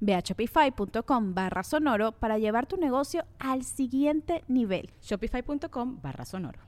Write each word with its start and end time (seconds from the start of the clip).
Ve 0.00 0.14
a 0.14 0.20
shopify.com 0.20 1.34
barra 1.34 1.62
sonoro 1.62 2.12
para 2.12 2.38
llevar 2.38 2.66
tu 2.66 2.76
negocio 2.76 3.24
al 3.38 3.64
siguiente 3.64 4.44
nivel. 4.48 4.90
Shopify.com 5.02 6.00
barra 6.00 6.24
sonoro. 6.24 6.60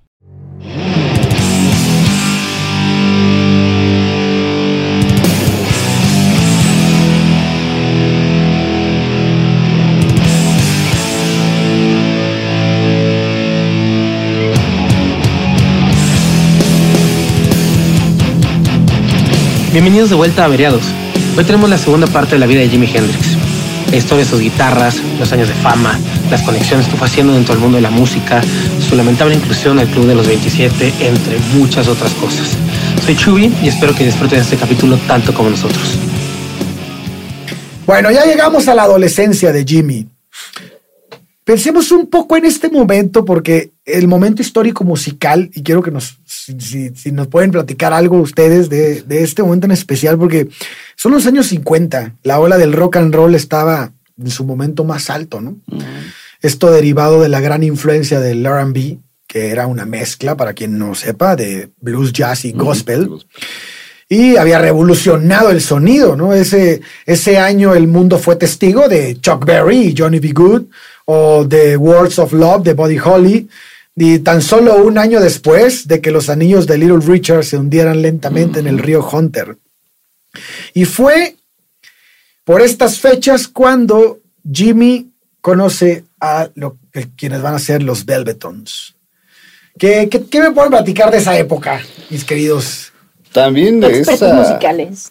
Bienvenidos 19.73 20.10
de 20.10 20.16
vuelta 20.16 20.43
a 20.43 20.47
Averiados 20.47 20.99
Hoy 21.36 21.45
tenemos 21.45 21.70
la 21.70 21.78
segunda 21.78 22.06
parte 22.06 22.34
de 22.34 22.38
la 22.38 22.46
vida 22.46 22.60
de 22.60 22.68
Jimi 22.68 22.86
Hendrix. 22.86 23.36
La 23.90 23.96
historia 23.96 24.24
de 24.24 24.30
sus 24.30 24.40
guitarras, 24.40 25.00
los 25.18 25.32
años 25.32 25.48
de 25.48 25.54
fama, 25.54 25.98
las 26.30 26.42
conexiones 26.42 26.86
que 26.86 26.96
fue 26.96 27.06
haciendo 27.06 27.32
dentro 27.32 27.54
del 27.54 27.62
mundo 27.62 27.76
de 27.76 27.82
la 27.82 27.90
música, 27.90 28.42
su 28.88 28.95
lamentable 28.95 29.34
inclusión 29.34 29.78
al 29.78 29.88
Club 29.88 30.06
de 30.06 30.14
los 30.14 30.26
27, 30.26 30.92
entre 31.01 31.38
muchas 31.54 31.88
otras 31.88 32.12
cosas. 32.14 32.56
Soy 33.04 33.16
Chubi 33.16 33.52
y 33.62 33.68
espero 33.68 33.95
que 33.95 34.04
disfruten 34.04 34.40
este 34.40 34.56
capítulo 34.56 34.98
tanto 35.06 35.32
como 35.32 35.51
nosotros. 35.51 35.98
Bueno, 37.86 38.10
ya 38.10 38.24
llegamos 38.24 38.68
a 38.68 38.74
la 38.74 38.82
adolescencia 38.82 39.52
de 39.52 39.64
Jimmy. 39.64 40.06
Pensemos 41.45 41.90
un 41.90 42.06
poco 42.06 42.36
en 42.36 42.45
este 42.45 42.68
momento, 42.68 43.24
porque 43.24 43.73
el 43.95 44.09
momento 44.09 44.43
histórico 44.43 44.85
musical, 44.85 45.51
y 45.55 45.63
quiero 45.63 45.83
que 45.83 45.91
nos, 45.91 46.19
si, 46.24 46.93
nos 47.13 47.27
pueden 47.29 47.51
platicar 47.51 47.93
algo 47.93 48.19
ustedes 48.19 48.69
de, 48.69 49.05
este 49.09 49.43
momento 49.43 49.66
en 49.66 49.73
especial, 49.73 50.19
porque 50.19 50.49
son 50.97 51.13
los 51.13 51.27
años 51.27 51.47
50, 51.49 52.16
la 52.23 52.41
ola 52.41 52.59
del 52.59 52.73
rock 52.73 52.97
and 52.97 53.15
roll 53.15 53.35
estaba 53.35 53.93
en 54.19 54.30
su 54.30 54.45
momento 54.45 54.85
más 54.85 55.10
alto, 55.10 55.41
¿no? 55.41 55.57
Esto 56.43 56.71
derivado 56.71 57.21
de 57.23 57.29
la 57.29 57.41
gran 57.41 57.63
influencia 57.63 58.21
del 58.21 58.45
RB, 58.45 58.99
que 59.27 59.51
era 59.51 59.66
una 59.66 59.87
mezcla, 59.87 60.37
para 60.37 60.54
quien 60.54 60.79
no 60.79 60.95
sepa, 60.95 61.37
de 61.37 61.71
blues, 61.80 62.13
jazz 62.13 62.45
y 62.45 62.52
gospel. 62.52 63.09
Y 64.09 64.37
había 64.37 64.59
revolucionado 64.59 65.50
el 65.50 65.60
sonido, 65.60 66.16
¿no? 66.16 66.34
Ese, 66.34 66.81
ese 67.06 67.38
año 67.38 67.75
el 67.75 67.87
mundo 67.87 68.19
fue 68.19 68.34
testigo 68.37 68.88
de 68.88 69.20
Chuck 69.20 69.44
Berry 69.44 69.88
y 69.88 69.94
Johnny 69.97 70.19
B. 70.19 70.32
Good, 70.32 70.64
o 71.04 71.47
The 71.48 71.76
Words 71.76 72.19
of 72.19 72.32
Love 72.32 72.64
de 72.64 72.75
Buddy 72.75 72.98
Holly, 72.98 73.48
y 73.96 74.18
tan 74.20 74.42
solo 74.42 74.76
un 74.76 74.98
año 74.98 75.20
después 75.20 75.88
de 75.88 76.00
que 76.00 76.10
los 76.10 76.28
anillos 76.28 76.66
de 76.66 76.78
Little 76.78 77.00
Richard 77.04 77.44
se 77.44 77.56
hundieran 77.56 78.02
lentamente 78.02 78.60
en 78.60 78.66
el 78.66 78.78
río 78.78 79.06
Hunter. 79.06 79.58
Y 80.74 80.84
fue 80.84 81.36
por 82.44 82.62
estas 82.62 82.98
fechas 82.98 83.48
cuando 83.48 84.20
Jimmy 84.50 85.10
conoce 85.40 86.04
a 86.20 86.50
lo, 86.54 86.78
quienes 87.16 87.42
van 87.42 87.54
a 87.54 87.58
ser 87.58 87.82
los 87.82 88.04
Velvetons. 88.04 88.94
¿Qué, 89.78 90.08
qué, 90.08 90.40
me 90.40 90.50
pueden 90.50 90.70
platicar 90.70 91.10
de 91.10 91.18
esa 91.18 91.38
época, 91.38 91.80
mis 92.10 92.24
queridos? 92.24 92.92
También 93.32 93.80
de 93.80 94.00
esa... 94.00 94.34
musicales. 94.34 95.10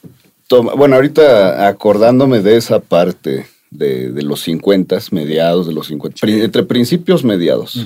bueno, 0.76 0.96
ahorita 0.96 1.68
acordándome 1.68 2.42
de 2.42 2.58
esa 2.58 2.80
parte 2.80 3.48
de, 3.72 4.12
los 4.22 4.42
50, 4.42 5.00
mediados 5.12 5.68
de 5.68 5.74
los 5.74 5.88
50, 5.88 6.28
entre 6.28 6.64
principios 6.64 7.24
mediados, 7.24 7.84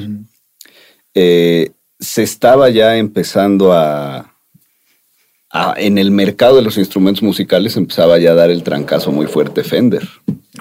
eh, 1.13 1.71
se 1.99 2.23
estaba 2.23 2.69
ya 2.69 2.97
empezando 2.97 3.73
a, 3.73 4.33
en 5.77 5.97
el 5.97 6.11
mercado 6.11 6.55
de 6.55 6.63
los 6.63 6.77
instrumentos 6.77 7.21
musicales 7.23 7.77
empezaba 7.77 8.17
ya 8.17 8.31
a 8.31 8.35
dar 8.35 8.49
el 8.49 8.63
trancazo 8.63 9.11
muy 9.11 9.27
fuerte 9.27 9.63
Fender. 9.63 10.07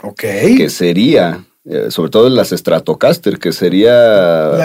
Ok. 0.03 0.23
Que 0.57 0.69
sería, 0.69 1.45
eh, 1.65 1.87
sobre 1.91 2.11
todo 2.11 2.27
en 2.27 2.37
las 2.37 2.51
Stratocaster, 2.51 3.39
que 3.39 3.53
sería 3.53 3.93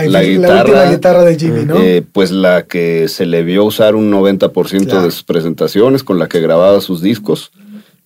la, 0.07 0.23
guitarra. 0.23 0.91
guitarra 0.91 1.23
de 1.23 1.39
Jimmy, 1.39 1.65
¿no? 1.65 1.77
Eh, 1.79 2.03
pues 2.11 2.31
la 2.31 2.65
que 2.65 3.07
se 3.07 3.25
le 3.25 3.43
vio 3.43 3.63
usar 3.63 3.95
un 3.95 4.11
90% 4.11 5.01
de 5.01 5.11
sus 5.11 5.23
presentaciones, 5.23 6.03
con 6.03 6.19
la 6.19 6.27
que 6.27 6.41
grababa 6.41 6.81
sus 6.81 7.01
discos 7.01 7.51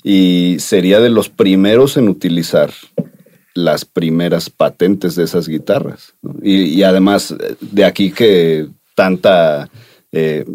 y 0.03 0.57
sería 0.59 0.99
de 0.99 1.09
los 1.09 1.29
primeros 1.29 1.97
en 1.97 2.09
utilizar 2.09 2.71
las 3.53 3.85
primeras 3.85 4.49
patentes 4.49 5.15
de 5.15 5.23
esas 5.23 5.47
guitarras. 5.47 6.13
Y, 6.41 6.83
además, 6.83 7.35
de 7.59 7.85
aquí 7.85 8.11
que 8.11 8.67
tanta, 8.95 9.69
eh, 10.11 10.45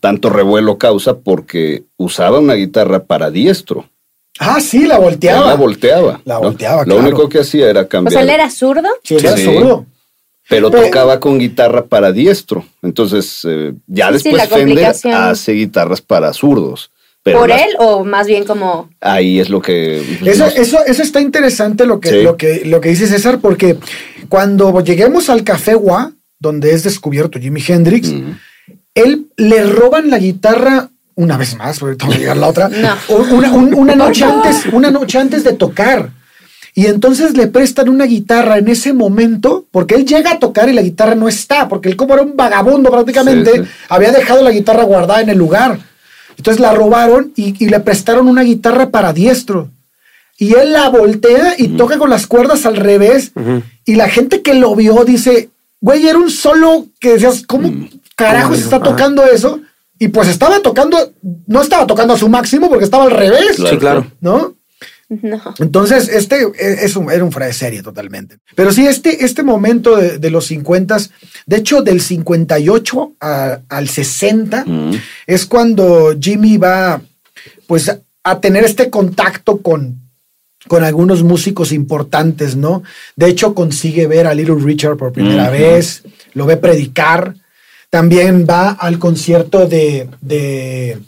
tanto 0.00 0.30
revuelo 0.30 0.78
causa 0.78 1.18
porque 1.18 1.84
usaba 1.96 2.38
una 2.38 2.54
guitarra 2.54 3.04
para 3.04 3.30
diestro. 3.30 3.88
Ah, 4.38 4.60
sí, 4.60 4.86
la 4.86 4.98
volteaba. 4.98 5.46
La 5.46 5.54
volteaba. 5.54 6.20
La 6.24 6.38
volteaba, 6.38 6.84
Lo 6.84 6.96
único 6.96 7.28
que 7.28 7.40
hacía 7.40 7.68
era 7.68 7.88
cambiar. 7.88 8.12
O 8.12 8.14
sea, 8.14 8.22
él 8.22 8.30
era 8.30 8.50
zurdo. 8.50 8.88
Sí, 9.02 9.16
era 9.16 9.36
zurdo. 9.36 9.86
Pero, 10.48 10.70
tocaba 10.70 11.20
con 11.20 11.38
guitarra 11.38 11.84
para 11.84 12.10
diestro. 12.10 12.64
Entonces, 12.82 13.42
eh, 13.44 13.72
ya 13.86 14.10
después 14.10 14.48
Fender 14.48 14.86
hace 14.86 15.52
guitarras 15.52 16.00
para 16.00 16.32
zurdos. 16.32 16.90
¿Por 17.32 17.50
él 17.50 17.70
o 17.78 18.04
más 18.04 18.26
bien 18.26 18.44
como...? 18.44 18.90
Ahí 19.00 19.40
es 19.40 19.48
lo 19.48 19.60
que... 19.60 20.00
Eso, 20.24 20.46
eso, 20.46 20.78
eso 20.86 21.02
está 21.02 21.20
interesante 21.20 21.86
lo 21.86 22.00
que, 22.00 22.22
lo, 22.22 22.36
que, 22.36 22.62
lo 22.64 22.80
que 22.80 22.90
dice 22.90 23.06
César, 23.06 23.40
porque 23.40 23.76
cuando 24.28 24.82
lleguemos 24.82 25.30
al 25.30 25.44
Café 25.44 25.74
Gua, 25.74 26.12
donde 26.38 26.72
es 26.72 26.84
descubierto 26.84 27.38
Jimi 27.38 27.62
Hendrix, 27.66 28.12
él 28.94 29.26
le 29.36 29.64
roban 29.64 30.10
la 30.10 30.18
guitarra 30.18 30.90
una 31.14 31.36
vez 31.36 31.56
más, 31.56 31.78
porque 31.78 31.96
tengo 31.96 32.12
que 32.12 32.18
llegar 32.18 32.36
la 32.36 32.48
otra, 32.48 32.70
una, 33.08 33.94
noche 33.94 34.24
antes, 34.24 34.66
una 34.72 34.90
noche 34.90 35.18
antes 35.18 35.44
de 35.44 35.52
tocar. 35.52 36.10
Y 36.74 36.86
entonces 36.86 37.36
le 37.36 37.48
prestan 37.48 37.88
una 37.88 38.06
guitarra 38.06 38.56
en 38.56 38.68
ese 38.68 38.92
momento, 38.92 39.66
porque 39.70 39.96
él 39.96 40.06
llega 40.06 40.32
a 40.32 40.38
tocar 40.38 40.68
y 40.68 40.72
la 40.72 40.82
guitarra 40.82 41.14
no 41.14 41.28
está, 41.28 41.68
porque 41.68 41.88
él 41.88 41.96
como 41.96 42.14
era 42.14 42.22
un 42.22 42.36
vagabundo 42.36 42.90
prácticamente, 42.90 43.64
había 43.88 44.12
dejado 44.12 44.42
la 44.42 44.50
guitarra 44.50 44.84
guardada 44.84 45.20
en 45.20 45.28
el 45.28 45.36
lugar. 45.36 45.78
Entonces 46.40 46.58
la 46.58 46.72
robaron 46.72 47.32
y, 47.36 47.66
le 47.66 47.80
prestaron 47.80 48.26
una 48.26 48.40
guitarra 48.40 48.88
para 48.88 49.12
diestro. 49.12 49.68
Y 50.38 50.54
él 50.54 50.72
la 50.72 50.88
voltea 50.88 51.52
y 51.58 51.76
toca 51.76 51.98
con 51.98 52.08
las 52.08 52.26
cuerdas 52.26 52.64
al 52.64 52.76
revés. 52.76 53.32
Y 53.84 53.96
la 53.96 54.08
gente 54.08 54.40
que 54.40 54.54
lo 54.54 54.74
vio 54.74 55.04
dice, 55.04 55.50
güey, 55.82 56.08
era 56.08 56.16
un 56.16 56.30
solo 56.30 56.86
que 56.98 57.12
decías, 57.12 57.42
¿cómo 57.46 57.68
mm. 57.68 57.90
carajos 58.16 58.58
está 58.58 58.80
tocando 58.80 59.26
eso? 59.26 59.60
Y 59.98 60.08
pues 60.08 60.28
estaba 60.28 60.60
tocando, 60.60 61.12
no 61.46 61.60
estaba 61.60 61.86
tocando 61.86 62.14
a 62.14 62.18
su 62.18 62.30
máximo 62.30 62.70
porque 62.70 62.86
estaba 62.86 63.04
al 63.04 63.10
revés. 63.10 63.56
Sí, 63.56 63.76
claro. 63.76 64.06
¿No? 64.22 64.54
No. 65.10 65.42
Entonces, 65.58 66.08
este 66.08 66.42
e, 66.42 66.84
es 66.84 66.94
un, 66.94 67.10
era 67.10 67.24
un 67.24 67.32
fuera 67.32 67.46
de 67.46 67.52
serie 67.52 67.82
totalmente. 67.82 68.38
Pero 68.54 68.70
sí, 68.70 68.86
este, 68.86 69.24
este 69.24 69.42
momento 69.42 69.96
de, 69.96 70.30
los 70.30 70.46
50, 70.46 70.98
de 71.46 71.56
hecho, 71.56 71.82
del 71.82 72.00
58 72.00 73.14
al 73.18 73.88
60, 73.88 74.64
mm. 74.64 74.90
es 75.26 75.46
cuando 75.46 76.16
Jimmy 76.18 76.58
va, 76.58 77.02
pues, 77.66 77.90
a 78.22 78.40
tener 78.40 78.62
este 78.62 78.88
contacto 78.88 79.60
con, 79.60 80.00
con 80.68 80.84
algunos 80.84 81.24
músicos 81.24 81.72
importantes, 81.72 82.54
¿no? 82.54 82.82
De 83.16 83.26
hecho, 83.26 83.54
consigue 83.54 84.06
ver 84.06 84.28
a 84.28 84.34
Little 84.34 84.62
Richard 84.62 84.96
por 84.96 85.12
primera 85.12 85.50
vez, 85.50 86.04
lo 86.34 86.46
ve 86.46 86.56
predicar. 86.56 87.34
También 87.88 88.46
va 88.48 88.70
al 88.70 89.00
concierto 89.00 89.66
de, 89.66 90.08
de, 90.20 90.98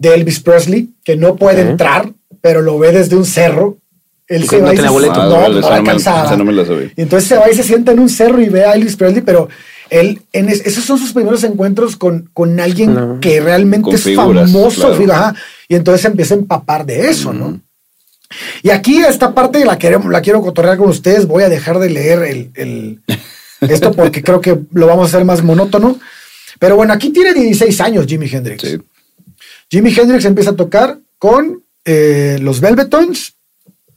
Elvis 0.00 0.38
Presley, 0.38 0.90
que 1.02 1.16
no 1.16 1.34
puede 1.34 1.62
entrar 1.62 2.12
pero 2.46 2.62
lo 2.62 2.78
ve 2.78 2.92
desde 2.92 3.16
un 3.16 3.24
cerro. 3.24 3.76
Él 4.28 4.48
se 4.48 4.60
va 4.60 4.72
y 4.72 4.76
se, 4.76 4.88
boleto. 4.88 5.14
No, 5.20 5.48
no, 5.48 6.52
no, 6.52 6.82
Y 6.96 7.00
entonces 7.02 7.28
se 7.28 7.36
va 7.36 7.50
y 7.50 7.54
se 7.56 7.64
sienta 7.64 7.90
en 7.90 7.98
un 7.98 8.08
cerro 8.08 8.40
y 8.40 8.48
ve 8.48 8.64
a 8.64 8.74
Elvis 8.74 8.94
Presley, 8.94 9.20
pero 9.22 9.48
él, 9.90 10.22
en 10.32 10.48
es- 10.48 10.64
esos 10.64 10.84
son 10.84 10.96
sus 10.98 11.12
primeros 11.12 11.42
encuentros 11.42 11.96
con, 11.96 12.30
con 12.32 12.60
alguien 12.60 12.94
No. 12.94 13.18
que 13.20 13.40
realmente 13.40 13.86
Con 13.86 13.94
es 13.96 14.04
figuras, 14.04 14.52
famoso, 14.52 14.80
claro. 14.82 14.94
fíjate, 14.96 15.12
ajá, 15.12 15.34
y 15.68 15.74
entonces 15.74 16.02
se 16.02 16.06
empieza 16.08 16.34
a 16.34 16.38
empapar 16.38 16.86
de 16.86 17.08
eso, 17.10 17.32
¿no? 17.32 17.60
Y 18.62 18.70
aquí 18.70 18.98
esta 18.98 19.34
parte 19.34 19.64
la, 19.64 19.76
queremos, 19.76 20.10
la 20.12 20.20
quiero 20.20 20.40
cotorrear 20.40 20.76
con 20.78 20.88
ustedes, 20.88 21.26
voy 21.26 21.42
a 21.42 21.48
dejar 21.48 21.80
de 21.80 21.90
leer 21.90 22.22
el, 22.22 22.50
el- 22.54 23.00
esto 23.60 23.90
porque 23.92 24.22
creo 24.22 24.40
que 24.40 24.56
lo 24.72 24.86
vamos 24.86 25.06
a 25.06 25.08
hacer 25.16 25.24
más 25.24 25.42
monótono, 25.42 25.98
pero 26.60 26.76
bueno, 26.76 26.92
aquí 26.92 27.10
tiene 27.10 27.34
16 27.34 27.80
años 27.80 28.06
Jimi 28.06 28.28
Hendrix. 28.30 28.62
Sí. 28.62 28.78
Jimi 29.68 29.92
Hendrix 29.96 30.24
empieza 30.24 30.50
a 30.50 30.56
tocar 30.56 30.98
con 31.18 31.62
eh, 31.86 32.38
los 32.42 32.60
Velvetons, 32.60 33.32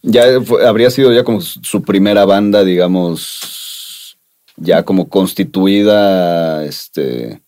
Ya 0.01 0.24
fue- 0.45 0.65
habría 0.65 0.89
sido 0.91 1.12
ya 1.12 1.25
como 1.25 1.41
su 1.41 1.81
primera 1.83 2.24
banda, 2.24 2.63
digamos, 2.63 4.18
ya 4.56 4.83
como 4.83 5.09
constituida, 5.09 6.63
este, 6.65 7.41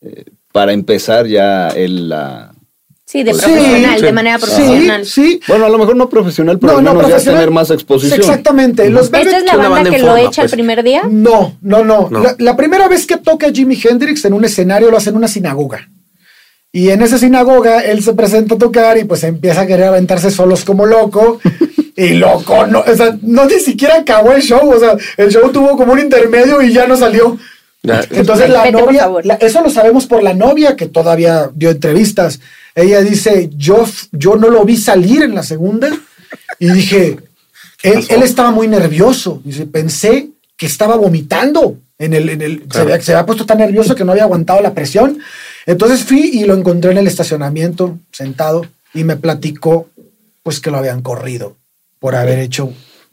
eh, 0.00 0.24
para 0.52 0.72
empezar 0.72 1.26
ya 1.26 1.68
él 1.68 2.08
la... 2.08 2.52
Sí, 3.04 3.22
de 3.22 3.30
profesional, 3.32 3.98
sí, 4.00 4.04
de 4.04 4.12
manera 4.12 4.38
profesional. 4.38 5.06
sí. 5.06 5.40
Bueno, 5.46 5.66
a 5.66 5.68
lo 5.68 5.78
mejor 5.78 5.94
no 5.96 6.08
profesional, 6.08 6.58
pero 6.58 6.80
No, 6.80 6.90
al 6.90 6.96
no, 6.98 7.08
ya 7.08 7.18
tener 7.20 7.50
más 7.52 7.70
exposición. 7.70 8.18
Exactamente. 8.18 8.90
Los 8.90 9.04
¿Esta 9.06 9.20
es 9.20 9.44
la 9.44 9.68
banda 9.68 9.90
que 9.90 9.98
lo 10.00 10.16
echa 10.16 10.42
el 10.42 10.46
pues. 10.48 10.52
primer 10.52 10.82
día? 10.82 11.02
No, 11.08 11.56
no, 11.60 11.84
no. 11.84 12.08
No. 12.10 12.20
La, 12.20 12.34
la 12.38 12.56
primera 12.56 12.88
vez 12.88 13.06
que 13.06 13.16
toca 13.18 13.52
Jimi 13.52 13.78
Hendrix 13.80 14.24
en 14.24 14.32
un 14.32 14.44
escenario 14.44 14.90
lo 14.90 14.96
hace 14.96 15.10
en 15.10 15.16
una 15.16 15.28
sinagoga. 15.28 15.88
Y 16.76 16.90
en 16.90 17.00
esa 17.00 17.16
sinagoga 17.16 17.80
él 17.80 18.02
se 18.02 18.12
presenta 18.12 18.54
a 18.54 18.58
tocar 18.58 18.98
y 18.98 19.04
pues 19.04 19.24
empieza 19.24 19.62
a 19.62 19.66
querer 19.66 19.86
aventarse 19.86 20.30
solos 20.30 20.62
como 20.62 20.84
loco. 20.84 21.40
y 21.96 22.10
loco, 22.10 22.66
no, 22.66 22.80
o 22.86 22.94
sea, 22.94 23.16
no 23.22 23.46
ni 23.46 23.58
siquiera 23.60 23.94
acabó 24.00 24.32
el 24.32 24.42
show. 24.42 24.70
O 24.70 24.78
sea, 24.78 24.94
el 25.16 25.30
show 25.30 25.50
tuvo 25.50 25.74
como 25.78 25.94
un 25.94 26.00
intermedio 26.00 26.60
y 26.60 26.74
ya 26.74 26.86
no 26.86 26.94
salió. 26.94 27.38
Entonces 28.10 28.50
la 28.50 28.64
Vete, 28.64 28.72
novia, 28.72 29.08
la- 29.24 29.36
eso 29.36 29.62
lo 29.62 29.70
sabemos 29.70 30.04
por 30.04 30.22
la 30.22 30.34
novia 30.34 30.76
que 30.76 30.84
todavía 30.86 31.48
dio 31.54 31.70
entrevistas. 31.70 32.40
Ella 32.74 33.00
dice, 33.00 33.48
yo, 33.56 33.86
yo 34.12 34.36
no 34.36 34.50
lo 34.50 34.62
vi 34.66 34.76
salir 34.76 35.22
en 35.22 35.34
la 35.34 35.44
segunda 35.44 35.88
y 36.58 36.68
dije, 36.72 37.16
él, 37.84 38.04
él 38.06 38.22
estaba 38.22 38.50
muy 38.50 38.68
nervioso. 38.68 39.40
Dice, 39.44 39.64
pensé 39.64 40.28
que 40.58 40.66
estaba 40.66 40.96
vomitando. 40.96 41.78
En 41.98 42.12
el, 42.12 42.28
en 42.28 42.42
el, 42.42 42.62
se, 42.70 42.80
había, 42.80 43.00
se 43.00 43.12
había 43.12 43.24
puesto 43.26 43.46
tan 43.46 43.58
nervioso 43.58 43.94
que 43.94 44.04
no 44.04 44.12
había 44.12 44.24
aguantado 44.24 44.60
la 44.60 44.74
presión. 44.74 45.18
Entonces 45.64 46.04
fui 46.04 46.20
y 46.32 46.44
lo 46.44 46.54
encontré 46.54 46.90
en 46.92 46.98
el 46.98 47.06
estacionamiento, 47.06 47.98
sentado, 48.12 48.66
y 48.94 49.04
me 49.04 49.16
platicó 49.16 49.88
pues 50.42 50.60
que 50.60 50.70
lo 50.70 50.76
habían 50.78 51.02
corrido 51.02 51.56
por 51.98 52.14
haber 52.14 52.38
hecho 52.38 52.72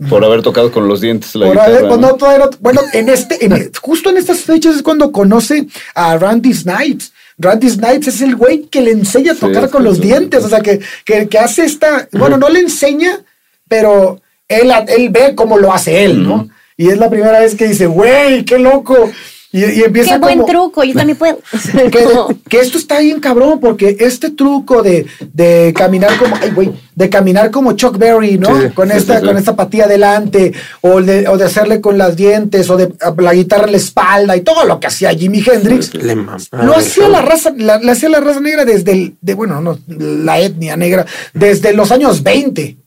Por 0.09 0.23
haber 0.25 0.41
tocado 0.41 0.71
con 0.71 0.87
los 0.87 0.99
dientes 1.01 1.33
la 1.35 1.45
por 1.47 1.55
guitarra. 1.55 1.77
haber- 1.77 1.87
cuando 1.87 2.17
¿no? 2.17 2.49
bueno, 2.59 2.81
en 2.93 3.09
este, 3.09 3.43
en- 3.45 3.71
justo 3.81 4.09
en 4.09 4.17
estas 4.17 4.41
fechas 4.41 4.75
es 4.75 4.83
cuando 4.83 5.11
conoce 5.11 5.65
a 5.95 6.17
Randy 6.17 6.53
Snipes. 6.53 7.13
Randy 7.39 7.69
Snipes 7.69 8.07
es 8.09 8.21
el 8.21 8.35
güey 8.35 8.63
que 8.67 8.81
le 8.81 8.91
enseña 8.91 9.31
a 9.31 9.35
Sí, 9.35 9.41
tocar 9.41 9.69
con 9.69 9.83
los 9.83 9.99
dientes, 9.99 10.43
o 10.43 10.49
sea, 10.49 10.59
que, 10.59 10.79
que, 11.05 11.27
que 11.27 11.39
hace 11.39 11.63
esta, 11.65 12.07
bueno, 12.11 12.37
no 12.37 12.49
le 12.49 12.59
enseña, 12.59 13.19
pero 13.67 14.21
él, 14.47 14.71
él 14.89 15.09
ve 15.09 15.33
cómo 15.35 15.57
lo 15.57 15.73
hace 15.73 16.03
él, 16.05 16.21
¿no? 16.27 16.49
Y 16.77 16.89
es 16.89 16.97
la 16.97 17.09
primera 17.09 17.39
vez 17.39 17.55
que 17.55 17.67
dice, 17.67 17.85
güey, 17.85 18.45
qué 18.45 18.57
loco. 18.57 19.11
Y, 19.53 19.59
y 19.65 19.83
empieza 19.83 20.13
Qué 20.13 20.17
buen 20.17 20.39
como- 20.39 20.47
truco, 20.51 20.83
yo 20.83 20.95
también 20.95 21.15
puedo. 21.15 21.37
que, 22.49 22.59
esto 22.59 22.79
está 22.79 22.99
bien 22.99 23.19
cabrón, 23.19 23.59
porque 23.59 23.95
este 23.99 24.31
truco 24.31 24.81
de, 24.81 25.05
de 25.31 25.71
caminar 25.77 26.17
como, 26.17 26.35
ay, 26.41 26.49
güey, 26.49 26.71
de 26.95 27.07
caminar 27.09 27.51
como 27.51 27.73
Chuck 27.73 27.99
Berry, 27.99 28.39
¿no? 28.39 28.59
Sí, 28.59 28.69
con 28.73 28.89
sí, 28.89 28.97
esta, 28.97 29.13
sí, 29.15 29.19
sí. 29.21 29.27
con 29.27 29.37
esta 29.37 29.55
patilla 29.55 29.85
adelante, 29.85 30.53
o 30.81 30.99
de, 31.03 31.27
o 31.27 31.37
de 31.37 31.45
hacerle 31.45 31.81
con 31.81 31.99
las 31.99 32.15
dientes, 32.15 32.67
o 32.71 32.77
de 32.77 32.93
la 33.19 33.33
guitarra 33.35 33.65
en 33.65 33.73
la 33.73 33.77
espalda, 33.77 34.35
y 34.35 34.41
todo 34.41 34.65
lo 34.65 34.79
que 34.79 34.87
hacía 34.87 35.11
Jimi 35.11 35.43
Hendrix. 35.45 35.93
Le 35.93 36.15
Lo 36.15 36.75
hacía 36.75 37.07
la 37.07 37.21
raza, 37.21 37.53
la, 37.55 37.77
la 37.79 37.91
hacía 37.91 38.09
la 38.09 38.21
raza 38.21 38.39
negra 38.39 38.65
desde 38.65 38.91
el, 38.91 39.15
de, 39.21 39.35
bueno, 39.35 39.61
no, 39.61 39.77
la 39.87 40.39
etnia 40.39 40.75
negra, 40.75 41.05
desde 41.35 41.73
los 41.73 41.91
años 41.91 42.23
20. 42.23 42.77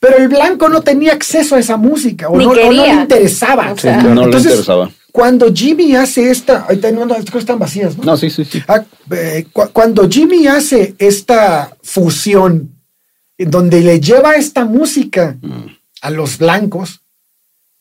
Pero 0.00 0.16
el 0.18 0.28
blanco 0.28 0.68
no 0.68 0.82
tenía 0.82 1.12
acceso 1.12 1.56
a 1.56 1.58
esa 1.58 1.76
música, 1.76 2.28
o, 2.28 2.36
no, 2.36 2.50
o 2.50 2.54
no 2.54 2.72
le 2.72 2.88
interesaba. 2.88 3.72
O 3.72 3.78
sea. 3.78 4.00
Sí, 4.00 4.06
no 4.06 4.14
le 4.14 4.22
Entonces, 4.24 4.50
interesaba. 4.52 4.90
Cuando 5.12 5.52
Jimmy 5.52 5.94
hace 5.94 6.30
esta, 6.30 6.60
ahorita 6.62 6.90
no, 6.90 7.04
no, 7.04 7.12
estas 7.14 7.26
cosas 7.30 7.42
están 7.42 7.58
vacías, 7.58 7.96
¿no? 7.98 8.04
No, 8.04 8.16
sí, 8.16 8.30
sí, 8.30 8.44
sí. 8.46 8.62
Ah, 8.66 8.82
eh, 9.10 9.46
cu- 9.52 9.68
cuando 9.72 10.08
Jimmy 10.08 10.46
hace 10.46 10.94
esta 10.98 11.76
fusión, 11.82 12.70
en 13.36 13.50
donde 13.50 13.80
le 13.82 14.00
lleva 14.00 14.36
esta 14.36 14.64
música 14.64 15.36
a 16.00 16.10
los 16.10 16.38
blancos 16.38 17.00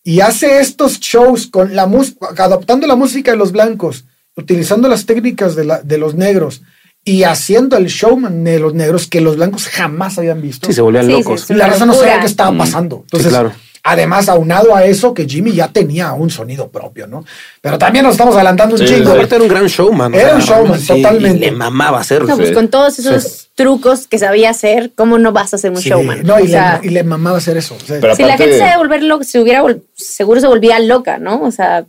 y 0.03 0.19
hace 0.19 0.59
estos 0.59 0.99
shows 0.99 1.47
con 1.47 1.73
la 1.75 1.85
música, 1.87 2.27
adaptando 2.37 2.85
la 2.85 2.95
música 2.95 3.31
de 3.31 3.37
los 3.37 3.51
blancos, 3.53 4.03
utilizando 4.35 4.87
las 4.89 5.05
técnicas 5.05 5.55
de, 5.55 5.63
la- 5.65 5.81
de 5.81 5.97
los 5.97 6.15
negros 6.15 6.61
y 7.05 7.23
haciendo 7.23 7.77
el 7.77 7.87
showman 7.87 8.43
de 8.43 8.59
los 8.59 8.73
negros 8.73 9.07
que 9.07 9.21
los 9.21 9.37
blancos 9.37 9.67
jamás 9.67 10.17
habían 10.17 10.41
visto. 10.41 10.67
Sí, 10.67 10.73
se 10.73 10.81
volvían 10.81 11.05
Sí, 11.05 11.11
locos. 11.13 11.41
sí. 11.47 11.53
y 11.53 11.55
la 11.55 11.67
raza 11.67 11.85
no 11.85 11.93
sabía 11.93 12.19
qué 12.19 12.25
estaba 12.27 12.55
pasando. 12.57 13.01
Entonces, 13.03 13.29
claro. 13.29 13.53
Además, 13.83 14.29
aunado 14.29 14.75
a 14.75 14.85
eso, 14.85 15.13
que 15.13 15.27
Jimmy 15.27 15.53
ya 15.53 15.67
tenía 15.69 16.13
un 16.13 16.29
sonido 16.29 16.69
propio, 16.69 17.07
¿no? 17.07 17.25
Pero 17.61 17.77
también 17.77 18.03
nos 18.05 18.13
estamos 18.13 18.35
adelantando 18.35 18.75
un 18.75 18.79
Sí, 18.81 18.85
chingo. 18.93 19.11
Aparte 19.11 19.35
era 19.35 19.43
un 19.43 19.49
gran 19.49 19.65
showman. 19.67 20.13
o 20.13 20.17
Era 20.17 20.27
sea, 20.29 20.35
un 20.35 20.41
showman, 20.41 20.79
sí, 20.79 20.87
totalmente. 20.87 21.37
y 21.37 21.39
le 21.39 21.51
mamaba 21.51 21.99
hacerlo. 21.99 22.27
No, 22.27 22.35
pues 22.37 22.49
Sí. 22.49 22.53
con 22.53 22.67
todos 22.69 22.99
esos 22.99 23.49
trucos 23.55 24.07
que 24.07 24.17
sabía 24.19 24.49
hacer, 24.51 24.91
¿cómo 24.95 25.17
no 25.17 25.31
vas 25.31 25.53
a 25.53 25.57
ser 25.57 25.71
un 25.71 25.77
Sí, 25.77 25.89
showman? 25.89 26.23
No, 26.23 26.39
y, 26.39 26.43
O 26.43 26.47
sea, 26.47 26.79
le, 26.81 26.87
y 26.87 26.91
le 26.91 27.03
mamaba 27.03 27.37
hacer 27.37 27.57
eso. 27.57 27.75
o 27.75 27.79
sea, 27.85 27.99
Pero 27.99 28.15
si 28.15 28.23
la 28.23 28.37
gente 28.37 28.57
se, 28.57 28.63
debe 28.63 28.77
volver 28.77 29.03
loca, 29.03 29.23
se 29.23 29.39
hubiera 29.39 29.63
seguro 29.95 30.39
se 30.39 30.47
volvía 30.47 30.79
loca, 30.79 31.17
¿no? 31.17 31.41
O 31.43 31.51
sea, 31.51 31.85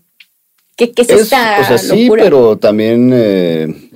¿qué, 0.76 0.92
qué 0.92 1.02
es, 1.02 1.10
Es- 1.10 1.20
esta 1.22 1.58
o 1.60 1.64
sea, 1.64 1.78
sí, 1.78 2.04
locura? 2.04 2.24
pero 2.24 2.56
también 2.58 3.10
eh, 3.14 3.90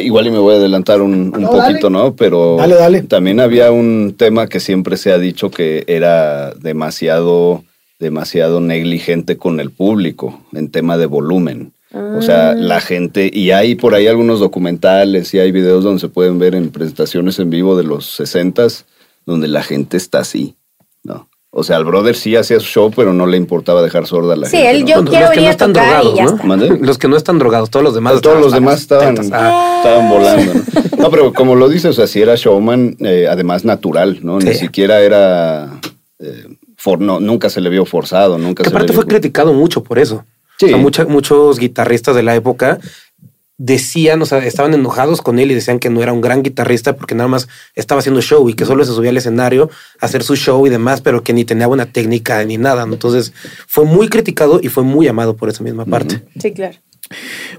igual 0.00 0.26
y 0.26 0.30
me 0.30 0.38
voy 0.38 0.54
a 0.54 0.58
adelantar 0.58 1.00
un, 1.02 1.32
un 1.34 1.42
No, 1.42 1.50
poquito, 1.50 1.88
dale. 1.88 1.90
¿no? 1.90 2.16
Pero 2.16 2.56
Dale, 2.58 2.74
dale. 2.74 3.02
también 3.02 3.40
había 3.40 3.70
un 3.70 4.14
tema 4.16 4.46
que 4.48 4.60
siempre 4.60 4.96
se 4.96 5.12
ha 5.12 5.18
dicho 5.18 5.50
que 5.50 5.84
era 5.86 6.52
demasiado, 6.54 7.64
demasiado 7.98 8.60
negligente 8.60 9.36
con 9.36 9.60
el 9.60 9.70
público 9.70 10.40
en 10.52 10.70
tema 10.70 10.98
de 10.98 11.06
volumen. 11.06 11.72
O 11.92 12.20
sea, 12.20 12.50
Ah. 12.50 12.54
la 12.54 12.80
gente, 12.80 13.30
y 13.32 13.50
hay 13.52 13.74
por 13.74 13.94
ahí 13.94 14.06
algunos 14.08 14.40
documentales 14.40 15.32
y 15.32 15.38
hay 15.38 15.52
videos 15.52 15.84
donde 15.84 16.00
se 16.00 16.08
pueden 16.08 16.38
ver 16.38 16.54
en 16.54 16.70
presentaciones 16.70 17.38
en 17.38 17.48
vivo 17.48 17.76
de 17.78 17.84
los 17.84 18.04
60s, 18.20 18.84
donde 19.24 19.48
la 19.48 19.62
gente 19.62 19.96
está 19.96 20.18
así, 20.20 20.54
¿no? 21.02 21.28
O 21.58 21.62
sea, 21.64 21.76
el 21.76 21.84
brother 21.84 22.14
sí 22.16 22.36
hacía 22.36 22.58
su 22.60 22.66
show, 22.66 22.90
pero 22.94 23.12
no 23.12 23.26
le 23.26 23.36
importaba 23.36 23.82
dejar 23.82 24.06
sorda 24.06 24.34
a 24.34 24.36
la 24.36 24.46
Sí, 24.48 24.56
gente. 24.56 24.70
él 24.70 24.80
¿no? 24.82 24.86
yo 24.88 24.94
Bueno, 24.96 25.10
quiero 25.10 25.24
los 25.26 25.30
que 25.34 25.40
venir 25.40 25.48
no 25.48 25.54
a 25.54 25.66
tocar 25.68 25.84
drogados, 25.84 26.12
y 26.12 26.16
ya 26.16 26.24
¿no? 26.24 26.86
Los 26.86 26.98
que 26.98 27.08
no 27.08 27.16
están 27.16 27.38
drogados, 27.38 27.70
todos 27.70 27.84
los 27.84 27.94
demás. 27.94 28.20
Todos 28.20 28.36
los 28.40 28.46
estaban 28.52 28.64
demás 28.64 28.80
estaban. 28.80 29.32
Ah, 29.34 29.74
estaban 29.82 30.08
volando. 30.08 30.54
¿no? 30.54 30.60
No, 30.98 31.10
pero 31.10 31.32
como 31.32 31.54
lo 31.54 31.68
dices, 31.68 31.90
o 31.90 31.92
sea, 31.92 32.08
si 32.08 32.20
era 32.20 32.34
showman, 32.34 32.96
eh, 32.98 33.28
además 33.30 33.64
natural, 33.64 34.18
¿no? 34.22 34.40
Ni 34.40 34.52
Sí. 34.52 34.58
siquiera 34.60 35.00
era. 35.00 35.78
eh, 36.18 36.46
for- 36.76 37.00
no, 37.00 37.20
nunca 37.20 37.48
se 37.50 37.60
le 37.60 37.70
vio 37.70 37.84
forzado, 37.84 38.36
nunca 38.38 38.64
que 38.64 38.68
se 38.70 38.74
le 38.74 38.76
aparte 38.76 38.92
vio. 38.92 39.00
fue 39.02 39.06
criticado 39.08 39.52
mucho 39.52 39.84
por 39.84 40.00
eso. 40.00 40.24
Sí. 40.58 40.64
O 40.66 40.68
sea, 40.70 40.76
mucha- 40.76 41.04
muchos 41.04 41.58
guitarristas 41.60 42.16
de 42.16 42.24
la 42.24 42.34
época 42.34 42.80
decían, 43.58 44.22
o 44.22 44.26
sea, 44.26 44.38
estaban 44.38 44.72
enojados 44.72 45.20
con 45.20 45.40
él 45.40 45.50
y 45.50 45.54
decían 45.54 45.80
que 45.80 45.90
no 45.90 46.00
era 46.00 46.12
un 46.12 46.20
gran 46.20 46.42
guitarrista 46.42 46.96
porque 46.96 47.16
nada 47.16 47.28
más 47.28 47.48
estaba 47.74 47.98
haciendo 47.98 48.22
show 48.22 48.48
y 48.48 48.54
que 48.54 48.64
solo 48.64 48.84
se 48.84 48.92
subía 48.92 49.10
al 49.10 49.16
escenario 49.16 49.68
a 50.00 50.06
hacer 50.06 50.22
su 50.22 50.36
show 50.36 50.64
y 50.66 50.70
demás, 50.70 51.00
pero 51.00 51.22
que 51.24 51.32
ni 51.32 51.44
tenía 51.44 51.66
buena 51.66 51.86
técnica 51.86 52.42
ni 52.44 52.56
nada. 52.56 52.84
Entonces 52.84 53.32
fue 53.66 53.84
muy 53.84 54.08
criticado 54.08 54.60
y 54.62 54.68
fue 54.68 54.84
muy 54.84 55.08
amado 55.08 55.36
por 55.36 55.48
esa 55.48 55.64
misma 55.64 55.84
parte. 55.84 56.22
Sí, 56.40 56.52
claro. 56.52 56.78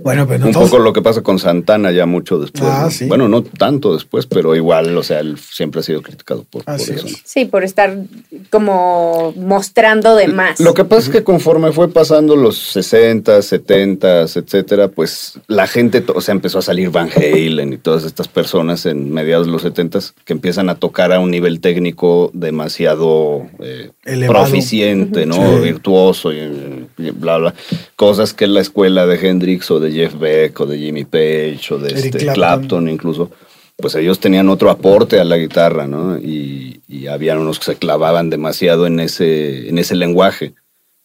Bueno, 0.01 0.27
pero 0.27 0.41
Un 0.41 0.47
entonces, 0.47 0.71
poco 0.71 0.83
lo 0.83 0.93
que 0.93 1.01
pasa 1.01 1.21
con 1.21 1.39
Santana 1.39 1.91
ya 1.91 2.05
mucho 2.05 2.39
después. 2.39 2.69
Ah, 2.69 2.83
¿no? 2.85 2.91
sí. 2.91 3.05
Bueno, 3.05 3.27
no 3.27 3.43
tanto 3.43 3.93
después, 3.93 4.25
pero 4.25 4.55
igual, 4.55 4.97
o 4.97 5.03
sea, 5.03 5.19
él 5.19 5.37
siempre 5.37 5.81
ha 5.81 5.83
sido 5.83 6.01
criticado 6.01 6.45
por, 6.49 6.63
eso. 6.67 7.07
Sí, 7.23 7.45
por 7.45 7.63
estar 7.63 7.97
como 8.49 9.33
mostrando 9.35 10.15
de 10.15 10.27
más. 10.27 10.59
Lo 10.59 10.73
que 10.73 10.85
pasa 10.85 11.03
es 11.03 11.09
que 11.09 11.23
conforme 11.23 11.71
fue 11.71 11.89
pasando 11.89 12.35
los 12.35 12.57
60, 12.57 13.41
70, 13.41 14.21
etcétera, 14.21 14.87
pues 14.87 15.39
la 15.47 15.67
gente, 15.67 16.03
o 16.13 16.21
sea, 16.21 16.33
empezó 16.33 16.59
a 16.59 16.61
salir 16.61 16.89
Van 16.89 17.09
Halen 17.15 17.73
y 17.73 17.77
todas 17.77 18.03
estas 18.03 18.27
personas 18.27 18.85
en 18.85 19.11
mediados 19.11 19.47
de 19.47 19.51
los 19.51 19.61
70 19.61 19.99
que 20.25 20.33
empiezan 20.33 20.69
a 20.69 20.75
tocar 20.75 21.11
a 21.11 21.19
un 21.19 21.31
nivel 21.31 21.59
técnico 21.59 22.31
demasiado 22.33 23.47
eh, 23.59 23.91
proficiente, 24.27 25.25
¿no? 25.25 25.35
Sí. 25.35 25.63
Virtuoso 25.63 26.31
y, 26.33 26.87
y 26.97 27.11
bla, 27.11 27.37
bla. 27.37 27.53
Cosas 27.99 28.33
que 28.33 28.47
la 28.47 28.61
escuela 28.61 29.05
de 29.05 29.27
Hendrix 29.27 29.69
o 29.71 29.81
de 29.81 29.91
Jeff 29.91 30.17
Beck 30.17 30.57
o 30.61 30.65
de 30.65 30.77
Jimmy 30.77 31.03
Page 31.03 31.59
o 31.71 31.79
de 31.79 31.93
este, 31.93 32.11
Clapton. 32.11 32.33
Clapton 32.33 32.87
incluso 32.87 33.29
pues 33.75 33.93
ellos 33.95 34.21
tenían 34.21 34.47
otro 34.47 34.69
aporte 34.69 35.19
a 35.19 35.25
la 35.25 35.35
guitarra, 35.35 35.85
¿no? 35.85 36.17
Y, 36.17 36.79
y 36.87 37.07
habían 37.07 37.39
unos 37.39 37.59
que 37.59 37.65
se 37.65 37.75
clavaban 37.75 38.29
demasiado 38.29 38.87
en 38.87 39.01
ese, 39.01 39.67
en 39.67 39.77
ese 39.77 39.95
lenguaje. 39.95 40.53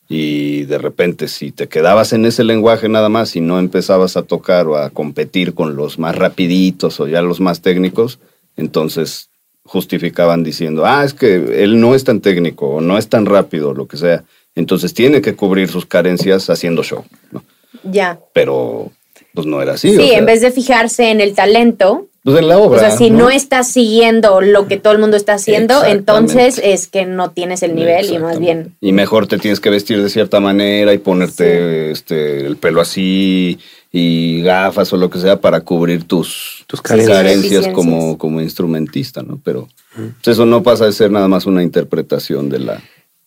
Y 0.08 0.66
de 0.66 0.78
repente, 0.78 1.26
si 1.26 1.50
te 1.50 1.66
quedabas 1.66 2.12
en 2.12 2.26
ese 2.26 2.44
lenguaje 2.44 2.88
nada 2.88 3.08
más 3.08 3.34
y 3.34 3.40
no 3.40 3.58
empezabas 3.58 4.16
a 4.16 4.22
tocar 4.22 4.68
o 4.68 4.76
a 4.76 4.90
competir 4.90 5.52
con 5.54 5.74
los 5.74 5.98
más 5.98 6.14
rapiditos 6.14 7.00
o 7.00 7.08
ya 7.08 7.22
los 7.22 7.40
más 7.40 7.60
técnicos, 7.60 8.20
entonces 8.56 9.30
justificaban 9.64 10.44
diciendo, 10.44 10.84
ah, 10.86 11.04
es 11.04 11.12
que 11.12 11.64
él 11.64 11.80
no 11.80 11.96
es 11.96 12.04
tan 12.04 12.20
técnico 12.20 12.68
o 12.68 12.80
no 12.80 12.98
es 12.98 13.08
tan 13.08 13.26
rápido, 13.26 13.74
lo 13.74 13.88
que 13.88 13.96
sea. 13.96 14.22
Entonces 14.54 14.94
tiene 14.94 15.20
que 15.20 15.34
cubrir 15.34 15.68
sus 15.68 15.87
carencias 15.87 16.49
haciendo 16.49 16.82
show, 16.82 17.04
¿no? 17.32 17.42
Ya. 17.82 18.18
pero 18.32 18.92
pues 19.34 19.46
no 19.46 19.61
era 19.61 19.75
así. 19.75 19.90
Sí, 19.90 19.96
o 19.96 20.06
sea, 20.06 20.18
en 20.18 20.26
vez 20.26 20.40
de 20.40 20.52
fijarse 20.52 21.11
en 21.11 21.20
el 21.20 21.34
talento, 21.34 22.06
pues 22.23 22.38
en 22.38 22.49
la 22.49 22.56
obra. 22.56 22.78
o 22.78 22.80
sea, 22.80 22.96
si 22.96 23.11
no, 23.11 23.28
estás 23.28 23.70
siguiendo 23.70 24.40
lo 24.40 24.66
que 24.66 24.78
todo 24.78 24.94
el 24.94 24.99
mundo 24.99 25.16
está 25.16 25.34
haciendo, 25.34 25.84
entonces 25.84 26.58
es 26.62 26.87
que 26.87 27.04
no 27.04 27.32
tienes 27.32 27.62
el 27.62 27.75
nivel 27.75 28.11
y 28.11 28.18
más 28.18 28.38
bien. 28.38 28.75
Y 28.80 28.92
mejor 28.92 29.26
te 29.26 29.38
tienes 29.38 29.61
que 29.61 29.68
vestir 29.68 30.02
de 30.02 30.08
cierta 30.08 30.40
manera 30.40 30.94
y 30.94 30.99
ponerte 30.99 31.90
este, 31.90 32.46
el 32.46 32.56
pelo 32.56 32.80
así 32.80 33.58
y 33.92 34.40
gafas 34.42 34.92
o 34.92 34.96
lo 34.96 35.11
que 35.11 35.18
sea 35.18 35.40
para 35.40 35.61
cubrir 35.61 36.04
tus, 36.04 36.64
Tus 36.66 36.80
carencias, 36.80 37.16
carencias. 37.16 37.68
como, 37.68 38.16
como 38.16 38.40
instrumentista, 38.40 39.23
¿no? 39.23 39.38
Pero 39.44 39.68
pues, 39.94 40.28
eso 40.28 40.46
no 40.46 40.62
pasa 40.62 40.87
de 40.87 40.92
ser 40.92 41.11
nada 41.11 41.28
más 41.28 41.44
una 41.44 41.62
interpretación 41.62 42.49
de 42.49 42.61
la, 42.61 42.82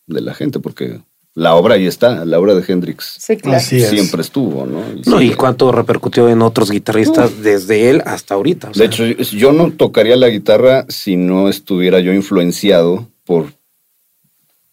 de 0.08 0.20
la 0.20 0.34
gente, 0.34 0.58
porque 0.58 0.98
la 1.38 1.54
obra 1.54 1.74
ahí 1.76 1.86
está, 1.86 2.24
la 2.24 2.38
obra 2.40 2.54
de 2.54 2.64
Hendrix 2.66 3.16
Sí, 3.18 3.36
claro. 3.36 3.58
Así 3.58 3.76
es. 3.80 3.90
siempre 3.90 4.22
estuvo, 4.22 4.66
¿no? 4.66 4.82
No, 5.06 5.22
y 5.22 5.34
cuánto 5.34 5.70
repercutió 5.70 6.28
en 6.28 6.42
otros 6.42 6.70
guitarristas 6.70 7.42
desde 7.42 7.90
él 7.90 8.02
hasta 8.04 8.34
ahorita. 8.34 8.68
o 8.68 8.70
De 8.72 8.74
sea, 8.74 8.86
hecho, 8.86 9.04
yo 9.36 9.52
no 9.52 9.70
tocaría 9.72 10.16
la 10.16 10.28
guitarra 10.28 10.84
si 10.88 11.16
no 11.16 11.48
estuviera 11.48 12.00
yo 12.00 12.12
influenciado 12.12 13.06
por 13.24 13.52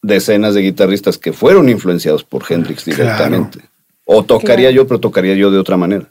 decenas 0.02 0.54
de 0.54 0.62
guitarristas 0.62 1.18
que 1.18 1.34
fueron 1.34 1.70
influenciados 1.70 2.24
por 2.24 2.44
Hendrix 2.48 2.84
Claro. 2.84 3.02
directamente. 3.04 3.60
O 4.06 4.24
tocaría 4.24 4.70
Claro. 4.70 4.76
yo, 4.84 4.88
pero 4.88 5.00
tocaría 5.00 5.36
yo 5.36 5.52
de 5.52 5.58
otra 5.58 5.78
manera. 5.78 6.08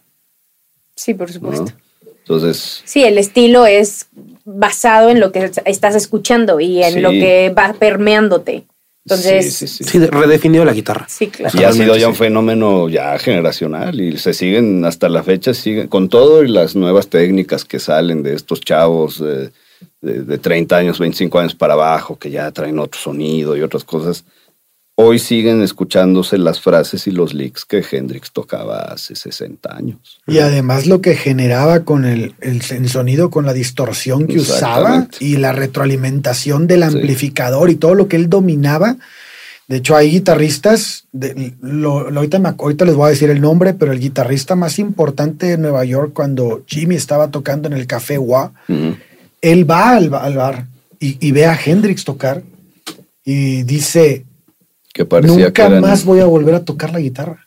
Sí, 0.96 1.14
por 1.14 1.28
¿no? 1.28 1.34
supuesto. 1.34 1.72
Entonces, 2.20 2.82
Sí, 2.84 3.04
el 3.04 3.18
estilo 3.18 3.66
es 3.66 4.06
basado 4.44 5.10
en 5.10 5.20
lo 5.20 5.30
que 5.32 5.50
estás 5.66 5.94
escuchando 5.94 6.58
y 6.60 6.82
en 6.82 6.94
Sí. 6.94 7.00
lo 7.00 7.10
que 7.10 7.52
va 7.56 7.72
permeándote. 7.78 8.64
Entonces, 9.06 9.54
sí, 9.54 9.66
sí, 9.66 9.84
sí. 9.84 9.84
sí, 9.84 9.98
redefinió 10.06 10.64
la 10.64 10.72
guitarra. 10.72 11.06
sí, 11.08 11.26
claro. 11.26 11.58
Y 11.60 11.64
ha 11.64 11.72
sido 11.72 11.94
ya 11.96 12.08
un 12.08 12.14
fenómeno 12.14 12.88
ya 12.88 13.18
generacional 13.18 14.00
y 14.00 14.16
se 14.16 14.32
siguen 14.32 14.82
hasta 14.86 15.10
la 15.10 15.22
fecha, 15.22 15.52
siguen 15.52 15.88
con 15.88 16.08
todo 16.08 16.42
y 16.42 16.48
las 16.48 16.74
nuevas 16.74 17.08
técnicas 17.08 17.66
que 17.66 17.78
salen 17.78 18.22
de 18.22 18.34
estos 18.34 18.62
chavos 18.62 19.20
eh, 19.20 19.50
de, 20.00 20.22
de 20.22 20.38
30 20.38 20.76
años, 20.76 20.98
25 20.98 21.38
años 21.38 21.54
para 21.54 21.74
abajo, 21.74 22.18
que 22.18 22.30
ya 22.30 22.50
traen 22.50 22.78
otro 22.78 22.98
sonido 22.98 23.56
y 23.56 23.60
otras 23.60 23.84
cosas. 23.84 24.24
Hoy 24.96 25.18
siguen 25.18 25.60
escuchándose 25.60 26.38
las 26.38 26.60
frases 26.60 27.08
y 27.08 27.10
los 27.10 27.34
licks 27.34 27.64
que 27.64 27.82
Hendrix 27.90 28.30
tocaba 28.30 28.78
hace 28.78 29.16
60 29.16 29.76
años. 29.76 30.20
Y 30.28 30.38
además 30.38 30.86
lo 30.86 31.00
que 31.00 31.16
generaba 31.16 31.80
con 31.80 32.04
el, 32.04 32.34
el, 32.40 32.62
el 32.70 32.88
sonido, 32.88 33.28
con 33.28 33.44
la 33.44 33.52
distorsión 33.52 34.28
que 34.28 34.38
usaba 34.38 35.08
y 35.18 35.36
la 35.38 35.50
retroalimentación 35.52 36.68
del 36.68 36.82
Sí. 36.82 36.86
amplificador 36.86 37.70
y 37.70 37.74
todo 37.74 37.96
lo 37.96 38.06
que 38.06 38.14
él 38.14 38.30
dominaba. 38.30 38.96
De 39.66 39.78
hecho, 39.78 39.96
hay 39.96 40.10
guitarristas, 40.10 41.06
de- 41.10 41.54
lo- 41.60 42.10
lo- 42.10 42.20
ahorita, 42.20 42.38
me- 42.38 42.50
ahorita 42.56 42.84
les 42.84 42.94
voy 42.94 43.06
a 43.08 43.10
decir 43.10 43.30
el 43.30 43.40
nombre, 43.40 43.74
pero 43.74 43.90
el 43.90 43.98
guitarrista 43.98 44.54
más 44.54 44.78
importante 44.78 45.46
de 45.46 45.58
Nueva 45.58 45.84
York 45.84 46.12
cuando 46.14 46.62
Jimmy 46.68 46.94
estaba 46.94 47.32
tocando 47.32 47.66
en 47.66 47.72
el 47.72 47.88
Café 47.88 48.16
Wa, 48.18 48.52
él 49.40 49.68
va 49.68 49.96
al, 49.96 50.14
al 50.14 50.34
bar 50.36 50.66
y, 51.00 51.16
y 51.26 51.32
ve 51.32 51.46
a 51.46 51.58
Hendrix 51.62 52.04
tocar 52.04 52.42
y 53.24 53.62
dice, 53.64 54.24
Que 54.94 55.04
parecía 55.04 55.52
que 55.52 55.62
nunca 55.62 55.66
eran- 55.66 55.80
más 55.82 56.04
voy 56.06 56.20
a 56.20 56.24
volver 56.24 56.54
a 56.54 56.64
tocar 56.64 56.90
la 56.92 57.00
guitarra. 57.00 57.46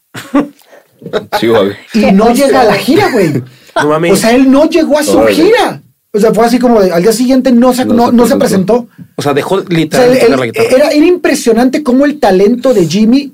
Sí. 1.39 1.47
Y 1.93 2.11
no 2.11 2.25
oso. 2.25 2.33
llega 2.33 2.61
a 2.61 2.65
la 2.65 2.73
gira, 2.75 3.09
güey. 3.11 3.41
No 3.75 3.89
mames. 3.89 4.11
O 4.13 4.15
sea, 4.15 4.35
él 4.35 4.51
no 4.51 4.69
llegó 4.69 4.99
a 4.99 5.03
su 5.03 5.17
Órale. 5.17 5.35
gira. 5.35 5.81
O 6.11 6.19
sea, 6.19 6.33
fue 6.33 6.45
así 6.45 6.57
como 6.59 6.81
de, 6.81 6.91
al 6.91 7.01
día 7.03 7.13
siguiente 7.13 7.51
no 7.51 7.73
se, 7.73 7.85
No 7.85 7.93
no, 7.93 8.05
se 8.07 8.13
no 8.13 8.27
se 8.27 8.35
presentó. 8.37 8.87
O 9.15 9.21
sea, 9.21 9.33
dejó 9.33 9.55
O 9.55 9.59
sea, 9.61 9.69
literal 9.69 10.09
de 10.09 10.13
él- 10.15 10.21
tocar 10.25 10.39
la 10.39 10.45
guitarra. 10.47 10.67
era, 10.75 10.89
era 10.89 11.05
impresionante 11.05 11.83
cómo 11.83 12.05
el 12.05 12.19
talento 12.19 12.73
de 12.73 12.85
Jimmy 12.87 13.33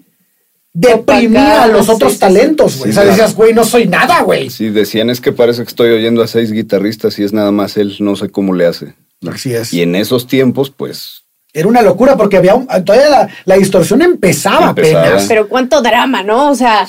deprimía 0.74 1.64
a 1.64 1.68
los 1.68 1.88
otros 1.90 2.14
sí, 2.14 2.20
talentos, 2.20 2.78
güey. 2.78 2.86
Sí, 2.86 2.90
o 2.92 2.94
sea, 2.94 3.04
claro. 3.04 3.10
decías, 3.18 3.36
güey, 3.36 3.54
no 3.54 3.64
soy 3.64 3.88
nada, 3.88 4.22
güey. 4.24 4.50
Sí, 4.50 4.70
decían 4.70 5.10
es 5.10 5.22
que 5.22 5.32
parece 5.32 5.62
que 5.64 5.70
estoy 5.70 5.92
oyendo 5.92 6.22
a 6.24 6.28
seis 6.28 6.52
guitarristas 6.52 7.18
y 7.20 7.24
es 7.24 7.32
nada 7.32 7.52
más 7.52 7.78
él, 7.78 7.96
no 8.00 8.16
sé 8.16 8.30
cómo 8.30 8.54
le 8.54 8.66
hace. 8.66 8.96
Así 9.32 9.54
es. 9.54 9.74
Y 9.74 9.82
en 9.84 9.96
esos 9.96 10.28
tiempos, 10.28 10.70
pues, 10.72 11.23
Era 11.56 11.68
una 11.68 11.84
locura 11.84 12.18
porque 12.18 12.38
había 12.38 12.56
un- 12.56 12.66
todavía 12.84 13.10
la, 13.10 13.28
la 13.46 13.56
distorsión 13.58 14.02
empezaba, 14.02 14.70
Empezaba. 14.70 15.02
apenas. 15.04 15.26
Pero 15.28 15.48
cuánto 15.48 15.84
drama, 15.84 16.24
¿no? 16.24 16.50
O 16.50 16.56
sea, 16.56 16.88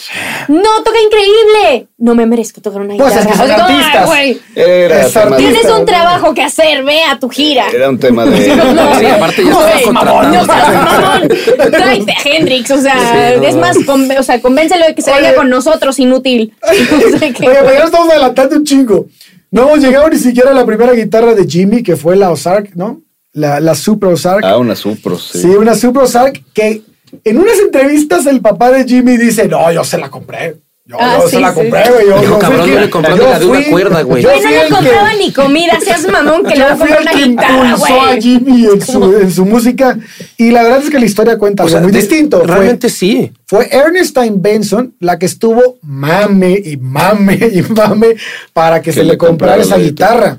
no, 0.48 0.82
toca 0.82 0.96
increíble. 1.04 1.88
No 1.98 2.14
me 2.14 2.24
merezco 2.24 2.62
tocar 2.62 2.80
una 2.80 2.96
Pues 2.96 3.10
guitarra. 3.12 3.20
es 3.20 3.26
que 3.26 3.36
son 3.36 3.50
O 3.50 3.54
sea, 3.54 3.64
artistas. 3.66 3.96
"Ay, 3.96 4.06
güey, 4.06 4.40
era, 4.66 5.00
Es 5.02 5.12
tema 5.12 5.24
de- 5.24 5.32
artista. 5.34 5.52
Tienes 5.60 5.78
un 5.80 5.84
trabajo 5.86 6.32
que 6.32 6.42
hacer, 6.42 6.82
ve 6.82 7.02
a 7.02 7.18
tu 7.18 7.28
gira. 7.28 7.66
era 7.74 7.90
un 7.90 7.98
tema 7.98 8.24
de... 8.24 8.36
Sí, 8.98 9.06
aparte 9.06 9.44
ya 9.44 9.50
estaba. 9.50 10.22
No 10.22 10.44
seas 10.44 10.66
mamón. 10.72 11.28
Tráete 11.70 12.12
a 12.12 12.16
Hendrix, 12.28 12.70
o 12.70 12.80
sea, 12.80 12.94
Sí, 12.94 13.40
no, 13.40 13.46
es 13.46 13.54
no. 13.54 13.60
más, 13.60 13.76
o 14.18 14.22
sea, 14.22 14.40
convéncelo 14.40 14.86
de 14.86 14.94
que 14.94 15.02
se 15.02 15.10
Oye. 15.12 15.20
vaya 15.22 15.34
con 15.34 15.50
nosotros, 15.50 15.98
inútil. 15.98 16.54
O 16.62 17.18
sea, 17.18 17.32
que- 17.32 17.48
Oye, 17.48 17.58
pero 17.60 17.70
ya 17.72 17.78
nos 17.80 17.84
estamos 17.86 18.08
adelantando 18.10 18.56
un 18.56 18.64
chingo. 18.64 19.06
No 19.50 19.62
hemos 19.68 19.78
llegado 19.80 20.08
ni 20.08 20.16
siquiera 20.18 20.50
a 20.50 20.54
la 20.54 20.64
primera 20.64 20.92
guitarra 20.94 21.34
de 21.34 21.46
Jimmy, 21.46 21.82
que 21.82 21.96
fue 21.96 22.16
la 22.16 22.30
Ozark, 22.30 22.70
¿no? 22.74 23.02
La, 23.34 23.60
la 23.60 23.74
Super 23.74 24.10
Ozark. 24.10 24.44
Ah, 24.44 24.56
una 24.58 24.74
Supros, 24.76 25.30
sí. 25.32 25.42
Sí, 25.42 25.46
una 25.48 25.74
Super 25.74 26.04
Ozark 26.04 26.42
que 26.54 26.82
en 27.24 27.38
unas 27.38 27.58
entrevistas 27.58 28.26
el 28.26 28.40
papá 28.40 28.70
de 28.72 28.84
Jimmy 28.84 29.16
dice, 29.16 29.46
no, 29.48 29.70
yo 29.72 29.84
se 29.84 29.98
la 29.98 30.08
compré. 30.10 30.56
Yo, 30.86 30.96
Ah, 31.00 31.16
yo 31.20 31.28
sí, 31.28 31.36
se 31.36 31.40
la 31.40 31.48
sí. 31.48 31.54
compré, 31.54 31.82
güey. 31.90 32.06
Yo, 32.08 32.20
Dijo, 32.20 32.38
cabrón, 32.38 32.60
no 32.60 32.66
le 32.66 32.72
yo 32.72 33.38
de 33.38 33.46
una 33.46 33.64
cuerda, 33.70 34.02
güey. 34.02 34.22
yo 34.22 34.28
Güey, 34.28 34.42
no 34.42 34.50
le 34.50 34.62
que- 34.66 34.74
compraba 34.74 35.14
ni 35.14 35.32
comida, 35.32 35.80
seas 35.80 36.06
mamón 36.12 36.44
que 36.44 36.54
le 36.58 36.64
va 36.64 36.72
a 36.72 36.76
comprar 36.76 37.00
una 37.00 37.10
que 37.12 37.22
guitarra, 37.24 37.64
impulsó 37.70 38.00
a 38.02 38.06
güey. 38.08 38.20
Jimmy 38.22 38.66
en 38.66 38.80
su, 38.82 39.16
en 39.16 39.30
su 39.32 39.44
música. 39.46 39.98
Y 40.36 40.50
la 40.50 40.62
verdad 40.62 40.80
es 40.84 40.90
que 40.90 40.98
la 40.98 41.06
historia 41.06 41.38
cuenta 41.38 41.64
O 41.64 41.68
sea, 41.68 41.78
algo 41.78 41.88
muy 41.88 41.92
de- 41.94 42.00
distinto. 42.06 42.38
Fue- 42.38 42.46
Realmente 42.46 42.88
sí. 42.90 43.32
fue 43.46 43.66
Ernestine 43.72 44.34
Benson 44.36 44.94
la 45.00 45.18
que 45.18 45.24
estuvo 45.26 45.78
mame 45.82 46.60
y 46.62 46.76
mame 46.76 47.34
y 47.52 47.62
mame 47.72 48.14
para 48.52 48.80
que, 48.82 48.90
Que 48.90 48.92
se 48.92 49.04
le 49.04 49.16
comprara 49.16 49.62
esa 49.62 49.78
guitarra. 49.78 50.38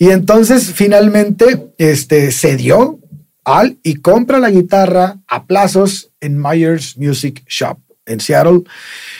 Y 0.00 0.10
entonces 0.10 0.72
finalmente 0.74 1.68
este, 1.78 2.32
cedió 2.32 2.98
al 3.44 3.78
y 3.82 3.96
compra 3.96 4.38
la 4.38 4.50
guitarra 4.50 5.18
a 5.28 5.44
plazos 5.46 6.10
en 6.20 6.40
Myers 6.40 6.96
Music 6.96 7.44
Shop 7.46 7.78
en 8.06 8.18
Seattle. 8.18 8.62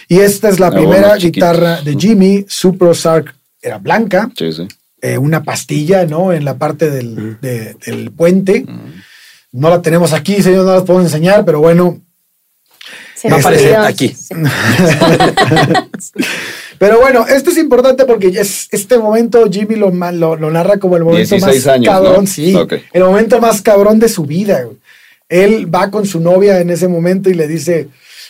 Y 0.08 0.20
esta 0.20 0.48
es 0.48 0.58
la 0.58 0.68
Ah, 0.68 0.72
primera 0.72 1.14
guitarra 1.16 1.82
de 1.82 1.94
Jimmy. 1.96 2.46
Super 2.48 2.88
Ozark 2.88 3.34
era 3.60 3.76
blanca, 3.78 4.30
Sí, 4.36 4.52
sí. 4.52 4.66
eh, 5.02 5.18
una 5.18 5.42
pastilla, 5.42 6.06
¿no? 6.06 6.32
En 6.32 6.44
la 6.46 6.56
parte 6.56 6.90
del, 6.90 7.38
de- 7.42 7.74
del 7.86 8.10
puente. 8.10 8.64
No 9.52 9.68
la 9.68 9.82
tenemos 9.82 10.14
aquí, 10.14 10.42
señor, 10.42 10.64
no 10.64 10.74
la 10.74 10.84
podemos 10.84 11.06
enseñar, 11.12 11.44
pero 11.44 11.60
bueno, 11.60 12.00
Se 13.16 13.28
Va 13.28 13.34
a 13.34 13.38
me 13.38 13.42
aparecer 13.42 13.76
olvidó. 13.76 13.86
aquí. 13.86 14.08
Sí. 14.08 14.34
Pero 16.80 16.98
bueno, 16.98 17.26
esto 17.26 17.50
es 17.50 17.58
importante 17.58 18.06
porque 18.06 18.28
es, 18.28 18.66
este 18.70 18.96
momento 18.96 19.44
Jimmy 19.50 19.76
lo, 19.76 19.90
lo, 19.90 20.36
lo 20.36 20.50
narra 20.50 20.78
como 20.78 20.96
el 20.96 21.04
momento 21.04 21.34
16 21.36 21.66
más 21.66 21.74
años, 21.74 21.94
cabrón, 21.94 22.24
¿no? 22.24 22.26
sí. 22.26 22.56
El 22.94 23.04
momento 23.04 23.38
más 23.38 23.60
cabrón 23.60 23.98
de 23.98 24.08
su 24.08 24.24
vida. 24.24 24.62
güey. 24.62 24.78
Él 25.28 25.72
va 25.72 25.90
con 25.90 26.06
su 26.06 26.20
novia 26.20 26.58
en 26.58 26.70
ese 26.70 26.88
momento 26.88 27.28
y 27.28 27.34
le 27.34 27.46
dice, 27.46 27.88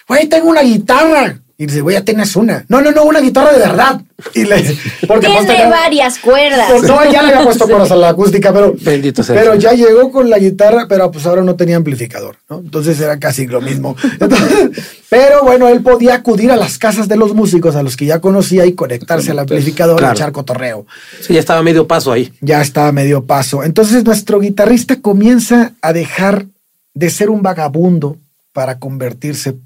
güey, 0.09 0.27
tengo 0.27 0.51
una 0.51 0.63
guitarra. 0.63 1.39
Y 1.63 1.67
dice, 1.67 1.83
güey, 1.83 1.95
ya 1.95 2.03
tienes 2.03 2.35
una. 2.37 2.65
No, 2.69 2.81
no, 2.81 2.91
no, 2.91 3.05
una 3.05 3.21
guitarra 3.21 3.53
de 3.53 3.59
verdad. 3.59 4.01
Y 4.33 4.45
le, 4.45 4.57
porque 5.07 5.27
Tiene 5.27 5.47
tenía- 5.47 5.69
varias 5.69 6.19
cuerdas. 6.19 6.67
pues, 6.71 6.85
no, 6.85 7.05
ya 7.13 7.21
le 7.23 7.35
había 7.35 7.45
puesto 7.45 7.69
corazón 7.69 7.99
a 7.99 8.01
la 8.01 8.09
acústica, 8.09 8.51
pero, 8.51 8.75
Bendito 8.81 9.23
sea 9.23 9.35
pero 9.37 9.55
ya 9.57 9.73
llegó 9.75 10.11
con 10.11 10.31
la 10.31 10.39
guitarra, 10.39 10.87
pero 10.89 11.11
pues 11.11 11.27
ahora 11.27 11.43
no 11.43 11.57
tenía 11.57 11.77
amplificador, 11.77 12.37
¿no? 12.49 12.61
Entonces 12.61 12.99
era 12.99 13.19
casi 13.19 13.47
lo 13.47 13.61
mismo. 13.61 13.95
Entonces, 14.21 14.71
pero 15.11 15.43
bueno, 15.43 15.69
él 15.69 15.83
podía 15.83 16.15
acudir 16.15 16.51
a 16.51 16.57
las 16.57 16.79
casas 16.79 17.09
de 17.09 17.17
los 17.19 17.35
músicos 17.35 17.77
a 17.77 17.83
los 17.83 17.95
que 17.95 18.07
ya 18.07 18.21
conocía 18.21 18.65
y 18.65 18.73
conectarse 18.73 19.31
al 19.33 19.41
amplificador 19.41 19.99
Claro. 19.99 20.15
y 20.15 20.17
echar 20.17 20.33
cotorreo. 20.33 20.87
Sí, 21.21 21.35
ya 21.35 21.41
estaba 21.41 21.63
medio 21.63 21.87
paso 21.87 22.11
ahí. 22.11 22.33
Ya 22.41 22.63
está 22.63 22.89
a 22.89 22.93
medio 22.93 23.27
paso. 23.27 23.65
Entonces 23.65 24.03
nuestro 24.03 24.41
guitarrista 24.41 24.97
comienza 25.03 25.73
a 25.83 25.93
dejar 25.93 26.47
de 26.95 27.11
ser 27.11 27.29
un 27.29 27.43
vagabundo 27.43 28.17
para 28.55 28.79
convertirse 28.79 29.57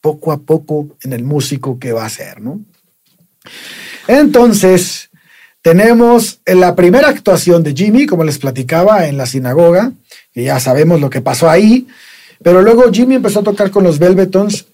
poco 0.00 0.32
a 0.32 0.38
poco 0.40 0.88
en 1.02 1.12
el 1.12 1.24
músico 1.24 1.78
que 1.78 1.92
va 1.92 2.04
a 2.04 2.10
ser, 2.10 2.40
¿no? 2.40 2.60
Entonces, 4.08 5.10
tenemos 5.62 6.40
la 6.46 6.74
primera 6.74 7.08
actuación 7.08 7.62
de 7.62 7.74
Jimmy, 7.74 8.06
como 8.06 8.24
les 8.24 8.38
platicaba, 8.38 9.06
en 9.06 9.16
la 9.16 9.26
sinagoga, 9.26 9.92
que 10.32 10.44
ya 10.44 10.58
sabemos 10.60 11.00
lo 11.00 11.10
que 11.10 11.20
pasó 11.20 11.50
ahí, 11.50 11.86
pero 12.42 12.62
luego 12.62 12.90
Jimmy 12.92 13.16
empezó 13.16 13.40
a 13.40 13.44
tocar 13.44 13.70
con 13.70 13.84
los 13.84 13.98
Velvetons 13.98 14.66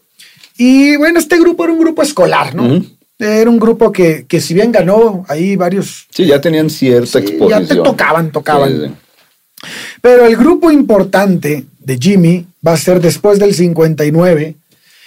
y 0.56 0.97
bueno, 0.97 1.18
este 1.18 1.38
grupo 1.38 1.64
era 1.64 1.73
un 1.73 1.80
grupo 1.80 2.02
escolar, 2.02 2.54
¿no? 2.54 2.83
Era 3.18 3.49
un 3.50 3.59
grupo 3.59 3.90
que, 3.92 4.26
que 4.28 4.40
si 4.40 4.52
bien 4.54 4.71
ganó 4.73 5.25
ahí 5.28 5.56
varios 5.56 6.06
Sí, 6.11 6.26
ya 6.26 6.40
tenían 6.40 6.68
cierta 6.68 7.06
Sí, 7.06 7.18
exposición. 7.18 7.62
ya 7.62 7.68
te 7.68 7.76
tocaban, 7.76 8.30
tocaban. 8.30 8.71
Sí, 8.71 8.87
sí. 8.88 9.68
Pero 10.02 10.26
el 10.26 10.37
grupo 10.37 10.71
importante 10.71 11.64
de 11.80 11.97
Jimmy 11.99 12.47
va 12.66 12.73
a 12.75 12.76
ser 12.76 13.00
después 13.00 13.38
del 13.38 13.54
59. 13.54 14.54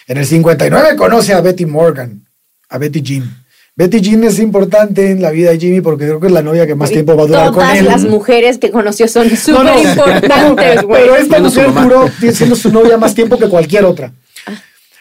En 0.10 0.18
el 0.18 0.26
59 0.26 0.96
conoce 0.98 1.34
a 1.34 1.40
Betty 1.42 1.66
Morgan, 1.66 2.26
a 2.70 2.78
Betty 2.78 3.02
Jean. 3.02 3.44
Betty 3.76 4.02
Jean 4.02 4.24
es 4.26 4.40
importante 4.40 5.12
en 5.12 5.22
la 5.22 5.32
vida 5.32 5.52
de 5.52 5.60
Jimmy 5.60 5.80
porque 5.80 6.04
creo 6.06 6.20
que 6.20 6.28
es 6.28 6.34
la 6.34 6.42
novia 6.42 6.68
que 6.68 6.76
más 6.76 6.90
tiempo 6.90 7.16
va 7.16 7.24
a 7.24 7.28
durar 7.28 7.46
con 7.46 7.54
Todas 7.56 7.78
él. 7.78 7.86
las 7.86 8.04
mujeres 8.04 8.58
que 8.58 8.72
conoció 8.72 9.08
son 9.08 9.30
súper 9.38 9.64
no, 9.64 9.80
importantes, 9.82 10.82
güey. 10.84 11.02
Pero 11.04 11.16
esta 11.16 11.40
mujer 11.40 11.72
duró 11.74 12.10
siendo 12.34 12.56
su 12.58 12.72
novia 12.72 12.98
más 12.98 13.16
tiempo 13.16 13.38
que 13.38 13.48
cualquier 13.48 13.86
otra. 13.86 14.12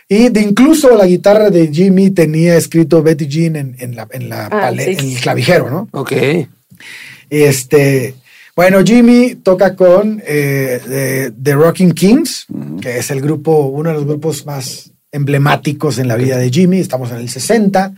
Y 0.09 0.29
de 0.29 0.41
incluso 0.43 0.95
la 0.97 1.07
guitarra 1.07 1.50
de 1.50 1.69
Jimmy 1.73 2.11
tenía 2.11 2.57
escrito 2.57 3.03
Betty 3.03 3.27
Jean 3.27 3.57
en, 3.57 3.77
en 3.81 3.97
la, 3.97 4.07
en, 4.12 4.29
la 4.29 4.47
Ah, 4.47 4.50
pale- 4.71 4.85
sí, 4.85 4.91
en 4.93 5.00
sí. 5.00 5.15
el 5.17 5.21
clavijero, 5.23 5.71
¿no? 5.71 5.88
Ok. 5.93 6.12
Este, 7.31 8.15
bueno, 8.55 8.79
Jimmy 8.85 9.35
toca 9.43 9.75
con 9.75 10.23
eh, 10.27 11.31
The 11.43 11.53
Rocking 11.55 11.93
Kings, 11.93 12.47
que 12.81 12.99
es 12.99 13.11
el 13.11 13.21
grupo, 13.21 13.67
uno 13.67 13.91
de 13.91 13.97
los 13.97 14.05
grupos 14.07 14.47
más 14.47 14.91
emblemáticos 15.12 15.99
en 15.99 16.09
la 16.09 16.17
vida 16.17 16.37
de 16.37 16.50
Jimmy. 16.50 16.79
Estamos 16.79 17.11
en 17.11 17.19
el 17.19 17.29
60. 17.29 17.93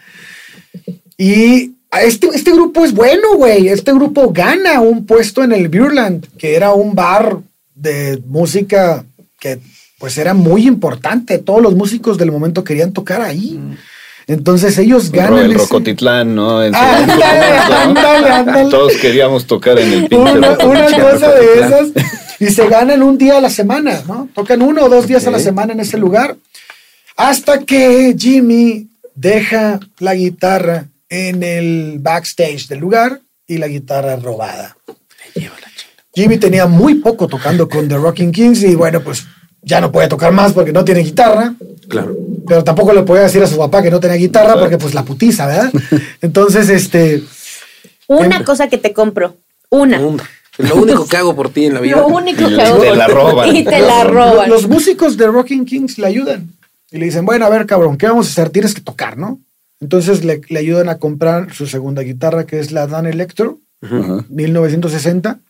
Y 1.16 1.72
este, 2.00 2.28
este 2.34 2.52
grupo 2.52 2.84
es 2.84 2.92
bueno, 2.92 3.34
güey. 3.36 3.68
Este 3.68 3.92
grupo 3.92 4.30
gana 4.32 4.80
un 4.80 5.06
puesto 5.06 5.42
en 5.42 5.52
el 5.52 5.68
Burland, 5.68 6.26
que 6.38 6.54
era 6.54 6.72
un 6.72 6.94
bar 6.94 7.38
de 7.74 8.22
música 8.26 9.04
que 9.38 9.58
pues 9.98 10.16
era 10.18 10.32
muy 10.34 10.66
importante. 10.66 11.38
Todos 11.38 11.60
los 11.60 11.74
músicos 11.74 12.16
del 12.16 12.32
momento 12.32 12.64
querían 12.64 12.92
tocar 12.92 13.20
ahí. 13.20 13.60
Entonces 14.26 14.78
ellos 14.78 15.10
ganan. 15.10 15.40
el 15.40 15.50
ese- 15.50 15.58
Rocotitlán, 15.58 16.34
¿no? 16.34 16.62
En 16.62 16.72
su 16.72 16.78
Ándale, 16.78 17.24
momento, 17.24 17.68
¿no? 17.68 17.76
ándale, 17.76 18.28
ándale. 18.30 18.70
Todos 18.70 18.92
queríamos 18.96 19.46
tocar 19.46 19.78
en 19.78 19.92
el 19.92 20.08
pinche 20.08 20.16
una, 20.38 20.56
cosa 20.56 21.32
de 21.34 21.54
esas 21.60 21.88
y 22.38 22.46
se 22.46 22.68
ganan 22.68 23.02
un 23.02 23.18
día 23.18 23.38
a 23.38 23.40
la 23.40 23.50
semana, 23.50 24.00
¿no? 24.06 24.28
Tocan 24.34 24.62
uno 24.62 24.84
o 24.84 24.88
dos 24.88 25.06
días 25.08 25.26
a 25.26 25.30
la 25.32 25.40
semana 25.40 25.72
en 25.72 25.80
ese 25.80 25.98
lugar 25.98 26.36
hasta 27.28 27.58
que 27.60 28.14
Jimmy 28.18 28.88
deja 29.14 29.78
la 29.98 30.14
guitarra 30.14 30.86
en 31.08 31.42
el 31.42 31.98
backstage 32.00 32.66
del 32.68 32.78
lugar 32.78 33.20
y 33.46 33.58
la 33.58 33.68
guitarra 33.68 34.16
robada. 34.16 34.76
Jimmy 36.14 36.38
tenía 36.38 36.66
muy 36.66 36.94
poco 36.96 37.26
tocando 37.28 37.68
con 37.68 37.88
The 37.88 37.96
Rocking 37.96 38.32
Kings 38.32 38.62
y 38.62 38.74
bueno, 38.74 39.00
pues 39.02 39.24
ya 39.62 39.80
no 39.80 39.92
puede 39.92 40.08
tocar 40.08 40.32
más 40.32 40.52
porque 40.52 40.72
no 40.72 40.84
tiene 40.84 41.00
guitarra. 41.00 41.54
Claro. 41.88 42.16
Pero 42.46 42.64
tampoco 42.64 42.92
le 42.92 43.02
podía 43.02 43.22
decir 43.22 43.42
a 43.42 43.46
su 43.46 43.58
papá 43.58 43.82
que 43.82 43.90
no 43.90 44.00
tenía 44.00 44.16
guitarra 44.16 44.58
porque 44.58 44.78
pues 44.78 44.94
la 44.94 45.04
putiza, 45.04 45.46
¿verdad? 45.46 45.70
Entonces, 46.22 46.68
este... 46.68 47.22
Una 48.06 48.38
Em- 48.38 48.44
cosa 48.44 48.68
que 48.68 48.78
te 48.78 48.92
compro. 48.92 49.36
Una. 49.68 49.98
Lo 50.58 50.74
único 50.76 51.06
que 51.06 51.16
hago 51.16 51.36
por 51.36 51.50
ti 51.50 51.66
en 51.66 51.74
la 51.74 51.80
vida. 51.80 51.96
Lo 51.96 52.08
único 52.08 52.48
Y 52.48 52.56
que 52.56 52.62
hago. 52.62 52.78
te 52.80 52.88
por 52.88 52.96
la 52.96 53.06
roban. 53.08 53.54
Y 53.56 53.64
te 53.64 53.78
la 53.78 54.04
Los- 54.04 54.12
roban. 54.12 54.50
Los 54.50 54.66
músicos 54.68 55.16
de 55.16 55.26
Rocking 55.26 55.64
Kings 55.64 55.98
le 55.98 56.06
ayudan 56.06 56.50
y 56.90 56.98
le 56.98 57.06
dicen, 57.06 57.24
bueno, 57.24 57.46
a 57.46 57.50
ver, 57.50 57.66
cabrón, 57.66 57.96
¿qué 57.96 58.06
vamos 58.06 58.26
a 58.26 58.30
hacer? 58.30 58.50
Tienes 58.50 58.74
que 58.74 58.80
tocar, 58.80 59.16
¿no? 59.16 59.40
Entonces 59.80 60.24
le, 60.24 60.40
le 60.48 60.58
ayudan 60.58 60.88
a 60.88 60.98
comprar 60.98 61.54
su 61.54 61.66
segunda 61.66 62.02
guitarra, 62.02 62.44
que 62.44 62.58
es 62.58 62.72
la 62.72 62.86
Dan 62.86 63.06
Electro, 63.06 63.60
Ajá. 63.80 64.24
1960, 64.28 65.40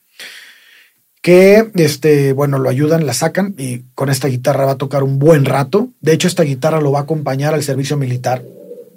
que, 1.22 1.70
este, 1.74 2.32
bueno, 2.32 2.58
lo 2.58 2.70
ayudan, 2.70 3.06
la 3.06 3.12
sacan 3.12 3.54
y 3.58 3.80
con 3.94 4.08
esta 4.08 4.28
guitarra 4.28 4.64
va 4.64 4.72
a 4.72 4.78
tocar 4.78 5.02
un 5.02 5.18
buen 5.18 5.44
rato. 5.44 5.88
De 6.00 6.12
hecho, 6.12 6.28
esta 6.28 6.44
guitarra 6.44 6.80
lo 6.80 6.92
va 6.92 7.00
a 7.00 7.02
acompañar 7.02 7.54
al 7.54 7.62
servicio 7.62 7.96
militar, 7.96 8.42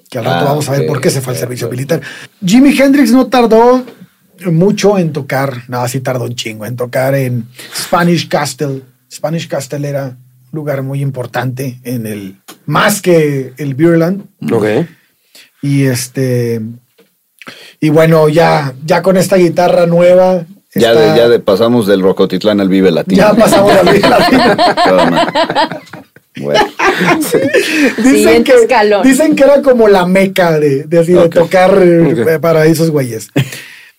que 0.09 0.19
al 0.19 0.25
rato 0.25 0.45
Ah, 0.45 0.49
vamos 0.49 0.69
a 0.69 0.73
ver 0.73 0.85
por 0.87 1.01
qué 1.01 1.09
se 1.09 1.21
fue 1.21 1.33
al 1.33 1.39
servicio 1.39 1.69
militar. 1.69 2.01
Jimi 2.45 2.77
Hendrix 2.79 3.11
no 3.11 3.27
tardó 3.27 3.83
mucho 4.45 4.97
en 4.97 5.11
tocar, 5.11 5.63
nada, 5.67 5.87
sí 5.87 5.99
tardó 5.99 6.25
un 6.25 6.35
chingo, 6.35 6.65
en 6.65 6.75
tocar 6.75 7.15
en 7.15 7.45
Spanish 7.75 8.27
Castle. 8.27 8.83
Spanish 9.11 9.47
Castle 9.47 9.87
era 9.87 10.17
lugar 10.53 10.83
muy 10.83 11.01
importante 11.01 11.79
en 11.83 12.05
el, 12.07 12.35
más 12.65 13.01
que 13.01 13.53
el 13.57 13.73
Beerland. 13.75 14.23
Ok. 14.51 14.65
Y 15.61 15.85
este, 15.85 16.61
y 17.81 17.89
bueno, 17.89 18.29
ya, 18.29 18.73
ya 18.85 19.01
con 19.01 19.17
esta 19.17 19.35
guitarra 19.35 19.85
nueva. 19.87 20.45
Ya, 20.75 20.93
de, 20.93 21.17
ya 21.17 21.27
de- 21.27 21.39
pasamos 21.39 21.85
del 21.87 22.01
Rocotitlán 22.01 22.61
al 22.61 22.69
Vive 22.69 22.91
Latino. 22.91 23.17
ya 23.21 23.33
pasamos 23.33 23.71
a 23.73 23.83
la 23.83 24.75
Todo 24.87 25.05
mal. 25.11 25.79
Bueno, 26.35 26.65
dicen, 28.03 28.43
que, 28.43 28.53
dicen 29.03 29.35
que 29.35 29.43
era 29.43 29.61
como 29.61 29.87
la 29.87 30.07
meca 30.07 30.57
de, 30.59 30.83
de, 30.85 30.99
así, 30.99 31.13
de 31.13 31.29
tocar 31.29 31.77
eh, 31.79 32.15
Ok. 32.35 32.41
para 32.41 32.65
esos 32.65 32.89
güeyes. 32.89 33.29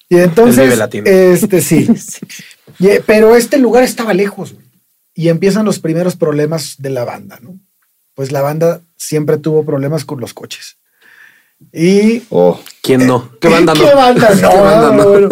Y 0.09 0.17
entonces, 0.19 0.65
Vive 0.65 0.77
Latino. 0.77 1.05
este 1.07 1.61
sí. 1.63 1.89
Y, 2.81 2.89
eh, 2.89 3.03
pero 3.07 3.37
este 3.37 3.59
lugar 3.59 3.85
estaba 3.85 4.13
lejos, 4.15 4.53
güey. 4.53 4.64
Y 5.15 5.29
empiezan 5.29 5.65
los 5.65 5.79
primeros 5.79 6.17
problemas 6.17 6.77
de 6.79 6.91
la 6.91 7.05
banda, 7.05 7.39
¿no? 7.41 7.59
Pues 8.15 8.33
la 8.33 8.43
banda 8.43 8.81
siempre 8.97 9.39
tuvo 9.39 9.65
problemas 9.65 10.05
con 10.05 10.21
los 10.21 10.35
coches. 10.35 10.77
Y 11.73 12.23
oh, 12.31 12.61
¿Quién 12.83 13.07
no? 13.07 13.31
¿Qué 13.41 13.49
banda 13.49 13.75
no? 13.75 13.81
¿Qué 13.81 13.95
banda 13.95 14.29
no? 14.43 14.51
¿Qué 14.51 14.57
banda 14.57 14.93
no? 14.93 15.09
Bueno, 15.09 15.29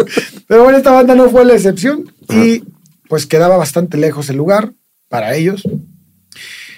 pero 0.47 0.63
bueno, 0.63 0.77
esta 0.77 0.91
banda 0.91 1.15
no 1.15 1.29
fue 1.29 1.45
la 1.45 1.53
excepción 1.53 2.13
y 2.29 2.63
pues 3.09 3.25
quedaba 3.25 3.57
bastante 3.57 3.97
lejos 3.97 4.29
el 4.29 4.37
lugar 4.37 4.73
para 5.09 5.35
ellos 5.35 5.61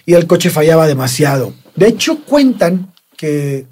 y 0.06 0.14
el 0.14 0.28
coche 0.28 0.50
fallaba 0.50 0.88
demasiado. 0.88 1.54
De 1.76 1.88
hecho, 1.88 2.20
cuentan 2.26 2.92
que 3.18 3.66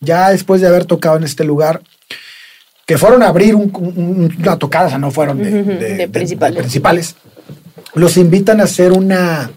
ya 0.00 0.30
después 0.30 0.60
de 0.60 0.68
haber 0.68 0.84
tocado 0.84 1.16
en 1.16 1.24
este 1.24 1.44
lugar, 1.44 1.82
que 2.86 2.98
fueron 2.98 3.22
a 3.22 3.28
abrir 3.28 3.54
un- 3.54 3.72
un- 3.74 4.36
una 4.38 4.58
tocada, 4.58 4.86
o 4.86 4.90
sea, 4.90 4.98
no 4.98 5.10
fueron 5.10 5.38
de, 5.42 5.60
Ujú, 5.60 5.70
de- 5.70 5.76
de 5.78 5.94
de- 5.96 6.08
principales. 6.08 6.54
de 6.56 6.60
principales, 6.62 7.16
los 7.96 8.16
invitan 8.16 8.60
a 8.60 8.64
hacer 8.64 8.92
una, 8.92 9.50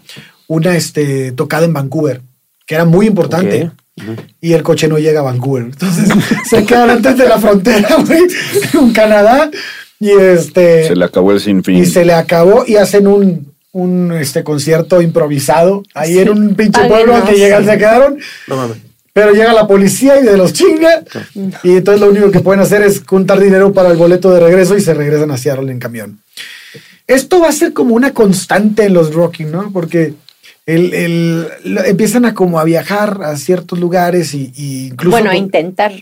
una 0.46 0.76
este, 0.76 1.32
tocada 1.32 1.64
en 1.64 1.72
Vancouver, 1.72 2.22
que 2.66 2.74
era 2.74 2.84
muy 2.84 3.06
importante 3.06 3.70
y 4.40 4.52
el 4.52 4.62
coche 4.62 4.88
no 4.88 4.98
llega 4.98 5.20
a 5.20 5.24
Vancouver. 5.24 5.64
Entonces 5.64 6.08
se 6.48 6.64
quedan 6.64 6.90
antes 6.90 7.16
de 7.16 7.28
la 7.28 7.38
frontera, 7.38 7.96
güey, 8.06 8.22
con 8.72 8.92
Canadá. 8.92 9.50
Y 9.98 10.10
este. 10.10 10.88
se 10.88 10.96
le 10.96 11.04
acabó 11.04 11.32
el 11.32 11.40
sinfín. 11.40 11.76
y 11.76 11.86
se 11.86 12.04
le 12.04 12.14
acabó 12.14 12.64
y 12.66 12.76
hacen 12.76 13.06
un, 13.06 13.52
un 13.72 14.12
este, 14.12 14.42
concierto 14.42 15.02
improvisado 15.02 15.82
ahí 15.94 16.18
en 16.18 16.30
un 16.30 16.54
pinche 16.54 16.82
pueblo 16.86 17.22
que 17.24 17.34
llegan, 17.34 17.66
se 17.66 17.76
quedaron. 17.76 18.18
No 18.46 18.56
mames. 18.56 18.78
Pero 19.12 19.32
llega 19.32 19.52
la 19.52 19.66
policía 19.66 20.20
y 20.20 20.22
de 20.22 20.36
los 20.36 20.52
chinga. 20.52 21.02
Y 21.64 21.76
entonces 21.76 22.00
lo 22.00 22.10
único 22.10 22.30
que 22.30 22.40
pueden 22.40 22.60
hacer 22.60 22.82
es 22.82 23.02
juntar 23.04 23.40
dinero 23.40 23.72
para 23.72 23.90
el 23.90 23.96
boleto 23.96 24.30
de 24.30 24.40
regreso 24.40 24.76
y 24.76 24.80
se 24.80 24.94
regresan 24.94 25.32
a 25.32 25.36
Seattle 25.36 25.70
en 25.70 25.80
camión. 25.80 26.20
Esto 27.10 27.40
va 27.40 27.48
a 27.48 27.52
ser 27.52 27.72
como 27.72 27.94
una 27.94 28.12
constante 28.12 28.84
en 28.84 28.94
los 28.94 29.12
Rocking, 29.14 29.50
¿no? 29.50 29.70
Porque 29.72 30.14
el, 30.66 30.94
el- 30.94 31.46
lo- 31.64 31.84
empiezan 31.84 32.24
a 32.24 32.34
como 32.34 32.58
a 32.60 32.64
viajar 32.64 33.20
a 33.24 33.36
ciertos 33.36 33.78
lugares 33.78 34.34
y, 34.34 34.52
y 34.54 34.86
incluso... 34.88 35.10
Bueno, 35.16 35.30
a 35.30 35.36
intentar. 35.36 35.92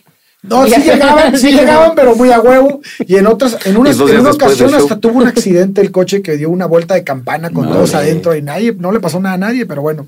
no, 0.42 0.66
sí 0.66 0.80
llegaban, 0.82 1.38
sí 1.38 1.50
llegaban, 1.58 1.92
pero 1.96 2.14
muy 2.14 2.30
a 2.30 2.40
huevo. 2.40 2.80
Y 3.06 3.16
en 3.16 3.26
otras, 3.26 3.56
en 3.66 3.76
una, 3.76 3.90
en 3.90 4.20
una 4.20 4.30
ocasión 4.30 4.74
hasta 4.74 4.98
tuvo 5.00 5.18
un 5.18 5.26
accidente 5.26 5.80
el 5.80 5.90
coche 5.90 6.20
que 6.22 6.36
dio 6.36 6.50
una 6.50 6.66
vuelta 6.66 6.94
de 6.94 7.04
campana 7.04 7.50
con 7.50 7.68
todos 7.68 7.94
adentro 7.94 8.36
y 8.36 8.42
nadie, 8.42 8.74
no 8.78 8.92
le 8.92 9.00
pasó 9.00 9.18
nada 9.20 9.34
a 9.36 9.38
nadie, 9.38 9.64
pero 9.66 9.82
bueno. 9.82 10.06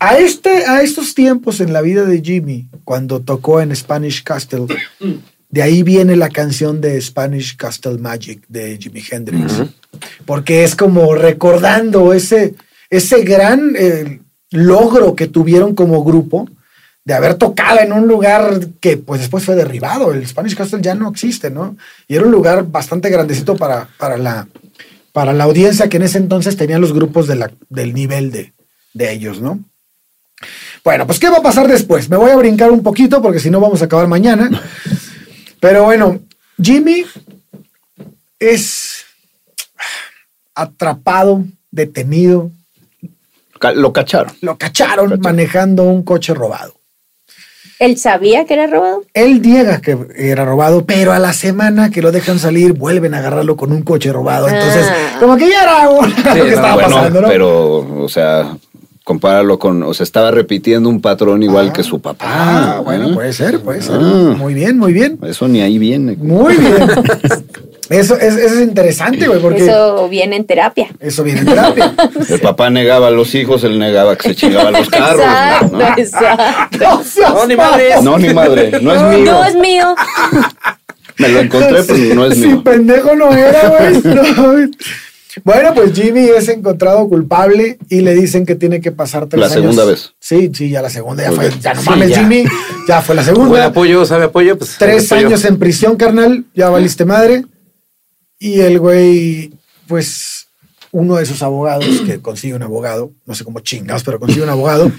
A 0.00 0.18
este, 0.18 0.66
a 0.66 0.82
estos 0.82 1.14
tiempos 1.14 1.60
en 1.60 1.72
la 1.72 1.80
vida 1.80 2.04
de 2.04 2.20
Jimmy, 2.20 2.66
cuando 2.84 3.20
tocó 3.20 3.60
en 3.60 3.74
Spanish 3.74 4.22
Castle, 4.24 4.66
de 5.52 5.62
ahí 5.62 5.82
viene 5.82 6.16
la 6.16 6.30
canción 6.30 6.80
de 6.80 6.98
Spanish 7.00 7.56
Castle 7.56 7.98
Magic 7.98 8.42
de 8.48 8.78
Jimi 8.78 9.02
Hendrix. 9.08 9.62
Porque 10.24 10.64
es 10.64 10.74
como 10.74 11.14
recordando 11.14 12.14
ese, 12.14 12.54
ese 12.88 13.22
gran 13.22 13.74
eh, 13.76 14.20
logro 14.50 15.14
que 15.14 15.26
tuvieron 15.26 15.74
como 15.74 16.02
grupo 16.02 16.48
de 17.04 17.12
haber 17.12 17.34
tocado 17.34 17.80
en 17.80 17.92
un 17.92 18.08
lugar 18.08 18.60
que 18.80 18.96
pues 18.96 19.20
después 19.20 19.44
fue 19.44 19.54
derribado. 19.54 20.14
El 20.14 20.26
Spanish 20.26 20.56
Castle 20.56 20.80
ya 20.80 20.94
no 20.94 21.10
existe, 21.10 21.50
¿no? 21.50 21.76
Y 22.08 22.14
era 22.14 22.24
un 22.24 22.32
lugar 22.32 22.64
bastante 22.68 23.10
grandecito 23.10 23.54
para, 23.54 23.88
para, 23.98 24.16
la, 24.16 24.48
para 25.12 25.34
la 25.34 25.44
audiencia 25.44 25.90
que 25.90 25.98
en 25.98 26.04
ese 26.04 26.16
entonces 26.16 26.56
tenían 26.56 26.80
los 26.80 26.94
grupos 26.94 27.26
de 27.26 27.36
la, 27.36 27.50
del 27.68 27.92
nivel 27.92 28.32
de, 28.32 28.54
de 28.94 29.12
ellos, 29.12 29.42
¿no? 29.42 29.60
Bueno, 30.82 31.06
pues 31.06 31.18
¿qué 31.18 31.28
va 31.28 31.36
a 31.36 31.42
pasar 31.42 31.68
después? 31.68 32.08
Me 32.08 32.16
voy 32.16 32.30
a 32.30 32.36
brincar 32.36 32.70
un 32.70 32.82
poquito 32.82 33.20
porque 33.20 33.38
si 33.38 33.50
no 33.50 33.60
vamos 33.60 33.82
a 33.82 33.84
acabar 33.84 34.08
mañana. 34.08 34.50
Pero 35.62 35.84
bueno, 35.84 36.18
Jimmy 36.60 37.04
es 38.40 39.04
atrapado, 40.56 41.44
detenido, 41.70 42.50
Lo 43.74 43.92
cacharon. 43.92 44.32
lo 44.40 44.58
cacharon 44.58 45.04
Cacharon. 45.06 45.20
manejando 45.20 45.84
un 45.84 46.02
coche 46.02 46.34
robado. 46.34 46.74
¿Él 47.78 47.96
sabía 47.96 48.44
que 48.44 48.54
era 48.54 48.66
robado? 48.66 49.04
Él 49.14 49.40
niega 49.40 49.80
que 49.80 49.96
era 50.16 50.44
robado, 50.44 50.84
pero 50.84 51.12
a 51.12 51.20
la 51.20 51.32
semana 51.32 51.90
que 51.90 52.02
lo 52.02 52.10
dejan 52.10 52.40
salir, 52.40 52.72
vuelven 52.72 53.14
a 53.14 53.18
agarrarlo 53.18 53.56
con 53.56 53.70
un 53.70 53.82
coche 53.82 54.12
robado. 54.12 54.48
Entonces, 54.48 54.84
Ah. 54.90 55.16
como 55.20 55.36
que 55.36 55.48
ya 55.48 55.62
era 55.62 55.84
lo 55.92 56.00
que 56.00 56.38
no, 56.40 56.44
estaba 56.44 56.74
bueno, 56.74 56.88
pasando, 56.88 57.20
¿no? 57.20 57.28
pero, 57.28 58.02
o 58.02 58.08
sea, 58.08 58.56
compáralo 59.04 59.58
con, 59.58 59.82
o 59.82 59.92
sea, 59.94 60.04
estaba 60.04 60.30
repitiendo 60.30 60.88
un 60.88 61.00
patrón 61.00 61.42
igual 61.42 61.68
Ah. 61.70 61.72
que 61.72 61.82
su 61.82 62.00
papá. 62.00 62.26
Ah, 62.28 62.80
bueno, 62.84 63.10
¿eh? 63.10 63.14
puede 63.14 63.32
ser, 63.32 63.60
puede 63.60 63.82
ser. 63.82 63.96
Ah. 64.00 64.34
Muy 64.38 64.54
bien, 64.54 64.78
muy 64.78 64.92
bien. 64.92 65.18
Eso 65.26 65.48
ni 65.48 65.60
ahí 65.60 65.78
viene. 65.78 66.16
Muy 66.16 66.56
bien. 66.56 66.76
Eso 67.90 68.16
es, 68.16 68.36
eso 68.36 68.54
es 68.54 68.60
interesante, 68.62 69.26
güey, 69.26 69.38
porque 69.42 69.64
eso, 69.64 69.96
Eso 69.96 70.08
viene 70.08 70.36
en 70.36 70.46
terapia. 70.46 70.86
viene 71.24 71.40
en 71.40 71.46
terapia. 71.46 71.92
El 72.26 72.40
papá 72.40 72.70
negaba 72.70 73.08
a 73.08 73.10
los 73.10 73.34
hijos, 73.34 73.64
él 73.64 73.78
negaba 73.78 74.16
que 74.16 74.30
se 74.30 74.34
chingaban 74.34 74.72
los 74.72 74.88
carros. 74.88 75.20
exacto, 75.20 75.76
¿no? 75.76 75.98
exacto. 75.98 77.02
No, 77.34 77.46
ni 77.46 77.56
madres. 77.56 78.02
No, 78.02 78.18
ni 78.18 78.32
madre, 78.32 78.80
no 78.80 78.94
es 78.94 79.02
mío. 79.18 79.32
No 79.32 79.44
es 79.44 79.54
mío. 79.56 79.94
Me 81.18 81.28
lo 81.28 81.40
encontré, 81.40 81.82
pero 81.82 82.14
no 82.14 82.24
es 82.26 82.34
Sí, 82.38 82.46
mío. 82.46 82.62
pendejo 82.64 83.14
no 83.14 83.30
era, 83.30 83.68
güey. 83.68 84.00
No, 84.14 84.52
güey. 84.52 84.70
Bueno, 85.44 85.72
pues 85.74 85.92
Jimmy 85.94 86.28
es 86.28 86.48
encontrado 86.48 87.08
culpable 87.08 87.78
y 87.88 88.00
le 88.00 88.14
dicen 88.14 88.44
que 88.44 88.54
tiene 88.54 88.80
que 88.80 88.92
pasar 88.92 89.26
tres 89.28 89.40
La 89.40 89.46
años. 89.46 89.54
segunda 89.60 89.84
vez. 89.84 90.12
Sí, 90.20 90.50
sí, 90.54 90.68
ya 90.70 90.82
la 90.82 90.90
segunda. 90.90 91.22
Ya, 91.22 91.28
Muy 91.30 91.36
fue, 91.36 91.48
bien. 91.48 91.60
ya 91.60 91.74
no 91.74 91.80
Sí, 91.82 91.88
mames, 91.90 92.10
ya. 92.10 92.18
Jimmy. 92.20 92.44
Ya 92.88 93.00
fue 93.02 93.14
la 93.14 93.22
Buen 93.22 93.34
segunda. 93.36 93.64
apoyo, 93.66 94.04
sabe 94.04 94.24
apoyo, 94.24 94.58
pues. 94.58 94.76
Tres 94.78 95.10
apoyo. 95.10 95.28
años 95.28 95.44
en 95.44 95.58
prisión, 95.58 95.96
carnal. 95.96 96.44
Ya 96.54 96.68
valiste 96.68 97.04
madre. 97.04 97.44
Y 98.38 98.60
el 98.60 98.78
güey, 98.80 99.52
pues, 99.86 100.48
uno 100.90 101.16
de 101.16 101.26
sus 101.26 101.42
abogados, 101.42 101.86
que 102.04 102.20
consigue 102.20 102.54
un 102.54 102.62
abogado, 102.62 103.12
no 103.24 103.34
sé 103.34 103.44
cómo 103.44 103.60
chingados, 103.60 104.02
pero 104.04 104.18
consigue 104.18 104.42
un 104.42 104.50
abogado. 104.50 104.90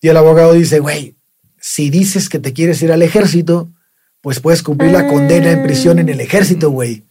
Y 0.00 0.08
el 0.08 0.16
abogado 0.16 0.52
dice, 0.54 0.78
güey, 0.78 1.16
si 1.60 1.90
dices 1.90 2.28
que 2.28 2.38
te 2.38 2.52
quieres 2.52 2.80
ir 2.82 2.92
al 2.92 3.02
ejército, 3.02 3.68
pues 4.20 4.40
puedes 4.40 4.62
cumplir 4.62 4.92
la 4.92 5.08
condena 5.08 5.50
en 5.50 5.62
prisión 5.64 5.98
en 5.98 6.08
el 6.08 6.20
ejército, 6.20 6.70
güey. 6.70 7.04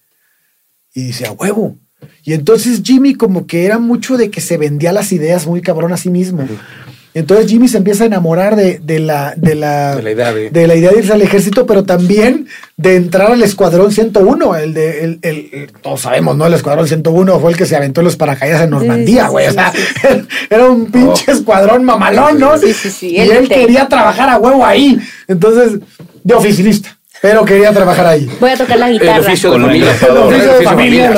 Y 0.94 1.04
dice, 1.04 1.26
a 1.28 1.32
huevo. 1.34 1.76
Y 2.24 2.34
entonces 2.34 2.82
Jimmy 2.84 3.16
como 3.16 3.48
que 3.48 3.66
era 3.66 3.80
mucho 3.80 4.18
de 4.18 4.30
que 4.30 4.42
se 4.42 4.58
vendía 4.58 4.92
las 4.92 5.12
ideas 5.12 5.48
muy 5.48 5.62
cabrón 5.62 5.94
a 5.94 5.98
sí 5.98 6.10
mismo. 6.10 6.46
Entonces 7.14 7.48
Jimmy 7.50 7.68
se 7.68 7.78
empieza 7.78 8.04
a 8.04 8.08
enamorar 8.08 8.56
de, 8.56 8.78
de 8.84 9.00
la, 9.00 9.34
de, 9.36 9.56
la, 9.56 9.96
De 9.96 10.04
la 10.04 10.12
idea 10.12 10.32
de- 10.34 10.50
de 10.52 10.68
la 10.68 10.76
idea 10.76 10.92
de 10.92 11.00
irse 11.00 11.14
al 11.14 11.22
ejército, 11.24 11.66
pero 11.66 11.84
también 11.84 12.46
de 12.76 12.96
entrar 12.96 13.32
al 13.32 13.42
Escuadrón 13.42 13.92
101. 13.92 14.56
El 14.58 14.74
de, 14.76 15.04
el, 15.04 15.20
el- 15.24 15.50
el- 15.52 15.72
todos 15.82 16.02
sabemos, 16.02 16.38
¿no? 16.38 16.46
El 16.46 16.54
Escuadrón 16.54 16.88
101 16.88 17.40
fue 17.40 17.52
el 17.52 17.58
que 17.58 17.66
se 17.66 17.76
aventó 17.76 18.02
en 18.02 18.06
los 18.06 18.18
paracaídas 18.18 18.62
en 18.62 18.70
Normandía, 18.70 19.26
sí, 19.26 19.32
güey. 19.32 19.46
sí, 19.46 19.50
o 19.50 19.54
sea, 19.54 19.72
sí, 19.74 20.28
era 20.52 20.70
un 20.70 20.92
pinche 20.92 21.32
escuadrón 21.32 21.84
mamalón, 21.84 22.38
¿no? 22.40 22.56
Sí, 22.60 22.72
sí, 22.74 22.92
sí, 22.92 23.10
Y 23.16 23.20
él 23.22 23.48
quería 23.50 23.88
trabajar 23.88 24.30
a 24.30 24.38
huevo 24.38 24.64
ahí. 24.64 25.00
Entonces, 25.28 25.80
de 26.24 26.34
oficinista, 26.36 26.97
pero 27.22 27.44
quería 27.46 27.72
trabajar 27.74 28.06
ahí. 28.08 28.30
Voy 28.40 28.50
a 28.52 28.58
tocar 28.58 28.78
la 28.78 28.90
guitarra. 28.90 29.16
El 29.18 29.22
oficio 29.22 29.52
de 29.54 29.60
familia, 29.60 29.92
el 29.92 29.98
sí, 29.98 30.06
oficio 30.08 30.58
de 30.58 30.64
¿no? 30.64 30.70
familia. 30.70 31.12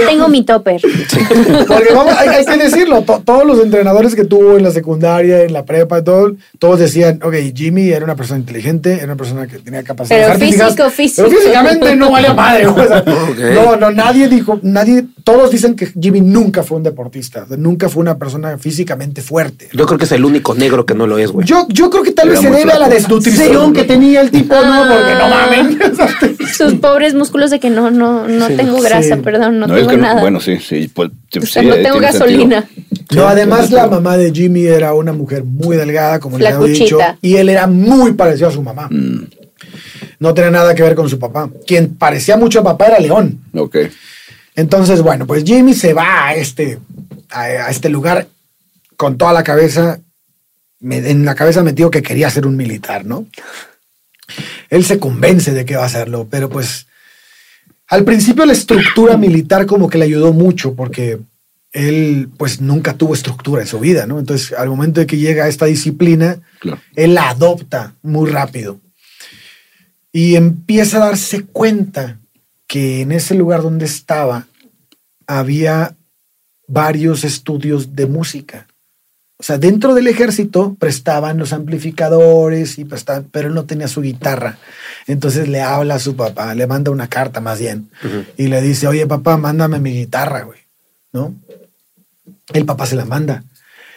Ya 0.00 0.06
tengo 0.08 0.28
mi 0.28 0.44
topper. 0.44 0.80
Porque 1.68 1.94
vamos, 1.94 2.14
hay, 2.16 2.28
hay 2.28 2.44
que 2.44 2.56
decirlo, 2.64 3.02
to- 3.02 3.22
todos 3.24 3.44
los 3.46 3.60
entrenadores 3.60 4.14
que 4.14 4.24
tuvo 4.24 4.56
en 4.56 4.62
la 4.62 4.70
secundaria, 4.70 5.42
en 5.42 5.52
la 5.52 5.64
prepa, 5.64 5.98
y 5.98 6.04
todo, 6.04 6.32
todos 6.58 6.78
decían, 6.78 7.20
ok, 7.22 7.34
Jimmy 7.54 7.90
era 7.90 8.04
una 8.04 8.16
persona 8.16 8.40
inteligente, 8.40 8.94
era 8.94 9.04
una 9.04 9.16
persona 9.16 9.46
que 9.46 9.58
tenía 9.58 9.82
capacidades 9.82 10.24
Pero 10.24 10.34
artísticas, 10.34 10.68
físico, 10.72 10.90
físico. 10.90 11.28
Pero 11.28 11.40
físicamente 11.40 11.96
no 11.96 12.10
valía 12.10 12.32
madre. 12.34 12.66
güey, 12.66 12.84
o 12.84 12.88
sea. 12.88 13.04
No, 13.54 13.76
no, 13.76 13.90
nadie 13.90 14.28
dijo, 14.28 14.58
nadie, 14.62 15.04
todos 15.24 15.50
dicen 15.50 15.74
que 15.76 15.86
Jimmy 16.00 16.20
nunca 16.20 16.62
fue 16.62 16.76
un 16.78 16.82
deportista, 16.82 17.46
nunca 17.56 17.88
fue 17.88 18.00
una 18.00 18.16
persona 18.18 18.56
físicamente 18.58 19.22
fuerte. 19.22 19.68
Yo 19.72 19.86
creo 19.86 19.98
que 19.98 20.04
es 20.04 20.12
el 20.12 20.24
único 20.24 20.54
negro 20.54 20.86
que 20.86 20.94
no 20.94 21.06
lo 21.06 21.18
es, 21.18 21.30
güey. 21.30 21.46
Yo, 21.46 21.66
yo 21.68 21.90
creo 21.90 22.02
que 22.02 22.12
tal 22.12 22.28
Era 22.28 22.40
vez 22.40 22.50
se 22.50 22.56
debe 22.56 22.72
a 22.72 22.78
la 22.78 22.88
desnutrición 22.88 23.66
Sí. 23.68 23.72
que 23.72 23.84
tenía 23.84 24.20
el 24.20 24.30
tipo, 24.30 24.54
¿no? 24.54 24.80
Porque 24.88 25.14
no 25.14 25.28
Mamen. 25.34 25.78
Sus 26.56 26.74
pobres 26.74 27.14
músculos 27.14 27.50
de 27.50 27.60
que 27.60 27.70
no, 27.70 27.90
no, 27.90 28.26
no 28.28 28.46
Sí, 28.48 28.56
tengo 28.56 28.80
grasa, 28.80 29.16
sí. 29.16 29.22
perdón, 29.22 29.58
no, 29.60 29.66
No, 29.66 29.74
tengo 29.74 29.88
es 29.90 29.94
que 29.94 29.96
no- 29.96 30.02
nada. 30.02 30.20
bueno, 30.20 30.40
sí, 30.40 30.58
sí. 30.58 30.88
Pues, 30.92 31.10
o 31.10 31.40
sí, 31.40 31.46
sea, 31.46 31.62
no 31.62 31.74
eh, 31.74 31.82
tengo 31.82 31.98
gasolina. 32.00 32.62
sentido. 32.62 33.22
No, 33.22 33.28
además 33.28 33.70
la 33.70 33.86
mamá 33.86 34.16
de 34.16 34.32
Jimmy 34.32 34.66
era 34.66 34.94
una 34.94 35.12
mujer 35.12 35.44
muy 35.44 35.76
delgada, 35.76 36.18
como 36.20 36.38
les 36.38 36.52
había 36.52 36.72
dicho, 36.72 36.98
y 37.20 37.36
él 37.36 37.48
era 37.48 37.66
muy 37.66 38.12
parecido 38.12 38.48
a 38.48 38.52
su 38.52 38.62
mamá. 38.62 38.88
Mm, 38.90 39.24
No 40.20 40.32
tenía 40.34 40.50
nada 40.50 40.74
que 40.74 40.82
ver 40.82 40.94
con 40.94 41.08
su 41.08 41.18
papá. 41.18 41.50
Quien 41.66 41.96
parecía 41.96 42.36
mucho 42.36 42.60
a 42.60 42.64
papá 42.64 42.86
era 42.86 42.98
León. 42.98 43.40
ok. 43.54 43.76
Entonces, 44.56 45.02
bueno, 45.02 45.26
pues 45.26 45.42
Jimmy 45.44 45.74
se 45.74 45.92
va 45.92 46.28
a 46.28 46.34
este, 46.34 46.78
a, 47.30 47.40
a 47.42 47.70
este 47.70 47.88
lugar 47.88 48.28
con 48.96 49.18
toda 49.18 49.32
la 49.32 49.42
cabeza, 49.42 49.98
me- 50.80 51.10
en 51.10 51.24
la 51.24 51.34
cabeza 51.34 51.62
metido 51.64 51.90
que 51.90 52.02
quería 52.02 52.30
ser 52.30 52.46
un 52.46 52.56
militar, 52.56 53.04
¿no? 53.04 53.26
Él 54.74 54.84
se 54.84 54.98
convence 54.98 55.52
de 55.52 55.64
que 55.64 55.76
va 55.76 55.84
a 55.84 55.86
hacerlo, 55.86 56.26
pero 56.28 56.48
pues 56.48 56.86
al 57.86 58.02
principio 58.04 58.44
la 58.44 58.54
estructura 58.54 59.16
militar 59.16 59.66
como 59.66 59.88
que 59.88 59.98
le 59.98 60.06
ayudó 60.06 60.32
mucho 60.32 60.74
porque 60.74 61.20
él 61.70 62.28
pues 62.36 62.60
nunca 62.60 62.94
tuvo 62.94 63.14
estructura 63.14 63.62
en 63.62 63.68
su 63.68 63.78
vida, 63.78 64.06
¿no? 64.06 64.18
Entonces 64.18 64.52
al 64.52 64.68
momento 64.68 64.98
de 65.00 65.06
que 65.06 65.16
llega 65.16 65.44
a 65.44 65.48
esta 65.48 65.66
disciplina, 65.66 66.40
Claro. 66.58 66.80
él 66.96 67.14
la 67.14 67.30
adopta 67.30 67.94
muy 68.02 68.28
rápido 68.28 68.80
y 70.10 70.34
empieza 70.34 70.96
a 70.96 71.06
darse 71.06 71.44
cuenta 71.44 72.18
que 72.66 73.02
en 73.02 73.12
ese 73.12 73.34
lugar 73.34 73.62
donde 73.62 73.84
estaba 73.84 74.46
había 75.28 75.94
varios 76.66 77.22
estudios 77.22 77.94
de 77.94 78.06
música. 78.06 78.66
O 79.44 79.46
sea, 79.46 79.58
dentro 79.58 79.92
del 79.92 80.06
ejército 80.06 80.74
prestaban 80.78 81.36
los 81.36 81.52
amplificadores, 81.52 82.78
y 82.78 82.86
prestaban, 82.86 83.28
pero 83.30 83.48
él 83.48 83.54
no 83.54 83.66
tenía 83.66 83.88
su 83.88 84.00
guitarra. 84.00 84.56
Entonces 85.06 85.48
le 85.48 85.60
habla 85.60 85.96
a 85.96 85.98
su 85.98 86.16
papá, 86.16 86.54
le 86.54 86.66
manda 86.66 86.90
una 86.90 87.08
carta 87.08 87.42
más 87.42 87.58
bien, 87.58 87.90
y 88.38 88.46
le 88.46 88.62
dice, 88.62 88.86
oye 88.86 89.06
papá, 89.06 89.36
mándame 89.36 89.80
mi 89.80 89.92
guitarra, 89.92 90.44
güey. 90.44 90.60
¿No? 91.12 91.34
El 92.54 92.64
papá 92.64 92.86
se 92.86 92.96
la 92.96 93.04
manda. 93.04 93.44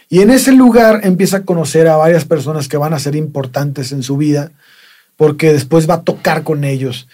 Y 0.10 0.20
en 0.20 0.32
ese 0.32 0.52
lugar 0.52 1.00
empieza 1.04 1.38
a 1.38 1.46
conocer 1.46 1.88
a 1.88 1.96
varias 1.96 2.26
personas 2.26 2.68
que 2.68 2.76
van 2.76 2.94
a 2.94 3.00
ser 3.00 3.16
importantes 3.16 3.94
en 3.94 4.04
su 4.04 4.18
vida, 4.18 4.52
porque 5.16 5.54
después 5.54 5.90
va 5.90 5.94
a 5.94 6.04
tocar 6.04 6.44
con 6.44 6.66
ellos. 6.66 7.08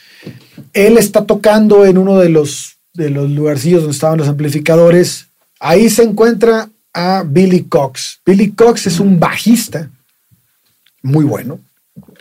Él 0.74 0.98
está 0.98 1.28
tocando 1.28 1.86
en 1.86 2.00
uno 2.00 2.18
de 2.18 2.30
los, 2.30 2.78
de 2.96 3.12
los 3.12 3.30
lugarcillos 3.30 3.82
donde 3.82 3.94
estaban 3.94 4.18
los 4.18 4.28
amplificadores. 4.28 5.28
Ahí 5.60 5.92
se 5.92 6.02
encuentra 6.02 6.72
a 6.94 7.24
Billy 7.26 7.64
Cox. 7.64 8.20
Billy 8.26 8.52
Cox 8.52 8.88
es 8.88 9.00
un 9.00 9.20
bajista 9.20 9.90
muy 11.02 11.26
bueno, 11.26 11.60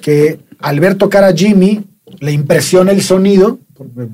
que 0.01 0.41
al 0.59 0.81
ver 0.81 0.97
tocar 0.97 1.25
a 1.25 1.33
Jimmy 1.33 1.85
le 2.21 2.33
impresiona 2.33 2.93
el 2.93 3.03
sonido, 3.03 3.59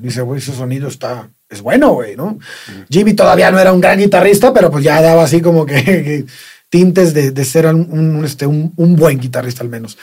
dice, 0.01 0.21
güey, 0.21 0.39
ese 0.39 0.53
sonido 0.53 0.87
está, 0.87 1.29
es 1.49 1.61
bueno, 1.61 1.93
güey, 1.93 2.15
¿no? 2.15 2.37
Jimmy 2.89 3.13
todavía 3.13 3.51
no 3.51 3.59
era 3.59 3.73
un 3.73 3.81
gran 3.81 3.97
guitarrista, 3.99 4.53
pero 4.53 4.69
pues 4.69 4.83
ya 4.83 5.01
daba 5.01 5.23
así 5.23 5.41
como 5.41 5.65
que, 5.65 5.83
que 5.83 6.25
tintes 6.69 7.13
de, 7.13 7.31
de 7.31 7.45
ser 7.45 7.65
un, 7.65 7.87
un, 7.89 8.25
este, 8.25 8.45
un, 8.45 8.73
un 8.75 8.95
buen 8.95 9.19
guitarrista 9.19 9.63
al 9.63 9.69
menos. 9.69 9.97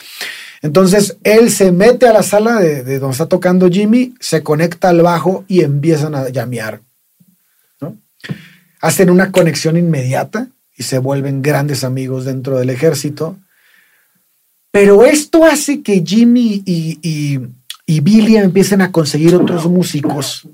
Entonces 0.61 1.17
él 1.23 1.51
se 1.51 1.71
mete 1.71 2.07
a 2.07 2.13
la 2.13 2.23
sala 2.23 2.59
de, 2.59 2.83
de 2.83 2.99
donde 2.99 3.13
está 3.13 3.27
tocando 3.27 3.69
Jimmy, 3.69 4.15
se 4.19 4.43
conecta 4.43 4.89
al 4.89 5.01
bajo 5.01 5.45
y 5.47 5.61
empiezan 5.61 6.15
a 6.15 6.29
llamear. 6.29 6.81
Hacen 8.81 9.09
una 9.09 9.31
conexión 9.31 9.77
inmediata 9.77 10.47
y 10.75 10.83
se 10.83 10.99
vuelven 10.99 11.41
grandes 11.41 11.83
amigos 11.83 12.25
dentro 12.25 12.57
del 12.59 12.69
ejército. 12.69 13.37
Pero 14.71 15.05
esto 15.05 15.45
hace 15.45 15.81
que 15.81 16.03
Jimmy 16.05 16.61
y, 16.65 16.99
y, 17.01 17.39
y 17.85 17.99
Billy 18.01 18.37
empiecen 18.37 18.81
a 18.81 18.91
conseguir 18.91 19.35
otros 19.35 19.65
músicos 19.67 20.47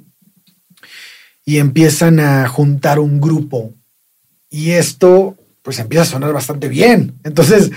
y 1.45 1.57
empiezan 1.57 2.19
a 2.19 2.47
juntar 2.47 2.99
un 2.99 3.19
grupo. 3.19 3.73
Y 4.49 4.71
esto 4.71 5.36
pues 5.62 5.79
empieza 5.79 6.03
a 6.03 6.07
sonar 6.07 6.31
bastante 6.33 6.67
bien. 6.69 7.15
Entonces 7.23 7.71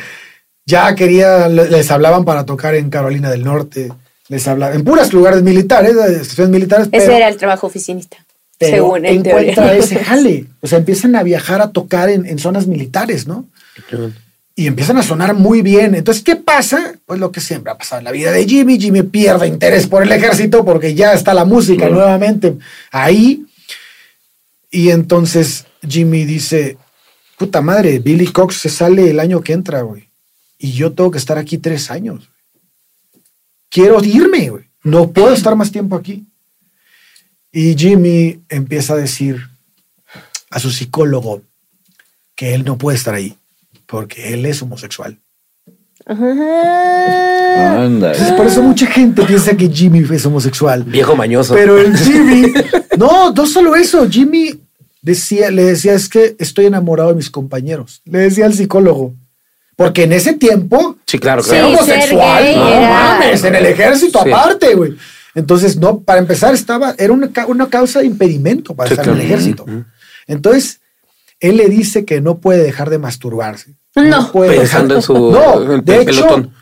ya 0.64 0.94
quería, 0.94 1.48
le- 1.48 1.70
les 1.70 1.90
hablaban 1.90 2.24
para 2.24 2.44
tocar 2.44 2.74
en 2.74 2.90
Carolina 2.90 3.30
del 3.30 3.44
Norte, 3.44 3.92
les 4.28 4.46
hablaban 4.48 4.76
en 4.76 4.85
puros 4.85 5.12
lugares 5.12 5.42
militares, 5.42 5.92
estaciones 5.96 6.52
militares. 6.52 6.88
Ese 6.92 7.06
pero- 7.06 7.16
era 7.16 7.28
el 7.28 7.37
trabajo 7.37 7.66
oficinista, 7.68 8.18
pero 8.59 8.77
según 8.77 9.07
en 9.07 9.27
encuentra 9.27 9.64
teoría. 9.64 9.85
ese 9.85 9.99
jale. 10.05 10.47
O 10.61 10.66
sea, 10.66 10.79
empiezan 10.79 11.14
a 11.16 11.23
viajar 11.23 11.61
a 11.61 11.71
tocar 11.71 12.09
en, 12.09 12.27
en 12.27 12.38
zonas 12.38 12.66
militares, 12.66 13.27
¿no? 13.27 13.49
Y 14.55 14.66
empiezan 14.66 14.97
a 14.97 15.03
sonar 15.03 15.35
muy 15.35 15.61
bien. 15.61 15.95
Entonces, 15.95 16.25
¿qué 16.25 16.37
pasa? 16.37 16.95
Pues 17.05 17.21
lo 17.21 17.31
que 17.31 17.40
siempre 17.40 17.71
ha 17.71 17.77
pasado 17.77 17.99
en 17.99 18.05
la 18.05 18.12
vida 18.12 18.33
de 18.33 18.47
Jimmy. 18.47 18.81
Jimmy 18.81 19.03
pierde 19.03 19.47
interés 19.47 19.87
por 19.87 20.03
el 20.03 20.11
ejército 20.11 20.64
porque 20.64 20.95
ya 20.95 21.12
está 21.12 21.35
la 21.35 21.45
música 21.45 21.88
nuevamente 21.90 22.57
ahí. 22.90 23.45
Y 24.71 24.90
entonces 24.90 25.66
Jimmy 25.87 26.25
dice, 26.25 26.79
puta 27.37 27.61
madre, 27.61 27.99
Billy 27.99 28.27
Cox 28.27 28.57
se 28.57 28.69
sale 28.69 29.11
el 29.11 29.21
año 29.21 29.42
que 29.42 29.53
entra, 29.53 29.83
güey. 29.83 30.09
Y 30.59 30.73
yo 30.73 30.92
tengo 30.92 31.11
que 31.11 31.19
estar 31.19 31.38
aquí 31.38 31.59
tres 31.59 31.90
años. 31.90 32.31
Quiero 33.69 34.03
irme, 34.03 34.49
güey. 34.49 34.64
No 34.83 35.11
puedo 35.12 35.35
estar 35.35 35.55
más 35.55 35.71
tiempo 35.71 35.97
aquí. 35.97 36.27
Y 37.59 37.75
Jimmy 37.75 38.40
empieza 38.51 38.92
a 38.92 38.97
decir 38.97 39.49
a 40.51 40.59
su 40.61 40.71
psicólogo 40.71 41.40
que 42.35 42.53
él 42.53 42.66
no 42.66 42.77
puede 42.77 42.99
estar 42.99 43.14
ahí 43.14 43.35
porque 43.87 44.35
él 44.35 44.45
es 44.45 44.61
homosexual. 44.61 45.16
Ajá. 46.05 47.83
Anda. 47.83 48.12
Entonces, 48.12 48.33
por 48.37 48.47
eso 48.47 48.62
mucha 48.62 48.87
gente 48.87 49.23
piensa 49.25 49.57
que 49.57 49.71
Jimmy 49.71 50.05
es 50.14 50.27
homosexual. 50.27 50.83
Viejo 50.85 51.16
mañoso. 51.16 51.55
Pero 51.55 51.79
el 51.79 51.97
Jimmy, 51.97 52.53
no, 52.99 53.33
no 53.33 53.47
solo 53.47 53.75
eso, 53.75 54.07
Jimmy 54.07 54.61
decía, 55.01 55.51
le 55.51 55.64
decía, 55.64 55.95
es 55.95 56.11
que 56.11 56.37
estoy 56.38 56.66
enamorado 56.66 57.09
de 57.09 57.14
mis 57.14 57.31
compañeros. 57.31 58.03
Le 58.05 58.19
decía 58.19 58.45
al 58.45 58.53
psicólogo. 58.53 59.14
Porque 59.77 60.03
en 60.05 60.12
ese 60.12 60.35
tiempo, 60.35 60.99
Sí, 61.07 61.19
claro, 61.19 61.42
claro. 61.42 61.69
homosexual, 61.69 62.42
ser 62.45 62.53
gay 62.53 62.57
no 62.57 62.69
era- 62.69 62.90
mames, 62.90 63.45
en 63.45 63.55
el 63.55 63.64
ejército 63.66 64.21
Sí. 64.23 64.31
aparte, 64.31 64.75
güey. 64.75 64.95
Entonces, 65.37 65.77
no, 65.77 66.01
para 66.01 66.18
empezar, 66.18 66.53
estaba, 66.55 66.94
era 66.99 67.12
una, 67.12 67.31
una 67.46 67.68
causa 67.68 68.01
de 68.01 68.07
impedimento 68.07 68.75
para 68.75 68.88
Sí, 68.88 68.94
estar 68.94 69.09
en 69.09 69.14
el 69.14 69.20
ejército. 69.20 69.64
Entonces, 70.27 70.81
él 71.38 71.59
le 71.59 71.68
dice 71.68 72.05
que 72.05 72.20
no 72.20 72.38
puede 72.38 72.62
dejar 72.64 72.90
de 72.90 72.99
masturbarse. 72.99 73.75
No. 73.94 74.33
puede 74.33 74.57
Pensando 74.59 74.96
dejar- 74.96 74.96
en 74.96 75.03
su 75.03 75.31
No, 75.31 75.75
en 75.75 75.85
de 75.85 76.05
pelotón. 76.05 76.53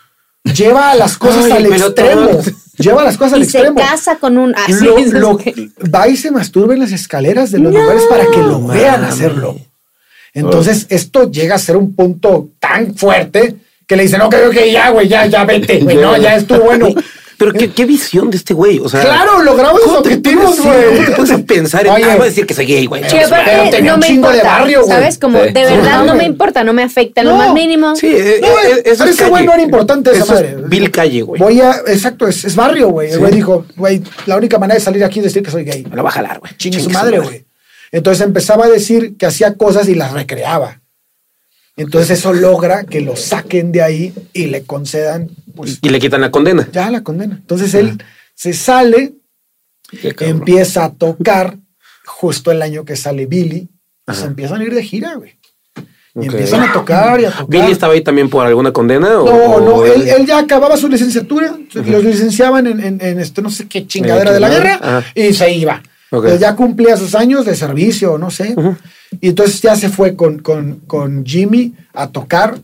hecho, 0.45 0.55
lleva 0.55 0.95
las 0.95 1.17
cosas 1.17 1.47
Ay, 1.47 1.53
al 1.53 1.63
pelotón. 1.69 2.05
extremo. 2.07 2.41
lleva 2.77 3.05
las 3.05 3.17
cosas 3.17 3.33
al 3.35 3.43
y 3.43 3.45
se 3.47 3.59
extremo. 3.59 3.81
casa 3.81 4.17
con 4.19 4.37
un. 4.37 4.55
Ah, 4.55 4.65
sí, 4.67 4.85
Lo- 4.85 4.99
lo- 5.21 5.39
va 5.95 6.09
y 6.09 6.17
se 6.17 6.31
masturba 6.31 6.75
en 6.75 6.81
las 6.81 6.93
escaleras 6.93 7.51
de 7.53 7.61
los 7.61 7.73
lugares 7.73 8.03
para 8.11 8.27
que 8.27 8.39
lo 8.39 8.67
vean 8.67 9.05
hacerlo. 9.05 9.57
Entonces, 10.33 10.87
esto 10.91 11.31
llega 11.31 11.55
a 11.55 11.59
ser 11.59 11.77
un 11.77 11.95
punto 11.95 12.49
tan 12.59 12.97
fuerte 12.97 13.55
que 13.87 13.95
le 13.97 14.03
dicen, 14.03 14.21
ok, 14.23 14.35
ok, 14.49 14.57
ya, 14.73 14.91
güey, 14.91 15.07
ya, 15.09 15.27
ya, 15.27 15.45
vete, 15.45 15.79
güey, 15.81 15.97
no, 15.97 16.17
ya 16.17 16.35
estuvo 16.37 16.61
bueno. 16.65 16.89
Pero 17.37 17.53
qué, 17.53 17.71
qué 17.73 17.85
visión 17.85 18.31
de 18.31 18.37
este 18.37 18.55
güey. 18.55 18.79
O 18.79 18.89
sea, 18.89 19.01
Claro, 19.03 19.43
logramos 19.43 19.81
sus 19.83 19.91
¿cómo 19.91 20.03
te 20.03 20.09
objetivos, 20.11 20.61
güey. 20.61 20.85
¿Cómo 20.95 21.05
te 21.07 21.13
puedes 21.13 21.31
a 21.33 21.39
pensar 21.39 21.87
en, 21.87 21.93
Oye. 21.93 22.05
ah, 22.05 22.15
voy 22.17 22.23
a 22.23 22.29
decir 22.31 22.47
que 22.47 22.55
soy 22.55 22.67
gay, 22.67 22.87
güey? 22.87 23.03
Pero 23.11 23.27
aparte, 23.27 23.71
tenía 23.71 23.91
no 23.91 23.95
un 23.95 24.01
me 24.01 24.07
chingo 24.07 24.29
de 24.31 24.37
importa, 24.39 24.59
barrio, 24.59 24.81
güey. 24.83 24.91
¿sabes? 24.93 25.19
Como 25.19 25.39
Sí. 25.43 25.53
de 25.53 25.67
Sí, 25.69 25.75
verdad 25.77 26.05
no 26.05 26.15
me 26.15 26.25
importa, 26.25 26.65
no 26.65 26.73
me 26.73 26.83
afecta 26.83 27.21
en 27.23 27.27
lo 27.29 27.33
No. 27.33 27.39
más 27.39 27.53
mínimo. 27.55 27.97
Sí, 27.97 28.07
eh, 28.09 28.39
No, 28.41 28.49
eh, 28.49 28.83
eso 28.85 28.99
pero 28.99 29.11
es 29.11 29.21
ese 29.21 29.29
güey 29.29 29.45
no 29.47 29.53
era 29.53 29.63
importante 29.63 30.11
esa 30.13 30.25
Eso 30.25 30.33
madre. 30.35 30.57
Es 30.63 30.69
Bill 30.69 30.91
Calle, 30.91 31.23
güey. 31.23 31.41
Voy 31.41 31.61
a, 31.61 31.73
exacto, 31.87 32.29
es, 32.29 32.45
es 32.45 32.55
barrio, 32.57 32.89
güey. 32.91 33.11
El 33.11 33.19
güey 33.19 33.33
dijo, 33.33 33.67
güey, 33.77 34.03
la 34.27 34.37
única 34.37 34.59
manera 34.59 34.79
de 34.79 34.85
salir 34.85 35.03
aquí 35.05 35.19
es 35.19 35.25
decir 35.25 35.43
que 35.43 35.51
soy 35.51 35.65
gay. 35.65 35.85
Me 35.91 35.97
lo 35.97 36.03
va 36.05 36.11
a 36.11 36.13
jalar, 36.13 36.39
güey. 36.41 36.53
Chingue 36.57 36.81
su 36.81 36.91
madre, 36.91 37.19
güey. 37.19 37.45
Entonces 37.93 38.25
empezaba 38.27 38.67
a 38.67 38.69
decir 38.69 39.17
que 39.17 39.27
hacía 39.27 39.55
cosas 39.55 39.89
y 39.89 39.95
las 39.95 40.13
recreaba. 40.13 40.81
Entonces 41.77 42.19
eso 42.19 42.33
logra 42.33 42.85
que 42.85 43.01
lo 43.01 43.17
saquen 43.17 43.73
de 43.73 43.83
ahí 43.83 44.15
y 44.33 44.47
le 44.47 44.63
concedan, 44.63 45.29
pues, 45.57 45.79
Y 45.83 45.89
le 45.89 45.99
quitan 45.99 46.21
la 46.21 46.31
condena. 46.31 46.69
ya 46.73 46.91
la 46.91 47.03
condena. 47.03 47.37
Entonces 47.41 47.75
él 47.75 47.99
se 48.35 48.53
sale, 48.53 49.15
empieza 50.21 50.85
a 50.85 50.93
tocar 50.93 51.57
justo 52.05 52.51
el 52.51 52.63
año 52.63 52.85
que 52.85 52.97
sale 52.97 53.27
Billy 53.27 53.69
y 54.11 54.15
se 54.15 54.27
empiezan 54.27 54.61
a 54.61 54.65
ir 54.65 54.75
de 54.75 54.83
gira, 54.83 55.15
güey. 55.15 55.37
Y 56.17 56.27
empiezan 56.27 56.61
a 56.63 56.73
tocar 56.73 57.21
y 57.21 57.25
a 57.25 57.31
tocar. 57.33 57.49
¿Billy 57.49 57.73
estaba 57.73 57.95
ahí 57.95 58.03
también 58.03 58.31
por 58.31 58.47
alguna 58.47 58.71
condena? 58.73 59.19
o- 59.21 59.25
No, 59.27 59.33
o 59.35 59.61
no, 59.61 59.85
él, 59.85 60.07
él 60.07 60.27
ya 60.27 60.39
acababa 60.39 60.77
su 60.77 60.89
licenciatura, 60.89 61.57
los 61.75 62.05
licenciaban 62.05 62.69
en, 62.69 62.79
en, 62.79 63.01
en 63.01 63.19
este 63.19 63.43
no 63.43 63.51
sé 63.51 63.67
qué 63.67 63.85
chingadera 63.85 64.31
de 64.33 64.39
la 64.39 64.49
guerra 64.49 64.79
Ajá. 64.81 65.05
y 65.15 65.33
se 65.33 65.51
iba. 65.53 65.83
Entonces 66.19 66.41
ya 66.41 66.55
cumplía 66.57 66.97
sus 66.97 67.15
años 67.15 67.45
de 67.45 67.55
servicio, 67.57 68.19
no 68.19 68.31
sé. 68.31 68.55
Y 69.21 69.29
entonces 69.29 69.61
ya 69.63 69.77
se 69.77 69.89
fue 69.89 70.15
con, 70.17 70.39
con, 70.41 70.81
con 70.87 71.25
Jimmy 71.25 71.75
a 71.93 72.09
tocar. 72.09 72.59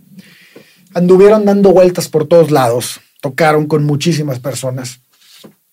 Anduvieron 0.94 1.44
dando 1.44 1.72
vueltas 1.72 2.08
por 2.08 2.26
todos 2.26 2.50
lados. 2.50 3.00
Tocaron 3.20 3.66
con 3.66 3.84
muchísimas 3.84 4.38
personas. 4.40 5.00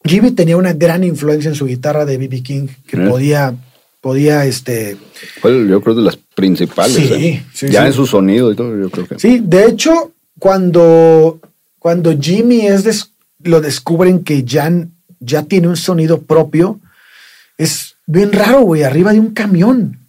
Jimmy 0.03 0.31
tenía 0.31 0.57
una 0.57 0.73
gran 0.73 1.03
influencia 1.03 1.49
en 1.49 1.55
su 1.55 1.65
guitarra 1.65 2.05
de 2.05 2.17
B.B. 2.17 2.43
King, 2.43 2.67
que 2.87 2.97
Mm. 2.97 3.09
podía, 3.09 3.55
podía, 3.99 4.45
este, 4.45 4.95
Fue, 5.41 5.67
yo 5.67 5.81
creo, 5.81 5.95
de 5.95 6.01
las 6.03 6.17
principales. 6.17 6.95
Sí, 6.95 7.13
¿eh? 7.13 7.43
sí, 7.53 7.67
ya 7.69 7.81
sí. 7.81 7.87
en 7.87 7.93
su 7.93 8.05
sonido 8.05 8.51
y 8.51 8.55
todo, 8.55 8.77
yo 8.77 8.89
creo 8.89 9.07
que. 9.07 9.19
Sí, 9.19 9.41
de 9.43 9.65
hecho, 9.65 10.11
cuando, 10.39 11.39
cuando 11.79 12.15
Jimmy 12.17 12.67
es 12.67 12.83
des- 12.83 13.11
lo 13.43 13.59
descubren 13.59 14.23
que 14.23 14.45
Jan 14.47 14.91
ya 15.19 15.43
tiene 15.43 15.67
un 15.67 15.77
sonido 15.77 16.21
propio, 16.21 16.79
es 17.57 17.95
bien 18.05 18.31
raro, 18.31 18.61
güey, 18.61 18.83
arriba 18.83 19.13
de 19.13 19.19
un 19.19 19.31
camión. 19.33 19.99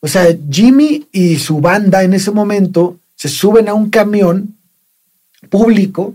O 0.00 0.08
sea, 0.08 0.26
Jimmy 0.50 1.06
y 1.12 1.36
su 1.38 1.60
banda 1.60 2.02
en 2.02 2.14
ese 2.14 2.30
momento 2.30 2.98
se 3.16 3.28
suben 3.28 3.68
a 3.68 3.74
un 3.74 3.90
camión 3.90 4.56
público 5.50 6.14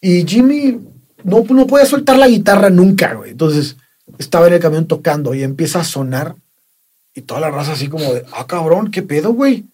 y 0.00 0.24
Jimmy 0.26 0.78
no, 1.24 1.44
no 1.48 1.66
puede 1.66 1.86
soltar 1.86 2.16
la 2.18 2.28
guitarra 2.28 2.70
nunca, 2.70 3.14
güey. 3.14 3.30
Entonces 3.32 3.76
estaba 4.18 4.46
en 4.48 4.54
el 4.54 4.60
camión 4.60 4.86
tocando 4.86 5.34
y 5.34 5.42
empieza 5.42 5.80
a 5.80 5.84
sonar 5.84 6.34
y 7.14 7.22
toda 7.22 7.40
la 7.40 7.50
raza 7.50 7.72
así 7.72 7.88
como 7.88 8.12
de, 8.12 8.24
ah, 8.32 8.46
cabrón, 8.46 8.90
¿qué 8.90 9.02
pedo, 9.02 9.32
güey? 9.32 9.64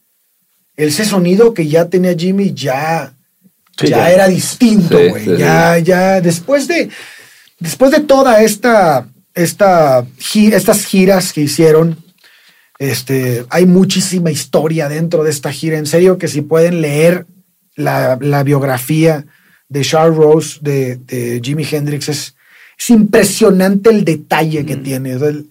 Ese 0.76 1.04
sonido 1.04 1.52
que 1.54 1.66
ya 1.68 1.86
tenía 1.88 2.14
Jimmy 2.14 2.52
ya, 2.54 3.14
Sí, 3.78 3.88
ya, 3.88 3.96
ya. 3.96 4.10
era 4.10 4.28
distinto, 4.28 4.98
Sí, 4.98 5.08
güey. 5.08 5.24
sí, 5.24 5.36
ya, 5.38 5.78
ya, 5.78 6.20
después 6.20 6.68
de, 6.68 6.88
después 7.58 7.90
de 7.90 8.00
toda 8.00 8.42
esta, 8.42 9.06
esta, 9.34 10.04
gi- 10.18 10.52
estas 10.52 10.84
giras 10.84 11.32
que 11.32 11.42
hicieron, 11.42 11.96
este, 12.78 13.44
hay 13.50 13.66
muchísima 13.66 14.30
historia 14.30 14.88
dentro 14.88 15.22
de 15.24 15.30
esta 15.30 15.52
gira. 15.52 15.78
En 15.78 15.86
serio, 15.86 16.18
que 16.18 16.28
si 16.28 16.42
pueden 16.42 16.80
leer 16.80 17.26
la, 17.76 18.18
la 18.20 18.42
biografía 18.42 19.24
de 19.68 19.82
Charles 19.82 20.16
Rose 20.16 20.58
de, 20.60 20.96
de 20.96 21.40
Jimi 21.42 21.66
Hendrix, 21.70 22.08
es, 22.08 22.34
es 22.78 22.90
impresionante 22.90 23.90
el 23.90 24.04
detalle 24.04 24.66
que 24.66 24.76
tiene. 24.76 25.16
O 25.16 25.18
sea, 25.18 25.28
el- 25.28 25.50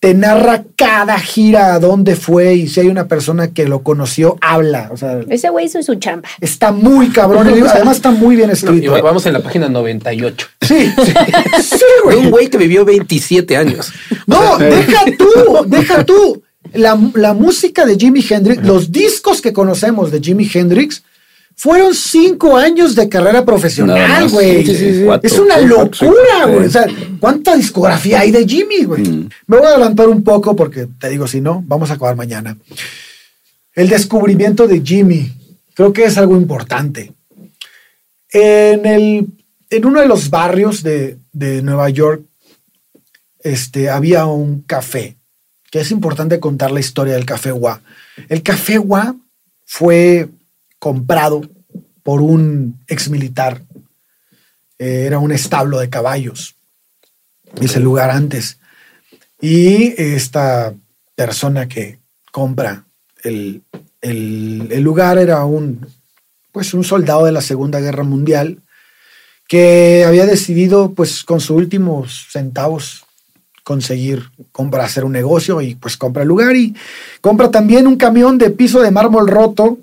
te 0.00 0.14
narra 0.14 0.64
cada 0.76 1.18
gira 1.18 1.74
a 1.74 1.78
dónde 1.78 2.16
fue 2.16 2.54
y 2.54 2.68
si 2.68 2.80
hay 2.80 2.86
una 2.88 3.06
persona 3.06 3.48
que 3.52 3.66
lo 3.68 3.82
conoció, 3.82 4.38
habla. 4.40 4.88
O 4.92 4.96
sea, 4.96 5.20
Ese 5.28 5.50
güey 5.50 5.66
hizo 5.66 5.82
su 5.82 5.94
chamba. 5.96 6.26
está 6.40 6.72
muy 6.72 7.10
cabrón. 7.10 7.46
Además, 7.48 7.96
está 7.96 8.10
muy 8.10 8.34
bien 8.34 8.48
escrito. 8.50 8.96
¿eh? 8.96 9.02
vamos 9.02 9.26
en 9.26 9.34
la 9.34 9.40
página 9.40 9.68
98. 9.68 10.46
Sí, 10.70 10.92
sí, 11.04 11.12
sí, 11.62 11.76
De 11.78 12.02
güey. 12.04 12.16
un 12.18 12.30
güey 12.30 12.48
que 12.48 12.58
vivió 12.58 12.84
27 12.84 13.56
años. 13.56 13.92
No, 14.26 14.56
deja 14.58 15.04
tú, 15.18 15.64
deja 15.66 16.04
tú. 16.04 16.42
La, 16.74 16.98
la 17.14 17.34
música 17.34 17.84
de 17.84 17.96
Jimi 17.96 18.24
Hendrix, 18.28 18.62
los 18.64 18.92
discos 18.92 19.40
que 19.40 19.52
conocemos 19.52 20.12
de 20.12 20.20
Jimi 20.20 20.48
Hendrix, 20.52 21.02
fueron 21.60 21.94
cinco 21.94 22.56
años 22.56 22.94
de 22.94 23.06
carrera 23.08 23.44
profesional, 23.44 24.30
güey. 24.30 24.64
Sí, 24.64 24.74
sí, 24.76 24.94
sí. 24.94 25.06
Es 25.22 25.38
una 25.38 25.58
locura, 25.58 26.46
güey. 26.46 26.66
O 26.66 26.70
sea, 26.70 26.86
¿cuánta 27.18 27.54
discografía 27.54 28.20
hay 28.20 28.30
de 28.30 28.46
Jimmy, 28.46 28.84
güey? 28.84 29.02
Mm. 29.02 29.28
Me 29.46 29.58
voy 29.58 29.66
a 29.66 29.70
adelantar 29.70 30.08
un 30.08 30.24
poco 30.24 30.56
porque 30.56 30.88
te 30.98 31.10
digo, 31.10 31.26
si 31.26 31.42
no, 31.42 31.62
vamos 31.66 31.90
a 31.90 31.94
acabar 31.94 32.16
mañana. 32.16 32.56
El 33.74 33.90
descubrimiento 33.90 34.66
de 34.66 34.80
Jimmy, 34.80 35.30
creo 35.74 35.92
que 35.92 36.04
es 36.04 36.16
algo 36.16 36.34
importante. 36.34 37.12
En, 38.32 38.86
el, 38.86 39.26
en 39.70 39.84
uno 39.86 40.00
de 40.00 40.08
los 40.08 40.30
barrios 40.30 40.82
de, 40.82 41.18
de 41.32 41.62
Nueva 41.62 41.88
York, 41.90 42.22
este, 43.42 43.88
había 43.88 44.26
un 44.26 44.62
café, 44.62 45.16
que 45.70 45.80
es 45.80 45.90
importante 45.90 46.40
contar 46.40 46.70
la 46.72 46.80
historia 46.80 47.14
del 47.14 47.24
café 47.26 47.52
Gua. 47.52 47.80
El 48.28 48.42
café 48.42 48.78
Gua 48.78 49.14
fue 49.64 50.28
comprado 50.78 51.42
por 52.02 52.20
un 52.20 52.80
exmilitar. 52.88 53.62
Eh, 54.78 55.04
era 55.06 55.18
un 55.18 55.32
establo 55.32 55.78
de 55.78 55.88
caballos, 55.90 56.56
ese 57.60 57.80
lugar 57.80 58.10
antes. 58.10 58.58
Y 59.40 59.94
esta 60.00 60.74
persona 61.14 61.68
que 61.68 61.98
compra 62.32 62.84
el, 63.22 63.62
el- 64.00 64.68
el 64.70 64.82
lugar 64.82 65.18
era 65.18 65.44
un, 65.44 65.86
pues 66.52 66.74
un 66.74 66.84
soldado 66.84 67.24
de 67.26 67.32
la 67.32 67.40
Segunda 67.40 67.80
Guerra 67.80 68.02
Mundial 68.02 68.58
que 69.50 70.04
había 70.06 70.26
decidido, 70.26 70.92
pues 70.94 71.24
con 71.24 71.40
sus 71.40 71.56
últimos 71.56 72.28
centavos, 72.30 73.02
conseguir 73.64 74.30
comprar, 74.52 74.84
hacer 74.84 75.04
un 75.04 75.10
negocio 75.10 75.60
y 75.60 75.74
pues 75.74 75.96
compra 75.96 76.22
el 76.22 76.28
lugar 76.28 76.54
y 76.54 76.72
compra 77.20 77.50
también 77.50 77.88
un 77.88 77.96
camión 77.96 78.38
de 78.38 78.50
piso 78.50 78.80
de 78.80 78.92
mármol 78.92 79.26
roto, 79.26 79.78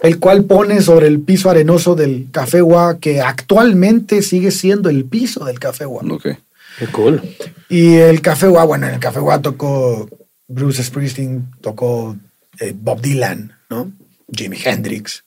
el 0.00 0.18
cual 0.18 0.44
pone 0.44 0.80
sobre 0.80 1.06
el 1.06 1.20
piso 1.20 1.50
arenoso 1.50 1.94
del 1.94 2.28
Café 2.32 2.62
Gua, 2.62 2.98
que 2.98 3.20
actualmente 3.20 4.22
sigue 4.22 4.50
siendo 4.50 4.88
el 4.88 5.04
piso 5.04 5.44
del 5.44 5.60
Café 5.60 5.84
Gua. 5.84 6.02
Ok. 6.10 6.28
Qué 6.78 6.86
cool. 6.92 7.20
Y 7.68 7.96
el 7.96 8.22
Café 8.22 8.48
Gua, 8.48 8.64
bueno, 8.64 8.88
en 8.88 8.94
el 8.94 9.00
Café 9.00 9.20
Gua 9.20 9.42
tocó 9.42 10.08
Bruce 10.48 10.82
Springsteen, 10.82 11.46
tocó 11.60 12.16
eh, 12.58 12.74
Bob 12.74 13.02
Dylan, 13.02 13.52
¿no? 13.68 13.92
Jimi 14.34 14.56
Hendrix. 14.64 15.24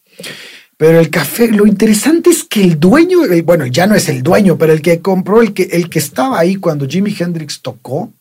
Pero 0.82 0.98
el 1.02 1.10
café, 1.10 1.50
lo 1.52 1.68
interesante 1.68 2.30
es 2.30 2.46
que 2.46 2.63
el 2.63 2.80
dueño, 2.80 3.20
bueno, 3.44 3.65
ya 3.65 3.86
no 3.86 3.96
es 3.96 4.08
el 4.08 4.24
dueño, 4.24 4.58
pero 4.58 4.72
el 4.72 4.82
que 4.82 5.02
compró, 5.02 5.42
el 5.42 5.54
que, 5.54 5.63
el 5.63 5.89
que 5.89 6.00
estaba 6.00 6.39
ahí 6.39 6.56
cuando 6.56 6.88
Jimi 6.88 7.13
Hendrix 7.20 7.60
tocó, 7.62 8.13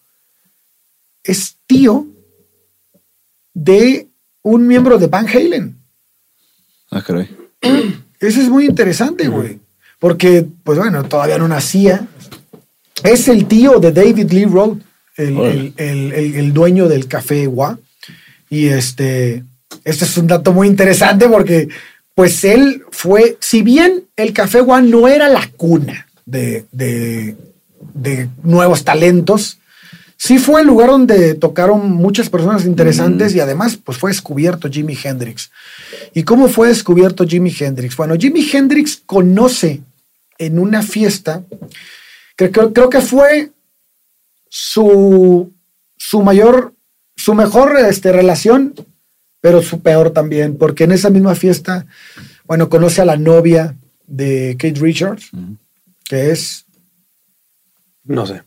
es 1.23 1.55
tío 1.69 2.05
de 3.55 4.09
un 4.43 4.67
miembro 4.67 4.99
de 4.99 5.07
Van 5.07 5.29
Halen. 5.29 5.77
Ah, 6.91 7.01
caray. 7.01 7.29
Eso 8.21 8.41
es 8.41 8.49
muy 8.49 8.67
interesante, 8.67 9.29
güey. 9.29 9.61
Porque, 10.01 10.45
pues 10.65 10.79
bueno, 10.79 11.05
todavía 11.05 11.39
no 11.39 11.47
nacía. 11.47 12.09
Es 13.05 13.29
el 13.29 13.47
tío 13.47 13.79
de 13.79 13.93
David 13.93 14.33
Lee 14.33 14.47
Roth, 14.47 14.79
el- 15.17 15.73
el- 15.77 16.13
el- 16.13 16.35
el 16.35 16.53
dueño 16.53 16.89
del 16.89 17.07
café 17.07 17.47
Gua. 17.47 17.79
Y 18.51 18.67
este, 18.67 19.45
este 19.85 20.05
es 20.05 20.17
un 20.19 20.27
dato 20.27 20.53
muy 20.53 20.67
interesante 20.67 21.29
porque, 21.29 21.69
pues 22.19 22.43
él 22.43 22.83
fue, 22.91 23.37
si 23.39 23.63
bien 23.63 24.09
el 24.17 24.33
café 24.33 24.61
Gua 24.61 24.81
no 24.81 25.07
era 25.07 25.29
la 25.29 25.49
cuna 25.57 26.09
de, 26.27 26.65
de- 26.73 27.37
de 27.95 28.29
nuevos 28.43 28.83
talentos, 28.83 29.59
sí 30.17 30.39
fue 30.41 30.63
el 30.63 30.67
lugar 30.67 30.89
donde 30.91 31.37
tocaron 31.37 31.93
muchas 31.93 32.29
personas 32.29 32.65
interesantes 32.65 33.37
y 33.37 33.39
además, 33.41 33.77
pues 33.77 33.99
fue 33.99 34.11
descubierto 34.11 34.69
Jimi 34.69 34.99
Hendrix. 35.01 35.53
¿Y 36.13 36.25
cómo 36.25 36.49
fue 36.49 36.67
descubierto 36.67 37.25
Jimi 37.25 37.55
Hendrix? 37.57 37.97
Bueno, 37.97 38.17
Jimi 38.17 38.45
Hendrix 38.53 39.01
conoce 39.07 39.83
en 40.39 40.59
una 40.59 40.83
fiesta, 40.83 41.45
que 42.37 42.51
creo, 42.51 42.73
creo 42.73 42.91
que 42.91 43.01
fue 43.01 43.53
su, 44.49 45.53
su 45.97 46.23
mayor, 46.23 46.75
su 47.15 47.35
mejor 47.35 47.77
este, 47.89 48.11
relación, 48.11 48.75
pero 49.41 49.63
su 49.63 49.81
peor 49.81 50.11
también, 50.11 50.57
porque 50.57 50.85
en 50.85 50.93
esa 50.93 51.11
misma 51.11 51.35
fiesta, 51.35 51.87
bueno, 52.45 52.69
conoce 52.69 53.01
a 53.01 53.05
la 53.05 53.17
novia 53.17 53.77
de 54.07 54.57
Kate 54.59 54.81
Richards 54.81 55.31
que 56.09 56.31
es 56.31 56.65
No 58.05 58.27
sé. 58.27 58.43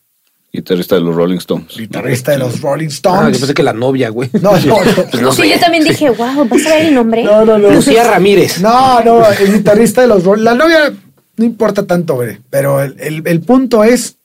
Guitarrista 0.53 0.95
de 0.95 1.01
los 1.01 1.15
Rolling 1.15 1.37
Stones. 1.37 1.77
guitarrista 1.77 2.31
de 2.31 2.39
los 2.39 2.59
Rolling 2.59 2.87
Ah, 2.87 2.93
Stones. 2.93 3.33
yo 3.37 3.39
pensé 3.39 3.53
que 3.53 3.63
la 3.63 3.71
novia, 3.71 4.09
güey. 4.09 4.29
No, 4.41 4.51
no, 4.59 4.83
no. 4.83 5.03
Pues 5.09 5.21
no 5.21 5.31
Sí, 5.31 5.43
sé. 5.43 5.49
yo 5.49 5.59
también 5.59 5.83
dije, 5.85 6.09
wow, 6.09 6.45
¿vas 6.49 6.65
a 6.65 6.75
ver 6.75 6.87
el 6.87 6.95
nombre? 6.95 7.23
No, 7.23 7.45
no, 7.45 7.57
no. 7.57 7.69
Lucía 7.71 8.03
Ramírez. 8.03 8.59
No, 8.59 9.01
no, 9.03 9.29
el 9.31 9.53
guitarrista 9.53 10.01
de 10.01 10.07
los 10.07 10.23
Rolling. 10.25 10.43
La 10.43 10.55
novia 10.55 10.91
no 11.37 11.45
importa 11.45 11.87
tanto, 11.87 12.15
güey. 12.15 12.37
Pero 12.49 12.81
el, 12.81 12.99
el- 12.99 13.21
el 13.25 13.39
punto 13.41 13.83
es 13.85 14.17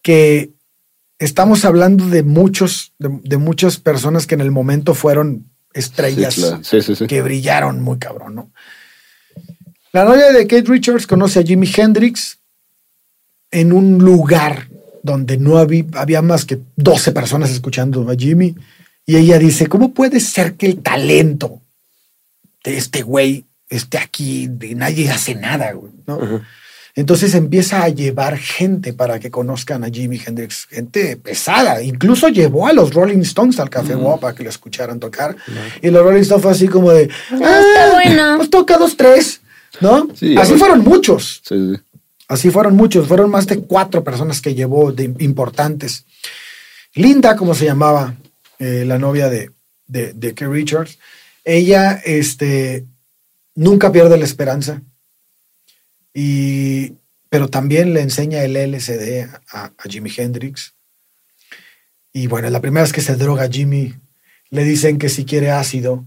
que 0.00 0.52
estamos 1.18 1.64
hablando 1.66 2.06
de 2.08 2.22
muchos, 2.22 2.94
de, 2.98 3.10
de 3.22 3.36
muchas 3.36 3.76
personas 3.76 4.26
que 4.26 4.34
en 4.36 4.40
el 4.40 4.50
momento 4.52 4.94
fueron 4.94 5.50
Sí, 5.72 5.80
estrellas 5.80 6.34
claro. 6.34 6.64
sí, 6.64 6.82
sí. 6.82 6.94
sí. 6.94 7.06
que 7.06 7.22
brillaron 7.22 7.80
muy 7.80 7.98
cabrón, 7.98 8.34
¿no? 8.34 8.52
La 9.92 10.04
novia 10.04 10.32
de 10.32 10.46
Kate 10.46 10.70
Richards 10.70 11.06
conoce 11.06 11.40
a 11.40 11.42
Jimi 11.42 11.70
Hendrix 11.76 12.38
en 13.50 13.72
un 13.72 13.98
lugar 13.98 14.68
donde 15.02 15.36
no 15.36 15.58
había, 15.58 15.84
había 15.94 16.22
más 16.22 16.44
que 16.44 16.58
12 16.76 17.12
personas 17.12 17.50
escuchando 17.50 18.08
a 18.10 18.14
Jimmy. 18.14 18.54
Y 19.04 19.16
ella 19.16 19.38
dice, 19.38 19.66
¿cómo 19.66 19.92
puede 19.92 20.20
ser 20.20 20.54
que 20.54 20.66
el 20.66 20.80
talento 20.80 21.60
de 22.64 22.78
este 22.78 23.02
güey 23.02 23.44
esté 23.68 23.98
aquí 23.98 24.48
y 24.62 24.74
nadie 24.74 25.10
hace 25.10 25.34
nada, 25.34 25.72
güey? 25.72 25.92
¿no? 26.06 26.40
Entonces 26.94 27.34
empieza 27.34 27.82
a 27.82 27.88
llevar 27.88 28.36
gente 28.36 28.92
para 28.92 29.18
que 29.18 29.30
conozcan 29.30 29.82
a 29.82 29.88
Jimi 29.88 30.20
Hendrix, 30.24 30.66
gente 30.66 31.16
pesada. 31.16 31.82
Incluso 31.82 32.28
llevó 32.28 32.66
a 32.66 32.72
los 32.74 32.92
Rolling 32.92 33.20
Stones 33.20 33.58
al 33.58 33.70
Café 33.70 33.94
Guapa 33.94 34.20
para 34.20 34.34
que 34.34 34.42
lo 34.42 34.50
escucharan 34.50 35.00
tocar. 35.00 35.34
Y 35.80 35.88
los 35.90 36.02
Rolling 36.02 36.20
Stones 36.20 36.42
fue 36.42 36.52
así 36.52 36.68
como 36.68 36.92
de, 36.92 37.08
Ah, 37.30 37.60
está 37.60 37.92
bueno. 37.92 38.36
Pues 38.36 38.50
toca 38.50 38.76
dos, 38.76 38.96
tres, 38.96 39.40
¿no? 39.80 40.08
Sí, 40.14 40.36
así 40.36 40.54
fueron 40.54 40.84
muchos. 40.84 41.40
Sí, 41.48 41.74
sí. 41.74 41.80
Así 42.28 42.50
fueron 42.50 42.76
muchos, 42.76 43.08
fueron 43.08 43.30
más 43.30 43.46
de 43.46 43.58
cuatro 43.58 44.02
personas 44.02 44.40
que 44.40 44.54
llevó 44.54 44.92
de 44.92 45.14
importantes. 45.18 46.06
Linda, 46.94 47.36
como 47.36 47.54
se 47.54 47.66
llamaba, 47.66 48.14
eh, 48.58 48.84
la 48.86 48.98
novia 48.98 49.28
de, 49.28 49.50
de, 49.86 50.12
de 50.14 50.34
Keith 50.34 50.48
Richards, 50.48 50.98
ella 51.44 52.00
este, 52.04 52.86
nunca 53.54 53.92
pierde 53.92 54.16
la 54.16 54.24
esperanza, 54.24 54.82
y, 56.14 56.92
pero 57.28 57.48
también 57.48 57.94
le 57.94 58.00
enseña 58.00 58.42
el 58.42 58.54
LSD 58.54 59.26
a, 59.52 59.64
a 59.76 59.88
Jimi 59.88 60.10
Hendrix. 60.16 60.74
Y 62.12 62.26
bueno, 62.26 62.50
la 62.50 62.60
primera 62.60 62.82
vez 62.82 62.92
que 62.92 63.00
se 63.00 63.16
droga 63.16 63.48
Jimmy, 63.50 63.94
le 64.50 64.64
dicen 64.64 64.98
que 64.98 65.08
si 65.08 65.24
quiere 65.24 65.50
ácido, 65.50 66.04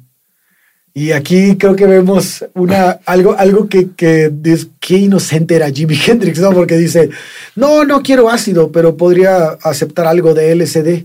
y 0.93 1.11
aquí 1.11 1.57
creo 1.57 1.75
que 1.75 1.87
vemos 1.87 2.45
una, 2.53 2.99
algo, 3.05 3.35
algo 3.37 3.67
que, 3.67 3.89
que 3.97 4.31
qué 4.79 4.95
inocente 4.97 5.55
era 5.55 5.69
Jimi 5.69 5.99
Hendrix, 6.07 6.39
¿no? 6.39 6.51
Porque 6.53 6.77
dice, 6.77 7.09
no, 7.55 7.83
no 7.83 8.01
quiero 8.01 8.29
ácido, 8.29 8.71
pero 8.71 8.95
podría 8.95 9.57
aceptar 9.63 10.07
algo 10.07 10.33
de 10.33 10.55
LSD. 10.55 11.03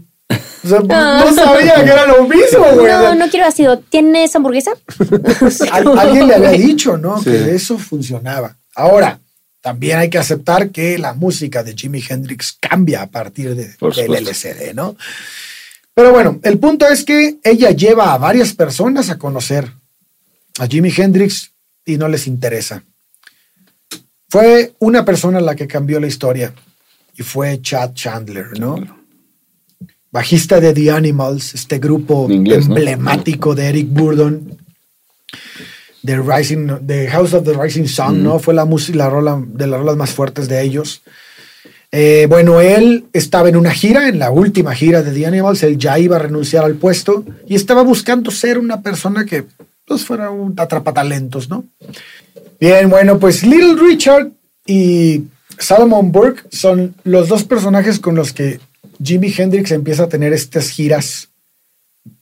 O 0.63 0.69
sea, 0.69 0.81
no 0.81 1.35
sabía 1.35 1.75
que 1.77 1.91
era 1.91 2.07
lo 2.07 2.29
mismo, 2.29 2.63
güey. 2.75 2.87
No, 2.93 3.15
no 3.15 3.29
quiero 3.31 3.47
ácido. 3.47 3.79
¿Tienes 3.79 4.37
hamburguesa? 4.37 4.73
Al- 5.73 5.99
alguien 5.99 6.29
le 6.29 6.35
había 6.35 6.51
dicho, 6.67 6.99
¿no? 6.99 7.19
Sí. 7.19 7.31
Que 7.31 7.55
eso 7.55 7.79
funcionaba. 7.79 8.57
Ahora, 8.75 9.21
también 9.61 9.99
hay 9.99 10.09
que 10.09 10.19
aceptar 10.19 10.71
que 10.71 10.99
la 10.99 11.15
música 11.15 11.63
de 11.63 11.75
Jimi 11.75 12.03
Hendrix 12.09 12.57
cambia 12.59 13.03
a 13.03 13.07
partir 13.07 13.55
de, 13.55 13.75
del. 13.97 14.25
LSD, 14.25 14.75
¿no? 14.75 14.97
Pero 15.95 16.13
bueno, 16.13 16.41
el 16.43 16.59
punto 16.59 16.89
es 16.89 17.05
que 17.05 17.39
ella 17.45 17.71
lleva 17.73 18.15
a 18.15 18.19
varias 18.19 18.55
personas 18.55 19.11
a 19.11 19.19
conocer 19.19 19.71
a 20.59 20.67
Jimi 20.67 20.93
Hendrix 20.97 21.53
y 21.85 21.99
no 21.99 22.09
les 22.09 22.27
interesa. 22.27 22.83
Fue 24.29 24.75
una 24.79 25.05
persona 25.05 25.41
la 25.41 25.57
que 25.57 25.67
cambió 25.67 26.01
la 26.01 26.07
historia 26.07 26.55
y 27.17 27.23
fue 27.23 27.61
Chad 27.61 27.93
Chandler, 27.95 28.59
¿no? 28.59 28.77
Bajista 30.13 30.61
de 30.61 30.73
The 30.73 30.91
Animals, 30.91 31.55
este 31.55 31.79
grupo 31.79 32.29
emblemático 32.31 33.55
de 33.55 33.69
Eric 33.69 33.89
Burdon, 33.91 34.57
de 36.03 36.19
Rising, 36.19 36.69
House 37.09 37.35
of 37.35 37.45
the 37.45 37.53
Rising 37.53 37.87
Sun, 37.87 38.23
¿no? 38.23 38.39
Fue 38.39 38.55
la 38.55 38.65
música, 38.65 38.99
la 38.99 39.11
rola 39.11 39.43
de 39.47 39.67
las 39.67 39.81
rolas 39.81 39.97
más 39.97 40.11
fuertes 40.11 40.49
de 40.49 40.63
ellos. 40.63 41.03
Eh, 41.93 42.27
bueno, 42.29 42.61
él 42.61 43.07
estaba 43.13 43.49
en 43.49 43.57
una 43.57 43.73
gira, 43.73 44.09
en 44.09 44.19
la 44.19 44.31
última 44.31 44.75
gira 44.75 45.03
de 45.03 45.13
The 45.13 45.27
Animals, 45.27 45.63
él 45.65 45.77
ya 45.77 45.99
iba 45.99 46.17
a 46.17 46.21
renunciar 46.21 46.65
al 46.65 46.75
puesto 46.75 47.25
y 47.47 47.57
estaba 47.57 47.83
buscando 47.83 48.31
ser 48.31 48.59
una 48.59 48.81
persona 48.81 49.25
que 49.25 49.45
pues 49.87 50.05
fuera 50.05 50.31
un 50.31 50.55
atrapatalentos, 50.57 51.49
¿no? 51.49 51.65
Bien, 52.61 52.89
bueno, 52.89 53.19
pues 53.19 53.43
Little 53.43 53.75
Richard 53.75 54.31
y 54.65 55.25
Salomon 55.59 56.13
Burke 56.13 56.45
son 56.53 56.95
los 57.03 57.29
dos 57.29 57.43
personajes 57.43 57.99
con 57.99 58.15
los 58.15 58.33
que 58.33 58.61
Jimi 59.03 59.35
Hendrix 59.37 59.73
empieza 59.73 60.05
a 60.05 60.09
tener 60.09 60.33
estas 60.33 60.71
giras 60.71 61.30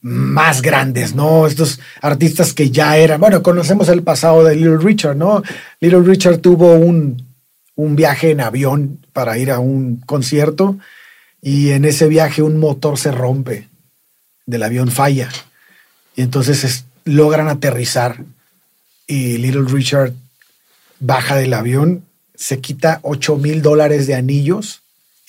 más 0.01 0.61
grandes, 0.61 1.15
¿no? 1.15 1.47
Estos 1.47 1.79
artistas 2.01 2.53
que 2.53 2.69
ya 2.71 2.97
eran, 2.97 3.19
bueno, 3.19 3.41
conocemos 3.43 3.89
el 3.89 4.03
pasado 4.03 4.43
de 4.43 4.55
Little 4.55 4.77
Richard, 4.77 5.15
¿no? 5.17 5.41
Little 5.79 6.01
Richard 6.03 6.39
tuvo 6.39 6.73
un, 6.75 7.25
un 7.75 7.95
viaje 7.95 8.31
en 8.31 8.41
avión 8.41 8.99
para 9.13 9.37
ir 9.37 9.51
a 9.51 9.59
un 9.59 9.97
concierto 10.05 10.77
y 11.41 11.69
en 11.71 11.85
ese 11.85 12.07
viaje 12.07 12.41
un 12.41 12.59
motor 12.59 12.97
se 12.97 13.11
rompe 13.11 13.69
del 14.45 14.63
avión 14.63 14.91
falla 14.91 15.29
y 16.15 16.21
entonces 16.21 16.63
es- 16.63 16.85
logran 17.05 17.47
aterrizar 17.47 18.23
y 19.07 19.37
Little 19.37 19.65
Richard 19.67 20.13
baja 20.99 21.35
del 21.37 21.53
avión, 21.53 22.03
se 22.35 22.59
quita 22.59 22.99
8 23.03 23.37
mil 23.37 23.61
dólares 23.61 24.05
de 24.07 24.15
anillos 24.15 24.81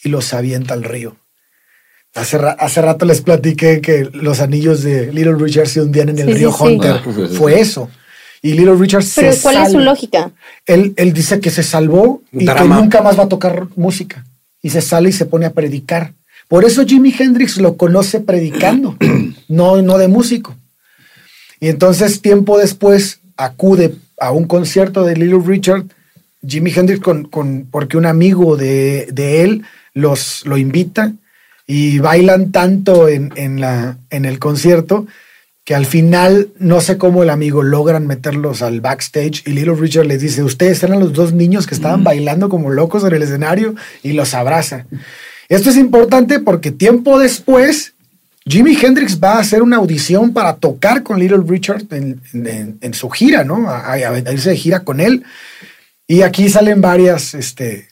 y 0.03 0.09
los 0.09 0.35
avienta 0.35 0.75
al 0.75 0.83
río. 0.85 1.17
Hace, 2.15 2.39
ra- 2.39 2.57
hace 2.59 2.83
rato 2.83 3.05
les 3.07 3.21
platiqué 3.21 3.81
que 3.81 4.09
los 4.13 4.41
anillos 4.41 4.83
de 4.83 5.13
Little 5.13 5.37
Richard 5.37 5.69
se 5.69 5.81
hundían 5.81 6.09
en 6.09 6.19
el 6.19 6.27
Sí, 6.29 6.35
río 6.35 6.53
sí. 6.53 6.59
Hunter. 6.65 6.93
Ah, 6.93 7.03
sí, 7.05 7.37
Fue 7.37 7.61
eso. 7.61 7.89
Y 8.43 8.53
Little 8.55 8.75
Richard 8.77 9.05
Pero 9.15 9.33
se 9.33 9.41
¿cuál 9.43 9.57
es 9.59 9.73
su 9.73 9.79
lógica? 9.79 10.33
Él, 10.67 10.93
él 10.97 11.13
dice 11.13 11.41
que 11.41 11.51
se 11.51 11.63
salvó 11.63 12.23
y 12.33 12.47
Drama. 12.47 12.61
que 12.77 12.83
nunca 12.83 13.03
más 13.03 13.19
va 13.19 13.25
a 13.25 13.29
tocar 13.29 13.69
música. 13.77 14.25
Y 14.63 14.71
se 14.71 14.81
sale 14.81 15.11
y 15.11 15.13
se 15.13 15.27
pone 15.27 15.47
a 15.47 15.53
predicar. 15.53 16.15
Por 16.49 16.65
eso 16.65 16.85
Jimi 16.85 17.15
Hendrix 17.17 17.59
lo 17.59 17.77
conoce 17.77 18.21
predicando, 18.21 18.97
no, 19.49 19.81
no 19.83 19.99
de 19.99 20.09
músico. 20.09 20.57
Y 21.61 21.69
entonces, 21.69 22.21
tiempo 22.23 22.59
después, 22.59 23.21
acude 23.37 23.95
a 24.19 24.33
un 24.33 24.45
concierto 24.47 25.05
de 25.05 25.17
Little 25.17 25.43
Richard, 25.47 25.85
Jimi 26.47 26.73
Hendrix, 26.75 27.01
con, 27.01 27.25
con- 27.25 27.69
porque 27.71 27.97
un 27.99 28.07
amigo 28.07 28.57
de, 28.57 29.09
de 29.13 29.43
él 29.45 29.63
los, 29.95 30.45
lo 30.47 30.57
invita 30.57 31.13
y 31.73 32.01
bailan 32.01 32.51
tanto 32.51 33.09
en, 33.09 33.33
en 33.37 33.61
la, 33.61 33.97
en 34.11 34.25
el 34.25 34.41
concierto 34.41 35.07
que 35.65 35.77
al 35.77 35.87
final, 35.87 36.49
no 36.59 36.81
sé 36.81 36.99
cómo 36.99 37.23
el 37.23 37.31
amigo 37.31 37.63
logran 37.63 38.09
meterlos 38.09 38.61
al 38.61 38.81
backstage 38.81 39.45
y 39.47 39.51
Little 39.53 39.77
Richard 39.77 40.07
les 40.07 40.21
dice, 40.21 40.43
ustedes 40.43 40.83
eran 40.83 40.99
los 40.99 41.13
dos 41.13 41.33
niños 41.33 41.69
que 41.69 41.77
estaban 41.77 42.03
bailando 42.03 42.49
como 42.49 42.71
locos 42.71 43.05
en 43.05 43.13
el 43.15 43.23
escenario 43.23 43.77
y 44.03 44.15
los 44.15 44.35
abraza. 44.35 44.87
Esto 45.49 45.71
es 45.71 45.77
importante 45.77 46.41
porque 46.41 46.73
tiempo 46.73 47.21
después, 47.21 47.93
Jimi 48.47 48.77
Hendrix 48.83 49.21
va 49.23 49.35
a 49.35 49.41
hacer 49.41 49.63
una 49.63 49.77
audición 49.77 50.33
para 50.33 50.57
tocar 50.57 51.05
con 51.05 51.21
Little 51.21 51.45
Richard 51.47 51.85
en, 51.93 52.21
en- 52.33 52.79
en 52.81 52.95
su 52.95 53.09
gira, 53.11 53.45
¿no? 53.45 53.69
A, 53.71 53.93
a- 53.93 53.95
a 53.95 54.33
irse 54.33 54.51
de 54.51 54.57
gira 54.57 54.81
con 54.81 54.99
él. 54.99 55.23
Y 56.09 56.23
aquí 56.23 56.49
salen 56.49 56.81
varias, 56.81 57.35
este, 57.35 57.87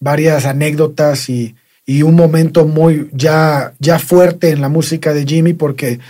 varias 0.00 0.46
anécdotas 0.46 1.28
y, 1.28 1.54
y 1.90 2.02
un 2.02 2.14
momento 2.16 2.66
muy 2.66 3.08
ya, 3.14 3.72
ya 3.78 3.98
fuerte 3.98 4.50
en 4.50 4.60
la 4.60 4.68
música 4.68 5.14
de 5.14 5.24
Jimmy 5.24 5.54
porque 5.54 6.00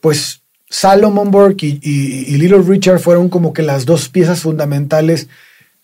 pues 0.00 0.42
Salomon 0.70 1.32
Burke 1.32 1.66
y, 1.66 1.80
y- 1.82 2.24
y 2.28 2.36
Little 2.38 2.62
Richard 2.62 3.00
fueron 3.00 3.28
como 3.28 3.52
que 3.52 3.62
las 3.62 3.84
dos 3.84 4.08
piezas 4.08 4.40
fundamentales 4.42 5.26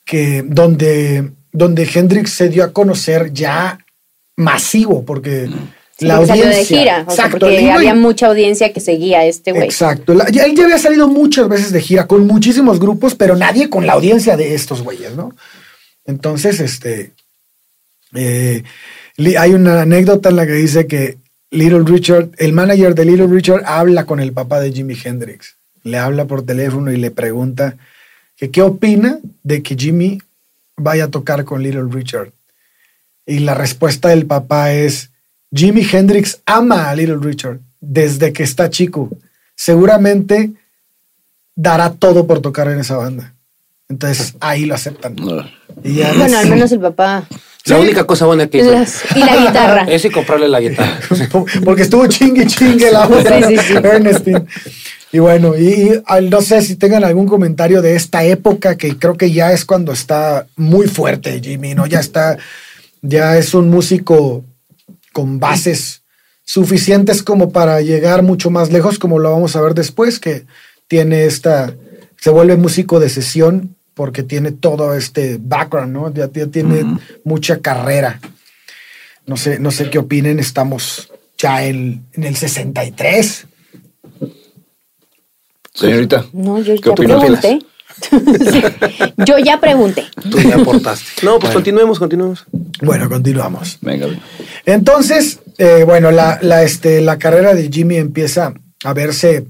que 0.04 0.44
donde, 0.46 1.30
donde 1.50 1.88
Hendrix 1.92 2.30
se 2.30 2.48
dio 2.48 2.62
a 2.62 2.72
conocer 2.72 3.32
ya 3.32 3.84
masivo 4.36 5.04
porque 5.04 5.48
Sí, 5.98 6.06
la 6.06 6.16
porque 6.16 6.28
salió 6.28 6.44
audiencia 6.44 6.76
de 6.76 6.80
gira. 6.82 7.04
O 7.06 7.10
sea, 7.10 7.24
exacto, 7.26 7.46
porque 7.46 7.70
había 7.72 7.94
mucha 7.94 8.26
audiencia 8.28 8.72
que 8.72 8.80
seguía 8.80 9.20
a 9.20 9.24
este 9.26 9.50
güey. 9.52 9.64
Exacto. 9.64 10.14
La- 10.14 10.28
ya- 10.30 10.44
él 10.44 10.54
ya 10.54 10.64
había 10.64 10.78
salido 10.78 11.08
muchas 11.08 11.48
veces 11.48 11.72
de 11.72 11.80
gira 11.80 12.06
con 12.06 12.24
muchísimos 12.26 12.78
grupos, 12.78 13.14
pero 13.16 13.34
nadie 13.36 13.68
con 13.70 13.84
la 13.86 13.94
audiencia 13.94 14.36
de 14.36 14.54
estos 14.54 14.82
güeyes, 14.82 15.16
¿no? 15.16 15.34
Entonces, 16.04 16.60
este. 16.60 17.12
eh, 18.14 18.62
hay 19.16 19.54
una 19.54 19.82
anécdota 19.82 20.28
en 20.30 20.36
la 20.36 20.46
que 20.46 20.52
dice 20.52 20.86
que 20.86 21.18
Little 21.50 21.84
Richard, 21.84 22.30
el 22.38 22.52
manager 22.52 22.94
de 22.94 23.04
Little 23.04 23.28
Richard, 23.28 23.62
habla 23.64 24.04
con 24.06 24.18
el 24.20 24.32
papá 24.32 24.60
de 24.60 24.72
Jimi 24.72 24.96
Hendrix. 25.02 25.54
Le 25.84 25.98
habla 25.98 26.24
por 26.24 26.44
teléfono 26.44 26.90
y 26.90 26.96
le 26.96 27.10
pregunta 27.10 27.76
que 28.36 28.50
qué 28.50 28.62
opina 28.62 29.18
de 29.42 29.62
que 29.62 29.76
Jimmy 29.76 30.20
vaya 30.76 31.04
a 31.04 31.10
tocar 31.10 31.44
con 31.44 31.62
Little 31.62 31.84
Richard. 31.90 32.30
Y 33.26 33.38
la 33.40 33.54
respuesta 33.54 34.08
del 34.08 34.26
papá 34.26 34.72
es, 34.72 35.10
Jimi 35.54 35.86
Hendrix 35.90 36.40
ama 36.46 36.90
a 36.90 36.96
Little 36.96 37.18
Richard 37.20 37.60
desde 37.80 38.32
que 38.32 38.42
está 38.42 38.68
chico. 38.70 39.10
Seguramente 39.54 40.50
dará 41.54 41.92
todo 41.92 42.26
por 42.26 42.40
tocar 42.40 42.68
en 42.68 42.80
esa 42.80 42.96
banda. 42.96 43.32
Entonces 43.88 44.34
ahí 44.40 44.64
lo 44.66 44.74
aceptan. 44.74 45.14
Y 45.84 45.94
ya 45.96 46.08
Bueno, 46.08 46.24
les- 46.24 46.34
al 46.34 46.50
menos 46.50 46.72
el 46.72 46.80
papá. 46.80 47.28
La 47.66 47.78
única 47.78 48.04
cosa 48.04 48.26
buena 48.26 48.46
que 48.46 48.58
hizo 48.58 48.70
Las- 48.72 49.02
y 49.16 49.20
la 49.20 49.36
guitarra. 49.36 49.82
es 49.88 50.04
y 50.04 50.10
comprarle 50.10 50.48
la 50.48 50.60
guitarra. 50.60 50.98
Porque 51.64 51.82
estuvo 51.82 52.06
chingue 52.06 52.46
chingue 52.46 52.90
la 52.92 53.06
otra, 53.08 53.48
Sí, 53.48 53.56
sí, 53.56 53.64
sí. 53.68 53.74
Ernestine. 53.74 54.44
Y 55.12 55.18
bueno, 55.20 55.56
y, 55.56 55.68
y, 55.68 56.02
al- 56.06 56.28
no 56.28 56.40
sé 56.42 56.60
si 56.62 56.76
tengan 56.76 57.04
algún 57.04 57.26
comentario 57.26 57.80
de 57.80 57.94
esta 57.96 58.24
época 58.24 58.76
que 58.76 58.98
creo 58.98 59.16
que 59.16 59.30
ya 59.30 59.52
es 59.52 59.64
cuando 59.64 59.92
está 59.92 60.46
muy 60.56 60.88
fuerte 60.88 61.40
Jimmy, 61.42 61.74
¿no? 61.74 61.86
Ya 61.86 62.00
está, 62.00 62.36
ya 63.00 63.38
es 63.38 63.54
un 63.54 63.70
músico 63.70 64.44
con 65.12 65.38
bases 65.38 66.02
suficientes 66.44 67.22
como 67.22 67.50
para 67.50 67.80
llegar 67.80 68.22
mucho 68.22 68.50
más 68.50 68.70
lejos, 68.72 68.98
como 68.98 69.18
lo 69.18 69.30
vamos 69.30 69.56
a 69.56 69.62
ver 69.62 69.72
después, 69.74 70.18
que 70.18 70.44
tiene 70.88 71.24
esta, 71.24 71.72
se 72.20 72.28
vuelve 72.30 72.56
músico 72.56 73.00
de 73.00 73.08
sesión 73.08 73.76
porque 73.94 74.22
tiene 74.22 74.52
todo 74.52 74.94
este 74.94 75.38
background, 75.40 75.92
¿no? 75.92 76.12
Ya, 76.12 76.30
ya 76.32 76.46
tiene 76.48 76.84
mucha 77.24 77.60
carrera. 77.60 78.20
No 79.26 79.36
sé, 79.36 79.58
no 79.58 79.70
sé 79.70 79.88
qué 79.90 79.98
opinen, 79.98 80.38
estamos 80.38 81.10
ya 81.38 81.64
en, 81.64 82.04
en 82.12 82.24
el 82.24 82.36
63. 82.36 83.46
Señorita, 85.72 86.26
No, 86.32 86.60
yo 86.60 86.74
¿Qué 86.76 86.80
ya 86.84 86.92
opinas? 86.92 87.20
pregunté. 87.20 87.58
Sí. 88.50 88.62
Yo 89.24 89.38
ya 89.38 89.60
pregunté. 89.60 90.04
Tú 90.30 90.40
ya 90.40 90.56
aportaste. 90.56 91.24
No, 91.24 91.38
pues 91.38 91.52
continuemos, 91.52 92.00
continuemos. 92.00 92.44
Bueno, 92.82 93.08
continuamos. 93.08 93.78
venga. 93.80 94.06
venga. 94.06 94.20
Entonces, 94.66 95.38
eh, 95.58 95.84
bueno, 95.86 96.10
la, 96.10 96.40
la, 96.42 96.64
este, 96.64 97.00
la 97.00 97.18
carrera 97.18 97.54
de 97.54 97.70
Jimmy 97.70 97.96
empieza 97.96 98.52
a 98.82 98.92
verse 98.94 99.46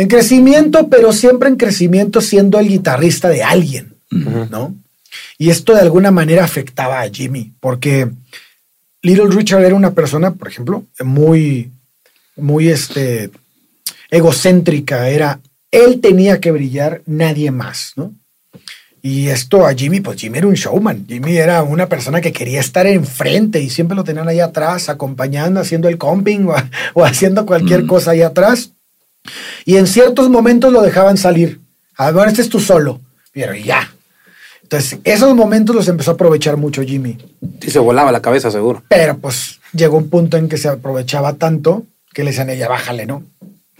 en 0.00 0.08
crecimiento, 0.08 0.88
pero 0.88 1.12
siempre 1.12 1.50
en 1.50 1.56
crecimiento 1.56 2.22
siendo 2.22 2.58
el 2.58 2.68
guitarrista 2.68 3.28
de 3.28 3.42
alguien, 3.42 3.96
¿no? 4.10 4.74
Y 5.36 5.50
esto 5.50 5.74
de 5.74 5.82
alguna 5.82 6.10
manera 6.10 6.42
afectaba 6.42 7.02
a 7.02 7.10
Jimmy, 7.10 7.52
porque 7.60 8.08
Little 9.02 9.28
Richard 9.28 9.62
era 9.62 9.74
una 9.74 9.90
persona, 9.90 10.30
por 10.30 10.48
ejemplo, 10.48 10.84
muy, 11.04 11.70
muy 12.34 12.70
este, 12.70 13.30
egocéntrica, 14.10 15.10
era, 15.10 15.38
él 15.70 16.00
tenía 16.00 16.40
que 16.40 16.50
brillar, 16.50 17.02
nadie 17.04 17.50
más, 17.50 17.92
¿no? 17.96 18.14
Y 19.02 19.28
esto 19.28 19.66
a 19.66 19.74
Jimmy, 19.74 20.00
pues 20.00 20.18
Jimmy 20.18 20.38
era 20.38 20.46
un 20.46 20.54
showman. 20.54 21.06
Jimmy 21.06 21.36
era 21.36 21.62
una 21.62 21.88
persona 21.88 22.22
que 22.22 22.32
quería 22.32 22.60
estar 22.60 22.86
enfrente 22.86 23.60
y 23.60 23.68
siempre 23.68 23.96
lo 23.96 24.04
tenían 24.04 24.28
ahí 24.28 24.40
atrás, 24.40 24.88
acompañando, 24.88 25.60
haciendo 25.60 25.88
el 25.88 25.98
comping 25.98 26.48
o, 26.48 26.54
o 26.94 27.04
haciendo 27.04 27.44
cualquier 27.44 27.84
cosa 27.86 28.12
ahí 28.12 28.22
atrás. 28.22 28.72
Y 29.64 29.76
en 29.76 29.86
ciertos 29.86 30.28
momentos 30.28 30.72
lo 30.72 30.82
dejaban 30.82 31.16
salir. 31.16 31.60
A 31.96 32.10
ver, 32.10 32.28
este 32.28 32.42
es 32.42 32.48
tú 32.48 32.60
solo. 32.60 33.00
Pero 33.32 33.54
ya. 33.54 33.92
Entonces, 34.62 35.00
esos 35.04 35.34
momentos 35.34 35.74
los 35.74 35.88
empezó 35.88 36.12
a 36.12 36.14
aprovechar 36.14 36.56
mucho 36.56 36.82
Jimmy. 36.82 37.18
Sí, 37.60 37.70
se 37.70 37.78
volaba 37.78 38.12
la 38.12 38.22
cabeza, 38.22 38.50
seguro. 38.50 38.82
Pero 38.88 39.18
pues 39.18 39.58
llegó 39.72 39.96
un 39.96 40.08
punto 40.08 40.36
en 40.36 40.48
que 40.48 40.56
se 40.56 40.68
aprovechaba 40.68 41.34
tanto 41.34 41.84
que 42.12 42.24
le 42.24 42.30
decían 42.30 42.48
a 42.50 42.52
ella, 42.52 42.68
bájale, 42.68 43.06
¿no? 43.06 43.24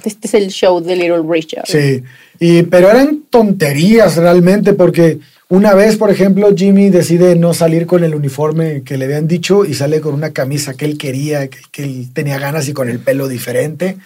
Este 0.05 0.27
es 0.27 0.35
el 0.35 0.49
show 0.49 0.81
de 0.81 0.97
Little 0.97 1.23
Richard. 1.29 1.67
Sí, 1.67 2.03
y, 2.39 2.63
pero 2.63 2.91
eran 2.91 3.23
tonterías 3.29 4.17
realmente 4.17 4.73
porque 4.73 5.19
una 5.49 5.75
vez, 5.75 5.97
por 5.97 6.11
ejemplo, 6.11 6.55
Jimmy 6.57 6.91
decide 6.91 7.37
no 7.37 7.55
salir 7.55 7.87
con 7.87 8.03
el 8.03 8.15
uniforme 8.15 8.83
que 8.83 8.97
le 8.97 9.05
habían 9.05 9.29
dicho 9.29 9.65
y 9.65 9.75
sale 9.75 10.01
con 10.01 10.15
una 10.15 10.31
camisa 10.31 10.75
que 10.75 10.87
él 10.87 10.97
quería, 10.97 11.49
que, 11.49 11.59
que 11.71 11.85
él 11.85 12.09
tenía 12.13 12.39
ganas 12.39 12.69
y 12.69 12.73
con 12.73 12.89
el 12.89 13.01
pelo 13.01 13.29
diferente. 13.29 13.97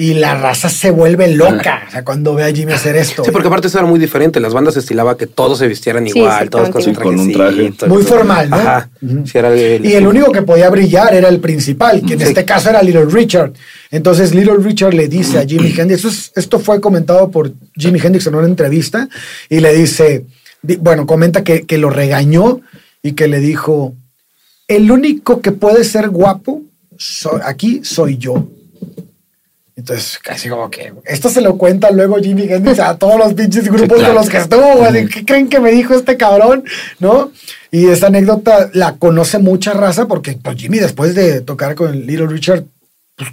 Y 0.00 0.14
la 0.14 0.36
raza 0.36 0.68
se 0.68 0.92
vuelve 0.92 1.26
loca, 1.34 1.82
o 1.88 1.90
sea, 1.90 2.04
cuando 2.04 2.32
ve 2.32 2.44
a 2.44 2.52
Jimmy 2.52 2.72
hacer 2.72 2.94
esto. 2.94 3.24
Sí, 3.24 3.32
porque 3.32 3.48
aparte 3.48 3.66
eso 3.66 3.78
era 3.78 3.86
muy 3.88 3.98
diferente. 3.98 4.38
Las 4.38 4.54
bandas 4.54 4.76
estilaba 4.76 5.16
que 5.16 5.26
todos 5.26 5.58
se 5.58 5.66
vistieran 5.66 6.04
Sí, 6.06 6.16
igual, 6.20 6.48
todos 6.50 6.68
con. 6.70 6.80
Sí, 6.82 6.92
con 6.92 7.18
un 7.18 7.32
traje. 7.32 7.72
Muy 7.88 8.04
formal, 8.04 8.48
¿no? 8.48 8.56
Ajá. 8.58 8.88
Ujú. 9.02 9.26
Sí, 9.26 9.36
era 9.36 9.52
el- 9.52 9.84
Y 9.84 9.94
el 9.94 10.06
único 10.06 10.30
que 10.30 10.42
podía 10.42 10.70
brillar 10.70 11.12
era 11.16 11.28
el 11.28 11.40
principal, 11.40 12.00
que 12.06 12.12
en 12.12 12.20
Sí. 12.20 12.26
este 12.26 12.44
caso 12.44 12.70
era 12.70 12.80
Little 12.80 13.06
Richard. 13.06 13.54
Entonces 13.90 14.32
Little 14.32 14.58
Richard 14.62 14.94
le 14.94 15.08
dice 15.08 15.40
a 15.40 15.44
Jimi 15.44 15.74
Hendrix, 15.76 16.04
esto, 16.04 16.08
es- 16.10 16.32
esto 16.36 16.60
fue 16.60 16.80
comentado 16.80 17.28
por 17.32 17.50
Jimi 17.74 17.98
Hendrix 18.00 18.24
en 18.28 18.36
una 18.36 18.46
entrevista, 18.46 19.08
y 19.50 19.58
le 19.58 19.74
dice, 19.74 20.26
di- 20.62 20.76
bueno, 20.76 21.06
comenta 21.06 21.42
que, 21.42 21.66
que 21.66 21.76
lo 21.76 21.90
regañó 21.90 22.60
y 23.02 23.14
que 23.14 23.26
le 23.26 23.40
dijo, 23.40 23.94
el 24.68 24.92
único 24.92 25.40
que 25.40 25.50
puede 25.50 25.82
ser 25.82 26.08
guapo 26.10 26.62
so- 26.96 27.40
aquí 27.44 27.80
soy 27.82 28.16
yo. 28.16 28.46
Entonces, 29.78 30.18
casi 30.20 30.48
como 30.48 30.68
que 30.70 30.92
esto 31.04 31.28
se 31.28 31.40
lo 31.40 31.56
cuenta 31.56 31.92
luego 31.92 32.16
Jimi 32.16 32.52
Hendrix 32.52 32.80
a 32.80 32.98
todos 32.98 33.16
los 33.16 33.32
pinches 33.34 33.68
grupos 33.68 33.98
claro. 33.98 34.06
con 34.06 34.14
los 34.16 34.28
que 34.28 34.38
estuvo. 34.38 34.82
así, 34.82 35.06
¿Qué 35.06 35.24
creen 35.24 35.48
que 35.48 35.60
me 35.60 35.70
dijo 35.70 35.94
este 35.94 36.16
cabrón? 36.16 36.64
¿No? 36.98 37.30
Y 37.70 37.86
esta 37.86 38.08
anécdota 38.08 38.70
la 38.72 38.96
conoce 38.96 39.38
mucha 39.38 39.74
raza 39.74 40.08
porque 40.08 40.32
pues, 40.32 40.56
Jimmy, 40.56 40.80
después 40.80 41.14
de 41.14 41.42
tocar 41.42 41.76
con 41.76 41.92
Little 41.92 42.26
Richard, 42.26 42.64
pues, 43.16 43.30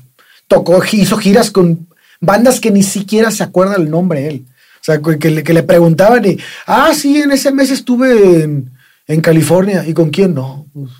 tocó, 0.48 0.84
hizo 0.92 1.18
giras 1.18 1.50
con 1.50 1.88
bandas 2.22 2.60
que 2.60 2.70
ni 2.70 2.84
siquiera 2.84 3.32
se 3.32 3.42
acuerda 3.42 3.78
el 3.78 3.90
nombre 3.90 4.28
él. 4.28 4.46
O 4.82 4.84
sea, 4.84 5.02
que 5.02 5.32
le, 5.32 5.42
que 5.42 5.54
le 5.54 5.64
preguntaban 5.64 6.24
y, 6.26 6.38
ah, 6.68 6.92
sí, 6.94 7.24
en 7.24 7.32
ese 7.32 7.52
mes 7.52 7.72
estuve 7.72 8.44
en, 8.44 8.70
en 9.08 9.20
California. 9.20 9.84
¿Y 9.84 9.96
con 9.96 10.12
quién? 10.12 10.36
No, 10.36 10.68
pues, 10.72 10.92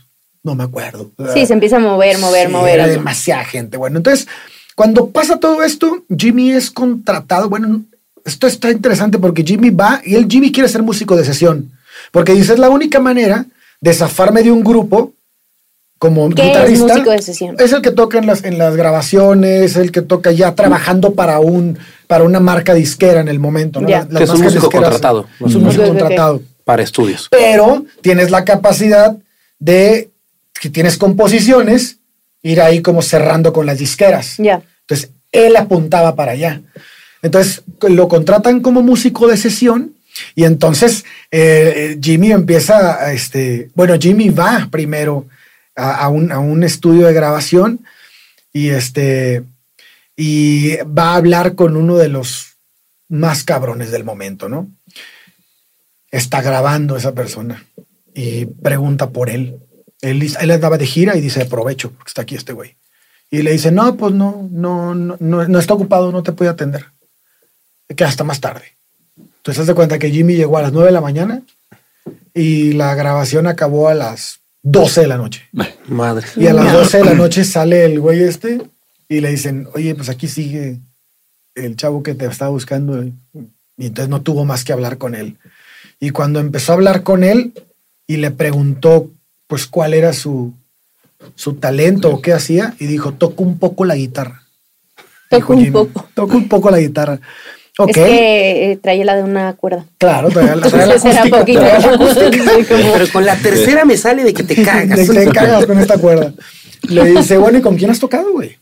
no 0.42 0.56
me 0.56 0.64
acuerdo. 0.64 1.12
Sí, 1.36 1.46
se 1.46 1.54
empieza 1.54 1.76
a 1.76 1.80
mover, 1.80 2.18
mover, 2.18 2.48
Sí, 2.48 2.52
mover. 2.52 2.74
Era 2.74 2.88
demasiada 2.88 3.46
gente. 3.46 3.78
Bueno, 3.78 3.98
entonces, 3.98 4.28
cuando 4.76 5.10
pasa 5.10 5.38
todo 5.40 5.64
esto, 5.64 6.04
Jimmy 6.16 6.52
es 6.52 6.70
contratado. 6.70 7.50
Bueno, 7.50 7.82
esto 8.26 8.46
está 8.48 8.72
interesante 8.72 9.18
porque 9.18 9.44
Jimmy 9.44 9.70
va 9.70 10.02
y 10.04 10.16
él, 10.16 10.28
Jimmy 10.30 10.52
quiere 10.52 10.68
ser 10.70 10.84
músico 10.84 11.16
de 11.16 11.24
sesión. 11.26 11.72
Porque 12.12 12.34
dice, 12.34 12.54
es 12.54 12.60
la 12.60 12.70
única 12.70 13.00
manera 13.00 13.46
de 13.82 13.94
zafarme 13.94 14.44
de 14.44 14.52
un 14.52 14.64
grupo 14.64 15.14
como 15.98 16.30
¿Qué 16.30 16.42
es 16.42 16.48
guitarrista. 16.50 16.88
músico 16.94 17.12
de 17.12 17.22
sesión? 17.22 17.56
Es 17.58 17.72
el 17.72 17.82
que 17.82 17.92
toca 17.92 18.18
en 18.18 18.26
las, 18.28 18.44
en 18.44 18.58
las 18.58 18.76
grabaciones, 18.76 19.78
el 19.78 19.92
que 19.92 20.02
toca 20.02 20.32
ya 20.34 20.54
trabajando 20.56 21.14
para 21.14 21.40
un 21.40 21.78
para 22.08 22.24
una 22.24 22.40
marca 22.40 22.74
disquera 22.74 23.22
en 23.22 23.28
el 23.30 23.40
momento. 23.40 23.80
¿no? 23.82 23.88
Es 23.88 24.30
un 24.30 24.42
músico 24.42 24.68
disqueras- 24.68 24.72
contratado. 24.92 25.26
Es 25.46 25.56
un 25.56 25.64
músico 25.64 25.88
contratado 25.88 26.42
para 26.66 26.84
estudios. 26.84 27.28
pero 27.32 27.86
tienes 28.02 28.30
la 28.30 28.44
capacidad 28.44 29.16
de 29.60 30.10
que 30.60 30.70
tienes 30.70 30.98
composiciones, 30.98 31.98
ir 32.46 32.62
ahí 32.62 32.82
como 32.82 33.02
cerrando 33.02 33.52
con 33.52 33.66
las 33.66 33.80
disqueras. 33.80 34.36
Ya. 34.38 34.62
Entonces, 34.82 35.10
él 35.32 35.56
apuntaba 35.58 36.16
para 36.16 36.34
allá. 36.34 36.62
Entonces, 37.24 37.64
lo 37.82 38.08
contratan 38.08 38.62
como 38.62 38.84
músico 38.84 39.28
de 39.28 39.36
sesión 39.36 39.96
y 40.36 40.44
entonces 40.44 41.06
eh, 41.32 41.98
Jimmy 42.00 42.32
empieza, 42.32 43.04
a, 43.04 43.14
este, 43.14 43.70
bueno, 43.74 43.96
Jimmy 44.00 44.30
va 44.30 44.70
primero 44.72 45.28
a, 45.76 45.96
a 45.96 46.10
un, 46.10 46.32
a 46.32 46.38
un 46.40 46.64
estudio 46.64 47.08
de 47.08 47.14
grabación 47.14 47.84
y 48.54 48.70
este 48.70 49.44
y 50.16 50.78
va 50.84 51.14
a 51.14 51.16
hablar 51.16 51.56
con 51.56 51.76
uno 51.76 51.98
de 51.98 52.08
los 52.08 52.54
más 53.10 53.44
cabrones 53.44 53.92
del 53.92 54.06
momento, 54.06 54.48
¿no? 54.48 54.70
Está 56.12 56.42
grabando 56.42 56.96
esa 56.96 57.14
persona 57.14 57.66
y 58.14 58.46
pregunta 58.46 59.10
por 59.10 59.30
él. 59.30 59.58
Él, 60.06 60.36
él 60.40 60.52
andaba 60.52 60.78
de 60.78 60.86
gira 60.86 61.16
y 61.16 61.22
dice, 61.22 61.42
aprovecho, 61.42 61.92
porque 61.92 62.10
está 62.10 62.22
aquí 62.22 62.36
este 62.36 62.54
güey. 62.54 62.76
Y 63.32 63.42
le 63.42 63.52
dice, 63.52 63.72
no, 63.72 63.96
pues 63.98 64.14
no, 64.14 64.48
no, 64.52 64.94
no, 64.94 65.18
no, 65.20 65.48
no 65.48 65.60
está 65.60 65.74
ocupado, 65.74 66.12
no 66.12 66.24
te 66.24 66.32
puede 66.32 66.52
atender. 66.52 66.86
Que 67.96 68.04
hasta 68.04 68.24
más 68.24 68.40
tarde. 68.40 68.76
Entonces, 69.18 69.62
haz 69.62 69.68
de 69.68 69.74
cuenta 69.74 70.00
que 70.00 70.12
Jimmy 70.12 70.36
llegó 70.36 70.58
a 70.58 70.62
las 70.62 70.74
9 70.74 70.88
de 70.88 70.94
la 70.94 71.02
mañana 71.02 71.42
y 72.34 72.74
la 72.74 72.94
grabación 72.96 73.48
acabó 73.48 73.88
a 73.88 73.96
las 73.96 74.42
12 74.64 75.02
de 75.02 75.08
la 75.08 75.18
noche. 75.18 75.50
Madre. 75.88 76.28
Y 76.36 76.48
a 76.48 76.54
las 76.54 76.72
12 76.72 76.98
de 77.00 77.06
la 77.06 77.14
noche 77.14 77.44
sale 77.44 77.86
el 77.86 78.00
güey 78.00 78.24
este 78.24 78.62
y 79.08 79.22
le 79.22 79.30
dicen, 79.32 79.68
oye, 79.74 79.96
pues 79.96 80.10
aquí 80.10 80.28
sigue 80.28 80.80
el 81.56 81.76
chavo 81.76 82.04
que 82.04 82.14
te 82.14 82.26
está 82.26 82.48
buscando. 82.50 83.04
Y 83.04 83.86
entonces 83.88 84.10
no 84.10 84.22
tuvo 84.22 84.46
más 84.46 84.64
que 84.64 84.74
hablar 84.74 84.98
con 84.98 85.16
él. 85.16 85.38
Y 86.00 86.12
cuando 86.12 86.40
empezó 86.40 86.72
a 86.72 86.76
hablar 86.76 87.04
con 87.04 87.24
él 87.24 87.54
y 88.08 88.18
le 88.18 88.32
preguntó, 88.32 89.12
pues, 89.48 89.68
cuál 89.68 89.94
era 89.94 90.14
su, 90.14 90.54
su 91.36 91.54
talento 91.56 92.10
o 92.12 92.22
qué 92.22 92.34
hacía, 92.34 92.74
y 92.80 92.86
dijo, 92.88 93.14
toco 93.14 93.44
un 93.44 93.58
poco 93.60 93.86
la 93.86 93.96
guitarra. 93.96 94.44
Toco 95.30 95.36
Dijo 95.38 95.54
un 95.54 95.60
Jimmy, 95.60 95.72
poco. 95.72 96.10
Toco 96.14 96.38
un 96.38 96.48
poco 96.48 96.70
la 96.72 96.80
guitarra. 96.80 97.20
Ok, 97.78 97.90
Es 97.90 97.96
que 97.96 98.72
eh, 98.72 98.78
traía 98.78 99.04
la 99.04 99.16
de 99.16 99.24
una 99.24 99.54
cuerda. 99.54 99.86
claro, 99.98 100.30
traía 100.30 100.56
la, 100.56 100.68
traía 100.70 100.86
la 100.86 100.94
acústica, 100.96 101.40
poquito. 101.40 101.60
traía 101.60 101.80
la 101.80 101.94
acústica. 101.94 102.32
Sí, 102.32 102.64
como- 102.66 102.94
Pero 102.94 103.06
con 103.12 103.26
la 103.26 103.36
tercera 103.36 103.84
me 103.86 103.98
sale 103.98 104.24
de 104.24 104.34
que 104.34 104.44
te 104.44 104.56
cagas. 104.64 104.98
De 105.00 105.06
que 105.14 105.26
te 105.26 105.32
cagas 105.32 105.66
con 105.66 105.80
esta 105.80 105.98
cuerda. 105.98 106.32
Le 106.84 107.04
dice, 107.06 107.38
bueno, 107.38 107.58
¿y 107.58 107.62
con 107.62 107.76
quién 107.76 107.90
has 107.92 108.00
tocado, 108.00 108.32
güey? 108.32 108.58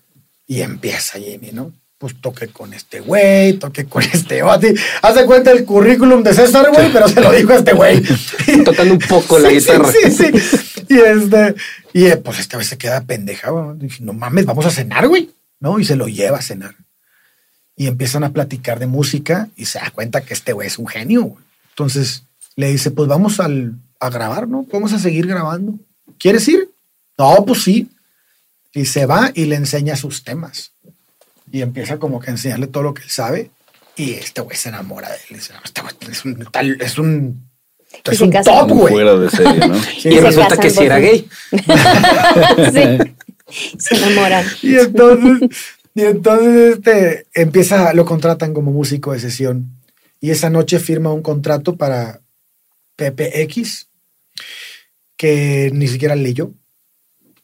Y 0.48 0.62
empieza 0.62 1.20
Jimmy, 1.20 1.52
¿no? 1.52 1.72
Pues 2.04 2.20
toqué 2.20 2.49
con 2.49 2.74
este 2.74 2.99
güey, 2.99 3.54
toqué 3.54 3.86
con 3.86 4.04
este. 4.04 4.41
Haz 4.41 5.16
de 5.16 5.26
cuenta 5.26 5.54
el 5.54 5.64
currículum 5.64 6.22
de 6.22 6.34
César, 6.34 6.70
güey, 6.70 6.91
pero 6.91 7.08
se 7.08 7.22
lo 7.22 7.32
dijo 7.32 7.54
a 7.54 7.56
este 7.56 7.72
güey. 7.72 8.04
Tocando 8.66 8.95
un 8.95 8.99
poco 8.99 9.39
la 9.39 9.47
Sí, 9.47 9.56
guitarra. 9.56 9.89
Sí, 9.89 10.12
sí, 10.12 10.38
sí. 10.38 10.86
Y 10.89 10.97
este, 10.97 11.56
y 11.93 12.08
eh, 12.08 12.18
pues 12.18 12.39
esta 12.39 12.58
vez 12.58 12.68
se 12.68 12.78
queda 12.78 13.06
pendeja, 13.06 13.51
güey. 13.51 13.78
Dije, 13.78 14.04
no 14.04 14.12
mames, 14.12 14.45
vamos 14.45 14.66
a 14.66 14.70
cenar, 14.70 15.08
güey. 15.08 15.30
¿No? 15.62 15.80
Y 15.80 15.86
se 15.86 15.95
lo 15.95 16.10
lleva 16.10 16.39
a 16.39 16.41
cenar. 16.41 16.76
Y 17.78 17.88
empiezan 17.88 18.26
a 18.26 18.34
platicar 18.34 18.80
de 18.80 18.88
música 18.88 19.47
y 19.56 19.64
se 19.64 19.80
da 19.80 19.89
cuenta 19.89 20.20
que 20.20 20.34
este 20.34 20.51
güey 20.51 20.68
es 20.68 20.78
un 20.78 20.88
genio, 20.88 21.24
güey. 21.24 21.43
Entonces, 21.70 22.24
le 22.58 22.70
dice, 22.70 22.91
pues 22.91 23.08
vamos 23.08 23.39
al, 23.39 23.76
a 24.01 24.10
grabar, 24.10 24.49
¿no? 24.49 24.68
Vamos 24.74 24.91
a 24.91 24.99
seguir 24.99 25.26
grabando. 25.26 25.80
¿Quieres 26.20 26.45
ir? 26.49 26.70
No, 27.18 27.45
pues 27.47 27.64
sí. 27.64 27.88
Y 28.74 28.88
se 28.88 29.06
va 29.06 29.32
y 29.34 29.45
le 29.45 29.56
enseña 29.56 29.95
sus 29.95 30.26
temas. 30.26 30.72
Y 31.54 31.62
empieza 31.62 31.99
como 31.99 32.20
que 32.20 32.32
a 32.32 32.34
enseñarle 32.34 32.66
todo 32.66 32.82
lo 32.82 32.93
que 32.95 33.04
él 33.04 33.10
sabe. 33.12 33.51
Y 33.95 34.14
este 34.14 34.41
güey 34.41 34.58
se 34.58 34.70
enamora 34.70 35.08
de 35.10 35.16
él. 35.30 35.36
Dice, 35.38 35.54
"No, 35.54 35.60
este 35.64 35.82
güey 35.82 35.93
es 36.12 36.26
un, 36.26 36.45
tal- 36.51 36.82
es 36.82 36.97
un, 36.97 37.47
Y 37.93 38.10
es 38.12 38.18
se 38.18 38.24
un 38.24 38.32
top, 38.32 38.70
güey. 38.72 38.91
fuera 38.93 39.16
de 39.16 39.30
serie, 39.30 39.68
¿no? 39.68 39.76
Sí, 40.01 40.10
y 40.10 40.20
resulta 40.20 40.58
que 40.58 40.70
sí 40.72 40.76
por 40.78 40.86
era 40.86 40.97
gay. 40.99 41.30
sí. 42.74 43.14
Se 43.78 43.95
enamoran. 43.95 44.45
Y 44.64 44.76
entonces, 44.78 45.49
y 45.93 46.01
entonces 46.01 46.78
este, 46.78 47.28
empieza, 47.36 47.93
lo 47.93 48.04
contratan 48.06 48.54
como 48.56 48.72
músico 48.72 49.14
de 49.14 49.20
sesión. 49.20 49.70
Y 50.20 50.32
esa 50.32 50.49
noche 50.49 50.80
firma 50.80 51.14
un 51.14 51.22
contrato 51.22 51.76
para 51.76 52.20
PPX 52.95 53.89
que 55.18 55.70
ni 55.74 55.88
siquiera 55.88 56.16
leyó. 56.16 56.51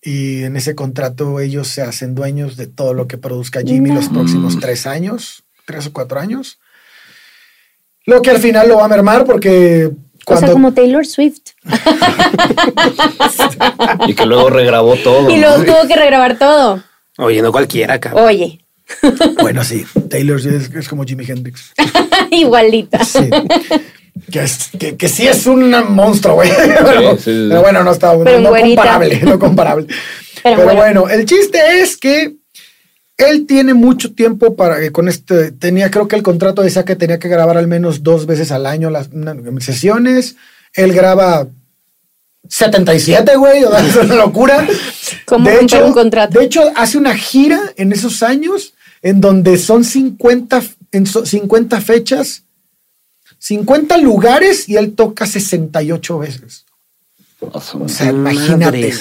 Y 0.02 0.44
en 0.44 0.56
ese 0.56 0.76
contrato 0.76 1.40
ellos 1.40 1.68
se 1.68 1.82
hacen 1.82 2.16
dueños 2.16 2.56
de 2.56 2.68
todo 2.68 2.94
lo 2.94 3.08
que 3.08 3.18
produzca 3.18 3.62
Jimmy 3.62 3.92
los 3.92 4.08
próximos 4.10 4.58
tres 4.60 4.88
años, 4.88 5.44
tres 5.66 5.88
o 5.88 5.94
cuatro 5.94 6.20
años. 6.20 6.60
Lo 8.06 8.22
que 8.22 8.30
al 8.30 8.40
final 8.40 8.70
lo 8.70 8.78
va 8.78 8.86
a 8.86 8.88
mermar 8.88 9.26
porque 9.26 9.88
O 9.88 9.92
cuando... 10.26 10.48
sea, 10.48 10.54
como 10.54 10.74
Taylor 10.74 11.06
Swift. 11.06 11.42
Y 14.08 14.14
que 14.14 14.26
luego 14.26 14.50
regrabó 14.50 14.96
todo. 14.98 15.30
Y 15.30 15.36
¿no? 15.36 15.42
luego 15.58 15.64
tuvo 15.66 15.88
que 15.88 15.96
regrabar 15.96 16.38
todo. 16.40 16.82
Oye, 17.18 17.42
no 17.42 17.52
cualquiera, 17.52 18.00
cabrón. 18.00 18.26
Oye, 18.26 18.66
Bueno, 19.42 19.64
sí, 19.64 19.86
Taylor 20.10 20.40
es, 20.40 20.74
es 20.74 20.88
como 20.88 21.04
Jimi 21.04 21.26
Hendrix. 21.28 21.74
igualita. 22.32 23.04
Sí. 23.04 23.30
Que, 24.32 24.44
es- 24.44 24.70
que, 24.80 24.96
que 24.98 25.10
sí 25.10 25.28
es 25.28 25.46
un 25.46 25.70
monstruo, 25.94 26.36
güey. 26.36 26.50
Pero, 26.58 27.18
sí, 27.18 27.24
sí. 27.24 27.46
pero 27.50 27.62
bueno, 27.62 27.84
no 27.84 27.92
está 27.92 28.14
no, 28.16 28.24
Pero 28.24 28.40
no 28.40 28.50
comparable, 28.52 29.22
no 29.24 29.40
comparable. 29.40 29.88
Pero 30.44 30.56
Pero, 30.58 30.64
bueno. 30.76 31.02
bueno. 31.02 31.10
el 31.10 31.26
chiste 31.26 31.60
es 31.82 31.98
que 31.98 32.36
él 33.18 33.46
tiene 33.46 33.74
mucho 33.74 34.14
tiempo 34.14 34.56
para 34.56 34.80
que 34.80 34.92
con 34.92 35.10
este 35.10 35.52
tenía 35.52 35.92
creo 35.92 36.08
que 36.08 36.16
el 36.16 36.24
contrato 36.24 36.62
decía 36.62 36.86
que 36.86 36.96
tenía 36.96 37.20
que 37.20 37.28
grabar 37.28 37.58
al 37.58 37.68
menos 37.68 38.02
dos 38.04 38.26
veces 38.26 38.52
al 38.52 38.66
año 38.66 38.90
las 38.90 39.10
una- 39.10 39.36
sesiones. 39.60 40.36
Él 40.74 40.94
graba 40.94 41.48
77, 42.48 43.36
güey, 43.36 43.64
es 43.88 43.96
una 43.96 44.16
locura. 44.16 44.66
¿Cómo 45.26 45.50
romper 45.50 45.84
un 45.84 45.94
contrato? 45.94 46.40
De 46.40 46.46
hecho, 46.46 46.72
hace 46.76 46.98
una 46.98 47.16
gira 47.16 47.60
en 47.76 47.92
esos 47.92 48.24
años 48.24 48.74
en 49.02 49.22
donde 49.22 49.58
son 49.58 49.84
50, 49.84 50.62
en 50.92 51.06
so- 51.06 51.26
50 51.26 51.82
fechas, 51.82 52.44
50 53.40 53.98
lugares 53.98 54.68
y 54.70 54.76
él 54.78 54.94
toca 54.94 55.26
68 55.26 56.20
veces. 56.20 56.66
O 57.40 57.88
sea, 57.88 58.10
imagínate. 58.12 58.92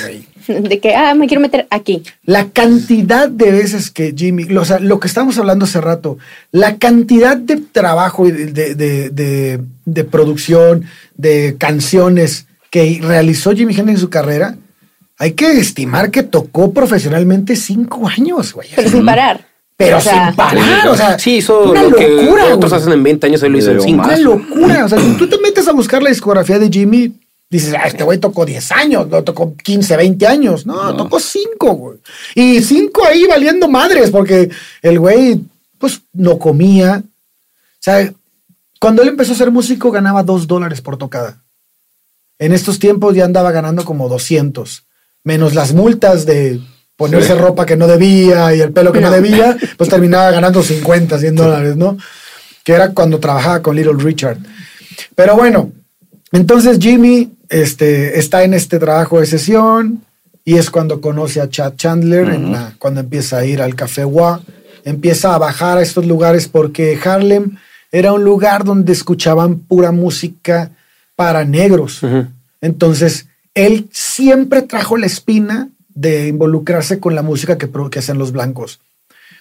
De 0.47 0.81
que, 0.81 0.95
ah, 0.95 1.13
me 1.15 1.27
quiero 1.27 1.43
meter 1.43 1.67
aquí. 1.71 2.03
La 2.25 2.49
cantidad 2.49 3.29
de 3.29 3.51
veces 3.53 3.91
que 3.91 4.15
Jimmy, 4.17 4.45
lo- 4.45 4.63
o 4.63 4.65
sea, 4.65 4.79
lo 4.79 4.99
que 4.99 5.07
estábamos 5.09 5.37
hablando 5.39 5.67
hace 5.67 5.79
rato, 5.81 6.17
la 6.53 6.79
cantidad 6.79 7.37
de 7.37 7.57
trabajo 7.57 8.27
y 8.27 8.31
de, 8.31 8.47
de- 8.47 8.75
de- 8.75 9.11
de- 9.11 9.61
de 9.85 10.05
producción, 10.05 10.85
de 11.17 11.57
canciones 11.59 12.47
que 12.71 12.99
realizó 13.03 13.53
Jimmy 13.55 13.75
Hendrix 13.75 13.97
en 13.99 14.01
su 14.01 14.09
carrera, 14.09 14.57
hay 15.19 15.33
que 15.33 15.51
estimar 15.59 16.11
que 16.11 16.23
tocó 16.23 16.73
profesionalmente 16.73 17.55
cinco 17.57 18.09
años, 18.09 18.55
güey. 18.55 18.69
Pero 18.75 18.89
sin 18.89 19.05
parar. 19.05 19.48
Pero 19.79 19.99
o 19.99 20.01
sea, 20.01 20.27
sin 20.27 20.37
parar, 20.37 20.89
o 20.89 20.97
sea, 20.97 21.17
Sí, 21.21 21.37
hizo 21.37 21.71
una 21.71 21.85
lo 21.85 21.97
que 21.97 22.09
locura, 22.09 22.47
otros 22.53 22.73
güey. 22.73 22.81
hacen 22.83 22.93
en 22.93 23.03
20 23.05 23.27
años, 23.29 23.43
él 23.45 23.53
lo 23.53 23.59
hizo 23.59 23.71
en 23.71 23.77
Pero 23.77 23.85
5. 23.85 24.05
Una 24.05 24.17
locura. 24.17 24.85
O 24.85 24.89
sea, 24.89 25.01
si 25.01 25.13
tú 25.13 25.29
te 25.29 25.39
metes 25.39 25.69
a 25.69 25.73
buscar 25.73 26.03
la 26.03 26.11
discografía 26.11 26.59
de 26.59 26.69
Jimmy, 26.69 27.13
dices, 27.49 27.73
ah, 27.79 27.87
este 27.87 28.03
güey 28.03 28.19
tocó 28.19 28.45
10 28.45 28.73
años, 28.73 29.07
no 29.07 29.23
tocó 29.23 29.55
15, 29.57 29.97
20 29.97 30.27
años. 30.27 30.67
No, 30.67 30.97
tocó 30.97 31.21
5, 31.21 31.73
güey. 31.75 31.99
Y 32.35 32.61
5 32.61 33.07
ahí 33.07 33.25
valiendo 33.27 33.69
madres, 33.69 34.11
porque 34.11 34.51
el 34.83 34.99
güey, 34.99 35.41
pues, 35.79 36.01
no 36.13 36.39
comía. 36.41 37.01
O 37.05 37.79
sea, 37.79 38.13
cuando 38.81 39.03
él 39.03 39.09
empezó 39.11 39.33
a 39.33 39.37
ser 39.37 39.53
músico, 39.53 39.93
ganaba 39.93 40.25
2 40.25 40.49
dólares 40.49 40.81
por 40.81 40.97
tocada. 40.97 41.41
En 42.41 42.53
estos 42.53 42.81
tiempos 42.81 43.15
ya 43.15 43.25
andaba 43.25 43.53
ganando 43.53 43.85
como 43.85 44.09
200, 44.09 44.83
menos 45.23 45.55
las 45.55 45.73
multas 45.73 46.27
de 46.27 46.61
ponerse 46.99 47.33
Sí. 47.33 47.39
ropa 47.39 47.65
que 47.65 47.77
no 47.77 47.87
debía 47.87 48.55
y 48.55 48.61
el 48.61 48.73
pelo 48.73 48.93
que 48.93 49.01
no, 49.01 49.07
No. 49.09 49.15
debía, 49.15 49.57
pues 49.79 49.89
terminaba 49.89 50.31
ganando 50.33 50.63
50, 50.63 51.19
100 51.19 51.35
dólares, 51.37 51.77
¿no? 51.77 51.97
Que 52.65 52.73
era 52.73 52.91
cuando 52.93 53.19
trabajaba 53.21 53.63
con 53.63 53.77
Little 53.77 53.95
Richard. 54.03 54.37
Pero 55.15 55.37
bueno, 55.37 55.71
entonces 56.33 56.79
Jimmy 56.81 57.33
este, 57.49 58.19
está 58.19 58.43
en 58.43 58.53
este 58.53 58.79
trabajo 58.79 59.21
de 59.21 59.27
sesión 59.27 60.03
y 60.45 60.57
es 60.57 60.71
cuando 60.71 61.01
conoce 61.01 61.41
a 61.41 61.49
Chad 61.49 61.77
Chandler, 61.77 62.29
en 62.31 62.53
la- 62.53 62.75
cuando 62.79 63.01
empieza 63.01 63.39
a 63.39 63.45
ir 63.47 63.63
al 63.63 63.75
Café 63.77 64.05
Wa, 64.05 64.41
empieza 64.85 65.35
a 65.35 65.39
bajar 65.39 65.79
a 65.79 65.83
estos 65.83 66.05
lugares 66.05 66.49
porque 66.49 66.99
Harlem 67.03 67.57
era 67.93 68.13
un 68.13 68.25
lugar 68.25 68.65
donde 68.65 68.93
escuchaban 68.93 69.61
pura 69.61 69.93
música 69.93 70.73
para 71.17 71.45
negros. 71.45 72.01
Entonces, 72.61 73.27
él 73.55 73.89
siempre 73.93 74.63
trajo 74.63 74.97
la 74.97 75.07
espina 75.07 75.69
de 75.99 76.29
involucrarse 76.29 77.01
con 77.01 77.15
la 77.17 77.23
música 77.23 77.59
que, 77.59 77.69
que 77.91 77.99
hacen 77.99 78.19
los 78.19 78.31
blancos. 78.31 78.79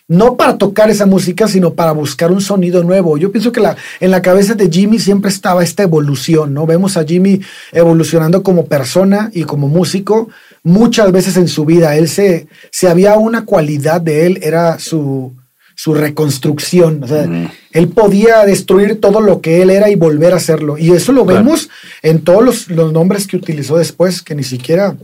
No 0.08 0.38
para 0.38 0.58
tocar 0.58 0.90
esa 0.90 1.06
música, 1.06 1.48
sino 1.48 1.74
para 1.74 1.92
buscar 1.92 2.32
un 2.32 2.42
sonido 2.42 2.82
nuevo. 2.84 3.18
Yo 3.18 3.32
pienso 3.32 3.52
que 3.52 3.60
la, 3.60 3.76
en 4.00 4.10
la 4.10 4.22
cabeza 4.22 4.56
de 4.56 4.70
Jimmy 4.70 5.00
siempre 5.00 5.30
estaba 5.30 5.64
esta 5.64 5.84
evolución, 5.84 6.54
¿no? 6.54 6.66
Vemos 6.66 6.96
a 6.98 7.04
Jimmy 7.04 7.42
evolucionando 7.74 8.42
como 8.42 8.66
persona 8.66 9.30
y 9.34 9.44
como 9.44 9.68
músico 9.68 10.30
muchas 10.64 11.12
veces 11.12 11.38
en 11.38 11.48
su 11.48 11.66
vida. 11.66 11.96
Él 11.98 12.08
se, 12.08 12.48
se 12.72 12.88
había 12.88 13.18
una 13.18 13.46
cualidad 13.46 14.00
de 14.02 14.26
él, 14.26 14.40
era 14.42 14.80
su, 14.80 15.34
su 15.76 15.94
reconstrucción. 15.94 17.04
O 17.04 17.08
sea, 17.08 17.28
él 17.72 17.90
podía 17.90 18.46
destruir 18.46 19.00
todo 19.02 19.20
lo 19.22 19.42
que 19.42 19.62
él 19.62 19.70
era 19.70 19.90
y 19.90 19.96
volver 19.96 20.34
a 20.34 20.38
hacerlo. 20.38 20.78
Y 20.78 20.92
eso 20.92 21.12
lo 21.12 21.26
Claro. 21.26 21.44
vemos 21.44 21.70
en 22.02 22.22
todos 22.22 22.44
los, 22.44 22.70
los 22.70 22.94
nombres 22.94 23.28
que 23.28 23.36
utilizó 23.38 23.78
después, 23.78 24.22
que 24.22 24.36
ni 24.36 24.44
siquiera, 24.44 24.96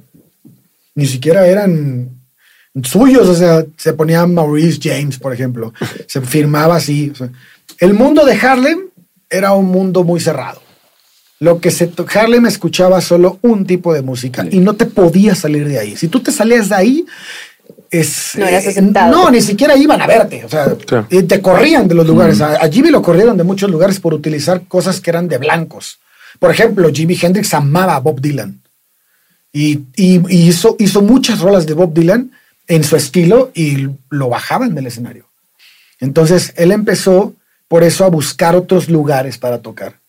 ni 0.95 1.05
siquiera 1.05 1.45
eran 1.47 2.09
suyos. 2.83 3.27
O 3.27 3.35
sea, 3.35 3.65
se 3.77 3.93
ponía 3.93 4.25
Maurice 4.25 4.79
James, 4.81 5.19
por 5.19 5.33
ejemplo. 5.33 5.73
Se 6.07 6.21
firmaba 6.21 6.75
así. 6.75 7.11
o 7.11 7.15
sea, 7.15 7.29
el 7.79 7.93
mundo 7.93 8.25
de 8.25 8.33
Harlem 8.33 8.79
era 9.29 9.53
un 9.53 9.65
mundo 9.65 10.03
muy 10.03 10.19
cerrado. 10.19 10.61
Lo 11.39 11.59
que 11.59 11.71
se 11.71 11.91
Harlem 12.13 12.45
escuchaba 12.45 13.01
solo 13.01 13.39
un 13.41 13.65
tipo 13.65 13.93
de 13.93 14.01
música 14.01 14.45
y 14.49 14.59
no 14.59 14.75
te 14.75 14.85
podías 14.85 15.39
salir 15.39 15.67
de 15.67 15.77
ahí. 15.77 15.97
Si 15.97 16.07
tú 16.07 16.21
te 16.21 16.31
salías 16.31 16.69
de 16.69 16.75
ahí, 16.75 17.05
es, 17.89 18.35
No 18.37 18.47
eras 18.47 18.65
eh, 18.65 18.69
aceptado. 18.69 19.11
no, 19.11 19.29
ni 19.29 19.41
siquiera 19.41 19.75
iban 19.75 20.01
a 20.01 20.07
verte. 20.07 20.45
O 20.45 20.49
sea, 20.49 20.73
te 21.27 21.41
corrían 21.41 21.89
de 21.89 21.95
los 21.95 22.07
lugares. 22.07 22.39
A, 22.39 22.63
a 22.63 22.69
Jimmy 22.69 22.91
lo 22.91 23.01
corrieron 23.01 23.35
de 23.35 23.43
muchos 23.43 23.69
lugares 23.69 23.99
por 23.99 24.13
utilizar 24.13 24.65
cosas 24.67 25.01
que 25.01 25.09
eran 25.09 25.27
de 25.27 25.37
blancos. 25.37 25.99
Por 26.39 26.49
ejemplo, 26.49 26.89
Jimi 26.93 27.17
Hendrix 27.21 27.53
amaba 27.53 27.95
a 27.95 27.99
Bob 27.99 28.21
Dylan 28.21 28.62
y, 29.53 29.85
hizo, 29.95 30.75
hizo 30.79 31.01
muchas 31.03 31.39
rolas 31.39 31.67
de 31.67 31.75
Bob 31.75 31.93
Dylan 31.93 32.31
en 32.67 32.83
su 32.83 32.95
estilo 32.95 33.51
y 33.53 33.87
lo 34.09 34.29
bajaban 34.29 34.73
del 34.73 34.87
escenario. 34.87 35.29
Entonces 35.99 36.53
él 36.57 36.71
empezó 36.71 37.35
por 37.67 37.83
eso 37.83 38.03
a 38.03 38.09
buscar 38.09 38.55
otros 38.55 38.89
lugares 38.89 39.37
para 39.37 39.61
tocar. 39.61 39.99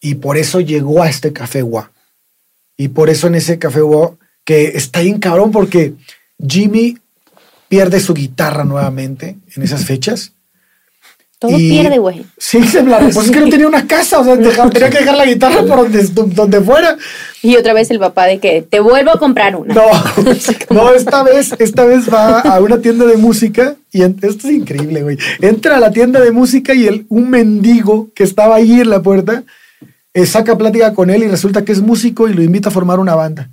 Y 0.00 0.16
por 0.16 0.38
eso 0.38 0.60
llegó 0.60 1.02
a 1.02 1.10
este 1.10 1.32
Café 1.32 1.62
Gua. 1.62 1.92
Y 2.76 2.88
por 2.88 3.10
eso 3.10 3.26
en 3.26 3.36
ese 3.36 3.58
Café 3.58 3.82
Gua, 3.82 4.16
que 4.44 4.68
está 4.68 5.00
bien 5.00 5.18
cabrón 5.18 5.52
porque 5.52 5.94
Jimmy 6.46 6.98
pierde 7.68 8.00
su 8.00 8.14
guitarra 8.14 8.64
nuevamente 8.64 9.36
en 9.54 9.62
esas 9.62 9.84
fechas. 9.84 10.32
Todo 11.38 11.58
Y- 11.58 11.68
pierde, 11.68 11.98
güey. 11.98 12.24
Sí, 12.38 12.62
se 12.66 12.82
me 12.82 12.90
la- 12.90 13.00
pues 13.00 13.16
es 13.16 13.30
que 13.30 13.40
no 13.40 13.48
tenía 13.48 13.66
una 13.68 13.86
casa, 13.86 14.20
o 14.20 14.24
sea, 14.24 14.34
tenía 14.70 14.88
que 14.90 14.98
dejar 14.98 15.16
la 15.16 15.26
guitarra 15.26 15.62
por 15.64 15.90
donde, 15.90 16.02
donde 16.34 16.60
fuera. 16.60 16.96
Y 17.42 17.56
otra 17.56 17.74
vez 17.74 17.90
el 17.90 17.98
papá 17.98 18.24
de 18.26 18.38
que 18.38 18.62
te 18.62 18.80
vuelvo 18.80 19.10
a 19.10 19.18
comprar 19.18 19.54
una. 19.56 19.74
No, 19.74 19.82
no, 20.70 20.92
esta 20.94 21.22
vez, 21.22 21.52
esta 21.58 21.84
vez 21.84 22.12
va 22.12 22.40
a 22.40 22.60
una 22.60 22.78
tienda 22.80 23.04
de 23.04 23.16
música 23.16 23.74
y 23.92 24.02
en- 24.02 24.16
esto 24.22 24.48
es 24.48 24.54
increíble, 24.54 25.02
güey. 25.02 25.18
Entra 25.40 25.76
a 25.76 25.80
la 25.80 25.90
tienda 25.90 26.20
de 26.20 26.30
música 26.30 26.72
y 26.74 26.86
el, 26.86 27.04
un 27.10 27.28
mendigo 27.28 28.08
que 28.14 28.24
estaba 28.24 28.54
ahí 28.56 28.80
en 28.80 28.88
la 28.90 29.02
puerta 29.02 29.42
eh, 30.14 30.26
saca 30.26 30.56
plática 30.56 30.94
con 30.94 31.10
él 31.10 31.24
y 31.24 31.28
resulta 31.28 31.64
que 31.64 31.72
es 31.72 31.80
músico 31.82 32.28
y 32.28 32.34
lo 32.34 32.42
invita 32.42 32.68
a 32.68 32.72
formar 32.72 33.00
una 33.00 33.16
banda. 33.16 33.50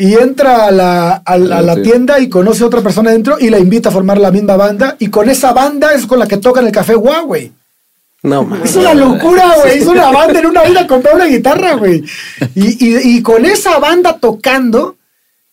Y 0.00 0.14
entra 0.14 0.64
a 0.66 0.70
la, 0.70 1.10
a 1.16 1.36
la- 1.36 1.58
a 1.58 1.62
la 1.62 1.74
Sí. 1.74 1.82
tienda 1.82 2.18
y 2.20 2.28
conoce 2.28 2.62
a 2.62 2.66
otra 2.66 2.80
persona 2.80 3.10
dentro 3.10 3.36
y 3.38 3.50
la 3.50 3.58
invita 3.58 3.90
a 3.90 3.92
formar 3.92 4.16
la 4.18 4.30
misma 4.30 4.56
banda. 4.56 4.96
Y 4.98 5.08
con 5.08 5.28
esa 5.28 5.52
banda 5.52 5.92
es 5.92 6.06
con 6.06 6.18
la 6.18 6.26
que 6.26 6.38
toca 6.38 6.60
en 6.60 6.66
el 6.68 6.72
café 6.72 6.94
Guau, 6.94 7.26
güey. 7.26 7.52
No, 8.22 8.44
mames. 8.44 8.70
Es 8.70 8.76
una 8.76 8.94
locura, 8.94 9.54
güey. 9.62 9.78
Es 9.78 9.86
una 9.86 10.10
banda 10.10 10.38
en 10.40 10.46
una 10.46 10.62
vida 10.64 10.86
comprar 10.86 11.14
una 11.16 11.26
guitarra, 11.26 11.74
güey. 11.74 12.02
Y, 12.54 12.86
y- 12.86 13.16
y 13.16 13.22
con 13.22 13.44
esa 13.44 13.78
banda 13.78 14.18
tocando, 14.18 14.96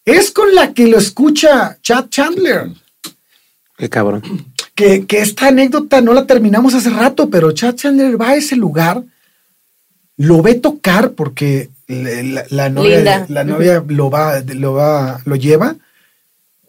es 0.05 0.31
con 0.31 0.55
la 0.55 0.73
que 0.73 0.87
lo 0.87 0.97
escucha 0.97 1.77
Chad 1.81 2.05
Chandler. 2.09 2.69
Qué 3.77 3.89
cabrón. 3.89 4.23
Que, 4.75 5.05
que 5.05 5.19
esta 5.21 5.47
anécdota 5.47 5.99
no 6.01 6.13
la 6.13 6.25
terminamos 6.25 6.73
hace 6.73 6.89
rato, 6.89 7.29
pero 7.29 7.51
Chad 7.51 7.75
Chandler 7.75 8.19
va 8.19 8.29
a 8.29 8.35
ese 8.35 8.55
lugar 8.55 9.03
lo 10.17 10.41
ve 10.41 10.55
tocar 10.55 11.11
porque 11.11 11.69
la, 11.87 12.69
novia, 12.69 12.95
Linda. 12.97 13.25
la 13.29 13.43
novia 13.43 13.83
lo 13.87 14.09
va, 14.09 14.41
lo 14.41 14.73
va, 14.73 15.21
lo 15.25 15.35
lleva 15.35 15.75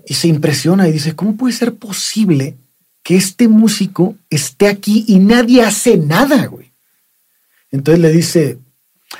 y 0.07 0.15
se 0.15 0.29
impresiona 0.29 0.89
y 0.89 0.93
dice, 0.93 1.15
¿cómo 1.15 1.37
puede 1.37 1.53
ser 1.53 1.75
posible 1.75 2.57
que 3.03 3.17
este 3.17 3.49
músico 3.49 4.17
esté 4.31 4.69
aquí 4.69 5.05
y 5.09 5.19
nadie 5.19 5.63
hace 5.63 5.97
nada, 5.97 6.47
güey? 6.47 6.73
Entonces 7.71 8.01
le 8.01 8.11
dice, 8.11 8.59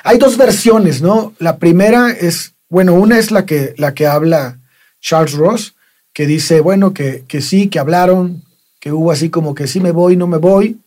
hay 0.05 0.19
dos 0.19 0.37
versiones, 0.37 1.03
¿no? 1.03 1.35
La 1.39 1.59
primera 1.59 2.11
es, 2.11 2.55
bueno, 2.69 2.95
una 2.95 3.19
es 3.19 3.31
la 3.31 3.45
que, 3.45 3.75
la 3.77 3.93
que 3.93 4.07
habla 4.07 4.61
Charles 5.01 5.35
Ross, 5.35 5.75
que 6.13 6.27
dice, 6.27 6.61
bueno, 6.61 6.95
que, 6.95 7.25
que 7.29 7.43
sí, 7.43 7.69
que 7.69 7.79
hablaron, 7.79 8.43
que 8.81 8.93
hubo 8.93 9.11
así 9.11 9.31
como 9.31 9.55
que 9.55 9.67
sí 9.67 9.81
me 9.81 9.91
voy, 9.91 10.17
no 10.17 10.27
me 10.27 10.39
voy. 10.39 10.79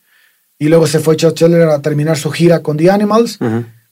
Y 0.58 0.68
luego 0.68 0.86
se 0.86 1.00
fue 1.00 1.16
Chuck 1.16 1.36
Scheller 1.36 1.68
a 1.68 1.82
terminar 1.82 2.16
su 2.16 2.30
gira 2.30 2.62
con 2.62 2.76
The 2.76 2.90
Animals. 2.90 3.38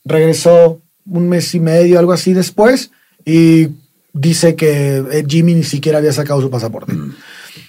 Regresó 0.05 0.81
un 1.07 1.29
mes 1.29 1.55
y 1.55 1.61
medio, 1.61 1.99
algo 1.99 2.13
así 2.13 2.33
después, 2.33 2.91
y 3.25 3.69
dice 4.13 4.55
que 4.55 4.99
eh, 5.11 5.25
Jimmy 5.27 5.55
ni 5.55 5.65
siquiera 5.65 5.99
había 5.99 6.13
sacado 6.13 6.41
su 6.41 6.51
pasaporte. 6.51 6.93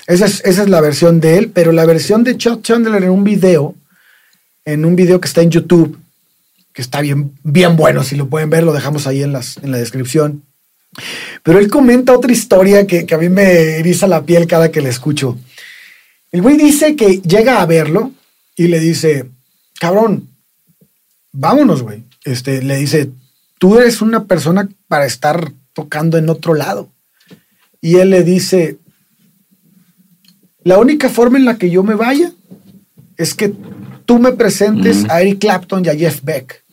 Esa, 0.08 0.26
es, 0.26 0.42
esa 0.46 0.64
es 0.64 0.70
la 0.70 0.82
versión 0.82 1.20
de 1.20 1.38
él, 1.38 1.52
pero 1.54 1.72
la 1.72 1.86
versión 1.86 2.24
de 2.24 2.38
Chuck 2.38 2.62
Chandler 2.62 3.04
en 3.04 3.10
un 3.10 3.24
video, 3.24 3.76
en 4.66 4.86
un 4.86 4.96
video 4.96 5.20
que 5.22 5.28
está 5.28 5.42
en 5.42 5.52
YouTube, 5.52 5.98
que 6.74 6.82
está 6.82 7.02
bien, 7.02 7.34
bien 7.44 7.76
bueno, 7.76 8.04
si 8.04 8.16
lo 8.16 8.28
pueden 8.28 8.50
ver, 8.50 8.64
lo 8.64 8.74
dejamos 8.74 9.08
ahí 9.08 9.24
en, 9.24 9.34
las, 9.34 9.58
en 9.58 9.72
la 9.72 9.78
descripción. 9.78 10.44
Pero 11.44 11.60
él 11.60 11.70
comenta 11.70 12.14
otra 12.14 12.32
historia 12.32 12.86
que, 12.86 13.06
que 13.06 13.16
a 13.16 13.18
mí 13.18 13.30
me 13.30 13.80
eriza 13.80 14.08
la 14.08 14.24
piel 14.24 14.48
cada 14.48 14.72
que 14.72 14.82
le 14.82 14.90
escucho. 14.90 15.38
El 16.32 16.42
güey 16.42 16.58
dice 16.58 16.96
que 16.96 17.22
llega 17.22 17.62
a 17.62 17.66
verlo 17.66 18.12
y 18.56 18.68
le 18.68 18.80
dice, 18.80 19.26
cabrón, 19.80 20.30
vámonos, 21.32 21.82
güey. 21.82 22.04
Este, 22.24 22.62
le 22.62 22.78
dice, 22.78 23.10
tú 23.62 23.78
eres 23.78 24.02
una 24.02 24.24
persona 24.26 24.68
para 24.88 25.06
estar 25.06 25.52
tocando 25.74 26.18
en 26.18 26.30
otro 26.30 26.56
lado. 26.56 26.90
Y 27.80 27.98
él 27.98 28.10
le 28.10 28.24
dice, 28.24 28.80
la 30.64 30.80
única 30.80 31.10
forma 31.10 31.38
en 31.38 31.46
la 31.46 31.60
que 31.60 31.70
yo 31.70 31.84
me 31.84 31.94
vaya 31.94 32.32
es 33.18 33.36
que 33.36 33.54
tú 34.06 34.18
me 34.18 34.32
presentes 34.32 35.08
a 35.12 35.22
Eric 35.22 35.38
Clapton 35.42 35.86
y 35.86 35.90
a 35.90 35.96
Jeff 35.96 36.22
Beck. 36.24 36.64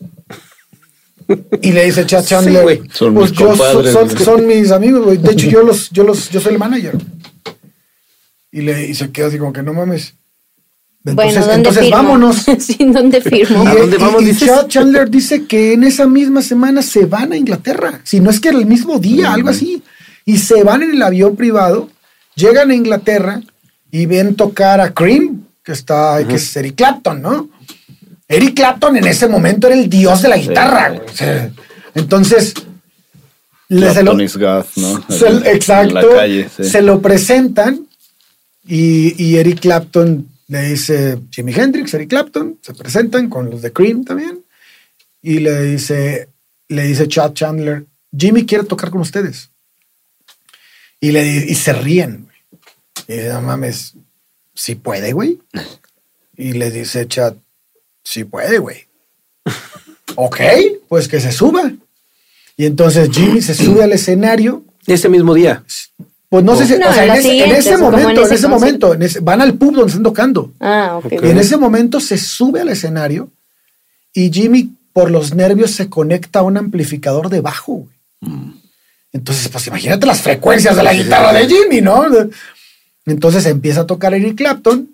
Y 1.61 1.73
le 1.73 1.85
dice 1.85 2.07
Chad 2.07 2.25
Chandler. 2.25 2.81
Son 2.91 3.13
"Pues 3.13 3.33
mis 3.33 3.39
yo 3.39 3.55
so- 3.55 3.59
compadres". 3.75 3.93
son, 3.93 4.19
son 4.19 4.47
mis 4.47 4.71
amigos, 4.71 5.05
güey. 5.05 5.19
De 5.19 5.33
hecho, 5.33 5.51
yo 5.51 5.63
los, 5.69 5.91
yo 5.91 6.05
los, 6.05 6.31
yo 6.31 6.41
soy 6.41 6.55
el 6.55 6.59
manager. 6.59 6.97
Y 8.51 8.63
le 8.63 8.87
y 8.89 8.95
se 8.95 9.11
queda 9.11 9.27
así 9.27 9.37
como 9.37 9.53
que 9.53 9.63
no 9.63 9.75
mames. 9.75 10.15
Entonces, 11.05 11.15
bueno, 11.35 11.41
¿dónde 11.41 11.55
entonces 11.55 11.83
firmo? 11.85 11.97
vámonos. 11.97 12.37
sí, 12.59 12.77
¿dónde 12.93 13.21
firmo? 13.21 13.67
¿A 13.67 13.75
Y- 13.75 13.79
dónde 13.79 13.97
y- 13.97 14.01
vamos, 14.01 14.23
y? 14.23 14.37
Chad 14.37 14.67
Chandler 14.69 15.09
dice 15.11 15.47
que 15.47 15.73
en 15.73 15.85
esa 15.85 16.07
misma 16.07 16.43
semana 16.43 16.83
se 16.83 17.07
van 17.07 17.33
a 17.33 17.37
Inglaterra. 17.37 18.01
Si 18.05 18.21
no 18.21 18.31
es 18.31 18.41
que 18.41 18.49
era 18.49 18.59
el 18.59 18.67
mismo 18.67 18.99
día, 18.99 19.33
algo 19.33 19.49
así. 19.51 19.83
Y 20.25 20.39
se 20.39 20.63
van 20.65 20.83
en 20.83 20.91
el 20.93 21.03
avión 21.03 21.37
privado, 21.37 21.89
llegan 22.35 22.71
a 22.71 22.75
Inglaterra 22.75 23.41
y 23.91 24.05
ven 24.07 24.35
tocar 24.35 24.81
a 24.81 24.93
Cream, 24.93 25.45
que 25.65 25.73
está, 25.73 26.23
que 26.29 26.35
es 26.35 26.57
Eric 26.57 26.75
Clapton, 26.77 27.23
¿no? 27.23 27.49
Eric 28.29 28.55
Clapton 28.57 28.97
en 28.99 29.07
ese 29.07 29.27
momento 29.29 29.69
era 29.69 29.77
el 29.77 29.89
dios 29.89 30.21
de 30.21 30.29
la 30.29 30.37
guitarra. 30.37 31.01
entonces, 31.95 32.53
le- 33.69 33.95
se 33.95 34.03
lo- 34.03 34.13
God, 34.13 34.65
¿no? 34.77 35.03
se- 35.09 35.51
exacto. 35.53 35.89
En 35.89 35.95
la 35.95 36.17
calle, 36.17 36.49
sí. 36.55 36.65
Se 36.65 36.83
lo 36.83 37.01
presentan 37.01 37.87
y, 38.67 39.23
y 39.23 39.37
Eric 39.37 39.61
Clapton 39.61 40.29
le 40.49 40.63
dice 40.63 41.21
Jimi 41.31 41.53
Hendrix, 41.53 41.95
Eric 41.95 42.09
Clapton, 42.09 42.59
se 42.63 42.75
presentan 42.75 43.29
con 43.29 43.51
los 43.51 43.63
de 43.63 43.73
Cream 43.73 44.05
también. 44.05 44.43
Y 45.23 45.41
le 45.41 45.63
dice, 45.63 46.29
le 46.69 46.85
dice 46.85 47.07
Chad 47.07 47.35
Chandler, 47.35 47.85
Jimmy 48.17 48.47
quiere 48.47 48.65
tocar 48.65 48.91
con 48.91 49.03
ustedes. 49.03 49.51
Y, 51.01 51.13
le, 51.13 51.25
y 51.27 51.55
se 51.55 51.73
ríen. 51.75 52.29
Y 53.07 53.13
dice, 53.13 53.29
no 53.29 53.43
mames, 53.43 53.95
sí 54.55 54.75
puede, 54.75 55.13
güey. 55.13 55.39
Y 56.41 56.53
le 56.53 56.71
dice 56.71 57.09
Chad, 57.09 57.35
sí 58.05 58.23
puede, 58.23 58.59
güey. 58.59 58.87
ok, 60.15 60.41
pues 60.87 61.09
que 61.09 61.19
se 61.19 61.33
suba. 61.33 61.73
Y 62.57 62.65
entonces 62.65 63.11
Jimmy 63.11 63.43
se 63.43 63.55
sube 63.55 63.83
al 63.83 63.93
escenario 63.93 64.65
Ese 64.87 65.09
mismo 65.09 65.35
día. 65.35 65.65
Pues 66.29 66.45
no 66.45 66.57
sé 66.57 66.67
si, 66.67 66.77
No, 66.79 66.91
o 66.91 66.93
sea, 66.93 67.05
en 67.05 67.13
ese, 67.13 67.45
en 67.45 67.75
en 67.75 67.81
momento, 67.81 68.27
en 68.27 68.33
ese 68.33 68.49
momento, 68.49 68.95
en 68.95 69.03
ese- 69.03 69.21
van 69.21 69.41
al 69.41 69.55
pub 69.55 69.73
donde 69.75 69.89
están 69.89 70.03
tocando. 70.03 70.53
Ah, 70.61 71.01
ok. 71.03 71.13
Y 71.23 71.31
en 71.31 71.39
ese 71.39 71.57
momento 71.57 72.01
se 72.01 72.19
sube 72.19 72.61
al 72.61 72.69
escenario 72.69 73.31
y 74.13 74.31
Jimmy, 74.31 74.71
por 74.93 75.11
los 75.11 75.35
nervios, 75.35 75.71
se 75.71 75.89
conecta 75.89 76.41
a 76.41 76.43
un 76.43 76.57
amplificador 76.57 77.29
de 77.31 77.41
bajo. 77.41 77.73
güey. 77.75 77.97
Mm. 78.21 78.53
Entonces, 79.13 79.49
pues 79.49 79.67
imagínate 79.69 80.07
las 80.07 80.21
frecuencias 80.21 80.77
de 80.77 80.83
la 80.83 80.93
guitarra 80.93 81.33
de 81.33 81.47
Jimmy, 81.49 81.81
¿no? 81.81 82.05
Entonces 83.07 83.47
empieza 83.47 83.83
a 83.83 83.87
tocar 83.87 84.13
Eric 84.13 84.37
Clapton 84.37 84.91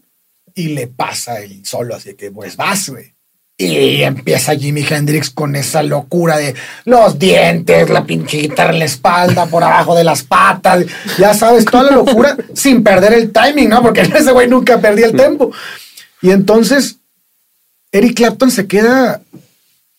y 0.54 0.68
le 0.68 0.86
pasa 0.86 1.40
el 1.40 1.66
solo, 1.66 1.96
así 1.96 2.14
que 2.14 2.30
pues 2.30 2.56
vas, 2.56 2.88
güey. 2.90 3.12
Y 3.56 4.02
empieza 4.02 4.56
Jimi 4.56 4.84
Hendrix 4.88 5.30
con 5.30 5.54
esa 5.54 5.84
locura 5.84 6.36
de 6.38 6.54
los 6.86 7.18
dientes, 7.20 7.88
la 7.88 8.04
pinche 8.04 8.38
guitarra 8.38 8.72
en 8.72 8.80
la 8.80 8.84
espalda, 8.86 9.46
por 9.46 9.62
abajo 9.62 9.94
de 9.94 10.02
las 10.02 10.24
patas, 10.24 10.84
ya 11.18 11.34
sabes, 11.34 11.64
toda 11.64 11.84
la 11.84 11.92
locura 11.92 12.36
sin 12.54 12.82
perder 12.82 13.12
el 13.12 13.30
timing, 13.30 13.68
¿no? 13.68 13.80
Porque 13.80 14.00
ese 14.00 14.32
güey 14.32 14.48
nunca 14.48 14.80
perdía 14.80 15.06
el 15.06 15.12
tempo. 15.16 15.52
Y 16.20 16.30
entonces 16.32 16.96
Eric 17.92 18.16
Clapton 18.16 18.50
se 18.50 18.66
queda, 18.66 19.20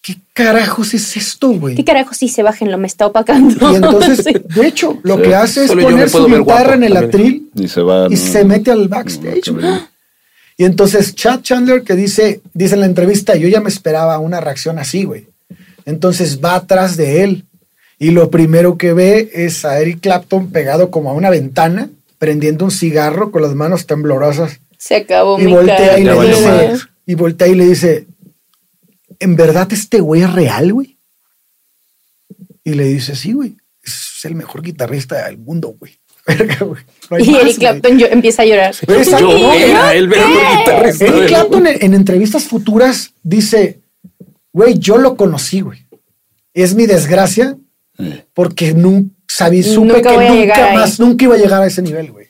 ¿qué 0.01 0.17
carajos 0.33 0.93
es 0.93 1.15
esto, 1.15 1.51
güey? 1.51 1.75
¿Qué 1.75 1.85
carajo 1.85 2.13
sí 2.13 2.27
se 2.27 2.43
bájenlo? 2.43 2.77
Me 2.77 2.87
está 2.87 3.07
opacando. 3.07 3.71
Y 3.71 3.75
entonces, 3.75 4.21
Sí. 4.25 4.33
de 4.53 4.67
hecho, 4.67 4.99
lo 5.03 5.15
Sí. 5.15 5.21
que 5.21 5.35
hace 5.35 5.61
es 5.63 5.67
Solo 5.67 5.83
poner 5.83 6.09
su 6.09 6.25
guitarra 6.25 6.43
guapo 6.43 6.73
en 6.73 6.83
el 6.83 6.93
también. 6.93 7.09
atril 7.09 7.49
Y 7.55 7.67
se 7.69 7.81
va. 7.81 8.07
y 8.07 8.15
¿no? 8.15 8.17
se 8.17 8.43
mete 8.43 8.71
al 8.71 8.89
backstage. 8.89 9.49
No. 9.53 9.87
Y 10.57 10.65
entonces 10.65 11.15
Chad 11.15 11.41
Chandler 11.41 11.83
que 11.83 11.95
dice, 11.95 12.41
dice 12.53 12.75
en 12.75 12.81
la 12.81 12.85
entrevista, 12.85 13.35
yo 13.35 13.47
ya 13.47 13.59
me 13.59 13.69
esperaba 13.69 14.19
una 14.19 14.39
reacción 14.39 14.79
así, 14.79 15.03
güey. 15.03 15.27
Entonces 15.85 16.43
va 16.43 16.55
atrás 16.55 16.97
de 16.97 17.23
él 17.23 17.45
y 17.97 18.11
lo 18.11 18.29
primero 18.29 18.77
que 18.77 18.93
ve 18.93 19.29
es 19.33 19.65
a 19.65 19.79
Eric 19.79 20.01
Clapton 20.01 20.51
pegado 20.51 20.91
como 20.91 21.09
a 21.09 21.13
una 21.13 21.29
ventana, 21.29 21.89
prendiendo 22.17 22.65
un 22.65 22.71
cigarro 22.71 23.31
con 23.31 23.41
las 23.41 23.53
manos 23.55 23.85
temblorosas. 23.85 24.59
Se 24.77 24.95
acabó 24.95 25.39
Y 25.39 25.45
mi 25.45 25.53
voltea 25.53 25.99
y 25.99 26.03
le 26.03 26.27
dice, 26.27 26.77
y 27.05 27.15
voltea 27.15 27.47
y 27.47 27.55
le 27.55 27.65
dice, 27.65 28.07
¿en 29.19 29.35
verdad 29.35 29.71
este 29.71 29.99
güey 29.99 30.23
es 30.23 30.33
real, 30.33 30.73
güey? 30.73 30.97
Y 32.63 32.73
le 32.73 32.85
dice, 32.85 33.15
sí, 33.15 33.33
güey, 33.33 33.57
es 33.83 34.19
el 34.23 34.35
mejor 34.35 34.61
guitarrista 34.61 35.25
del 35.25 35.37
mundo, 35.37 35.75
güey. 35.79 35.93
Verga, 36.27 36.57
güey. 36.65 36.81
No 37.09 37.17
hay 37.17 37.23
Y 37.23 37.31
más, 37.31 37.41
Eric 37.41 37.43
güey. 37.43 37.55
Clapton 37.59 37.99
yo, 37.99 38.07
empieza 38.07 38.41
a 38.41 38.45
llorar. 38.45 38.75
Pero 38.85 38.99
esa- 38.99 39.19
Yo 39.19 39.27
no, 39.37 39.53
era 39.53 39.93
el 39.93 40.07
verdadero 40.07 40.59
guitarrista. 40.59 41.05
Eric 41.05 41.27
Clapton 41.27 41.67
en, 41.67 41.77
en 41.83 41.93
entrevistas 41.93 42.43
futuras 42.45 43.13
dice, 43.21 43.79
güey, 44.51 44.79
yo 44.79 44.97
lo 44.97 45.15
conocí, 45.15 45.61
güey. 45.61 45.85
Es 46.53 46.73
mi 46.73 46.85
desgracia 46.87 47.57
porque 48.33 48.73
nunca 48.73 49.13
sabí, 49.27 49.61
supe 49.63 49.87
Nunca 49.93 50.01
que 50.11 50.17
ahí. 50.17 50.75
más, 50.75 50.99
nunca 50.99 51.25
iba 51.25 51.35
a 51.35 51.37
llegar 51.37 51.61
a 51.61 51.67
ese 51.67 51.81
nivel, 51.81 52.11
güey. 52.11 52.27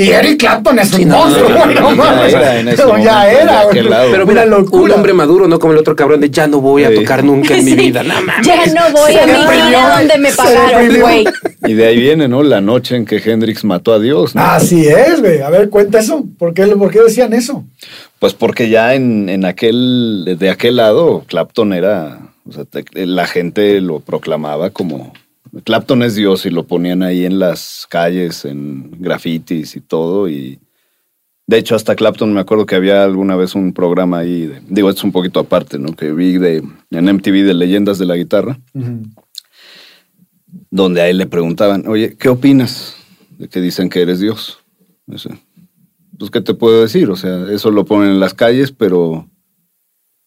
Y 0.00 0.10
Eric 0.10 0.38
Clapton 0.40 0.78
es 0.78 0.92
un 0.94 1.08
no, 1.08 1.18
monstruo, 1.18 1.48
no, 1.48 1.54
no, 1.54 1.64
güey. 1.64 1.74
no, 1.74 1.80
No, 1.82 1.90
no, 1.90 1.96
mames. 1.96 2.32
ya 2.32 3.30
era 3.30 3.44
ya 3.46 3.64
güey. 3.64 3.74
Pero 4.10 4.24
Una 4.24 4.24
mira, 4.26 4.44
locura. 4.46 4.82
un 4.84 4.90
hombre 4.92 5.12
maduro, 5.14 5.48
no 5.48 5.58
como 5.58 5.72
el 5.72 5.78
otro 5.78 5.96
cabrón 5.96 6.20
de 6.20 6.30
ya 6.30 6.46
no 6.46 6.60
voy 6.60 6.84
a 6.84 6.94
tocar 6.94 7.24
nunca 7.24 7.56
en 7.56 7.64
mi 7.64 7.74
vida. 7.74 8.02
No 8.02 8.14
mames. 8.22 8.46
Ya 8.46 8.66
no 8.66 8.92
voy 8.92 9.12
Se 9.12 9.20
a 9.20 9.26
mi 9.26 9.32
vida 9.32 9.96
donde 9.98 10.18
me 10.18 10.32
pagaron, 10.32 11.00
güey. 11.00 11.24
Y 11.66 11.74
de 11.74 11.86
ahí 11.86 11.98
viene, 11.98 12.28
¿no? 12.28 12.42
La 12.42 12.60
noche 12.60 12.96
en 12.96 13.04
que 13.04 13.16
Hendrix 13.16 13.64
mató 13.64 13.92
a 13.92 13.98
Dios, 13.98 14.34
¿no? 14.34 14.42
Así 14.42 14.86
es, 14.86 15.20
güey. 15.20 15.40
A 15.42 15.50
ver, 15.50 15.68
cuenta 15.70 15.98
eso. 15.98 16.24
¿Por 16.38 16.54
qué, 16.54 16.64
por 16.66 16.90
qué 16.90 17.00
decían 17.00 17.32
eso? 17.32 17.64
Pues 18.18 18.34
porque 18.34 18.68
ya 18.68 18.94
en, 18.94 19.28
en 19.28 19.44
aquel, 19.44 20.36
de 20.38 20.50
aquel 20.50 20.76
lado, 20.76 21.24
Clapton 21.28 21.72
era, 21.72 22.18
o 22.48 22.52
sea, 22.52 22.64
te- 22.64 22.84
la 23.06 23.26
gente 23.26 23.80
lo 23.80 24.00
proclamaba 24.00 24.70
como, 24.70 25.12
Clapton 25.64 26.02
es 26.02 26.14
Dios 26.14 26.46
y 26.46 26.50
lo 26.50 26.66
ponían 26.66 27.02
ahí 27.02 27.24
en 27.24 27.38
las 27.38 27.86
calles, 27.88 28.44
en 28.44 28.90
grafitis 29.00 29.76
y 29.76 29.80
todo. 29.80 30.28
Y 30.28 30.58
de 31.46 31.58
hecho, 31.58 31.74
hasta 31.74 31.94
Clapton 31.96 32.32
me 32.32 32.40
acuerdo 32.40 32.66
que 32.66 32.74
había 32.76 33.04
alguna 33.04 33.36
vez 33.36 33.54
un 33.54 33.72
programa 33.72 34.18
ahí, 34.18 34.46
de- 34.46 34.62
digo, 34.68 34.88
esto 34.90 35.00
es 35.00 35.04
un 35.04 35.12
poquito 35.12 35.40
aparte, 35.40 35.78
¿no? 35.78 35.94
Que 35.94 36.12
vi 36.12 36.38
de, 36.38 36.62
en 36.90 37.04
MTV 37.08 37.44
de 37.44 37.54
leyendas 37.54 37.98
de 37.98 38.06
la 38.06 38.16
guitarra, 38.16 38.58
donde 40.70 41.00
a 41.00 41.08
él 41.08 41.18
le 41.18 41.26
preguntaban, 41.26 41.86
oye, 41.88 42.16
¿qué 42.16 42.28
opinas 42.28 42.94
de 43.38 43.48
que 43.48 43.60
dicen 43.60 43.88
que 43.90 44.02
eres 44.02 44.20
Dios? 44.20 44.58
Pues, 45.06 46.30
¿qué 46.30 46.40
te 46.40 46.54
puedo 46.54 46.82
decir? 46.82 47.08
O 47.10 47.16
sea, 47.16 47.50
eso 47.52 47.70
lo 47.70 47.84
ponen 47.84 48.10
en 48.10 48.20
las 48.20 48.34
calles, 48.34 48.72
pero 48.72 49.28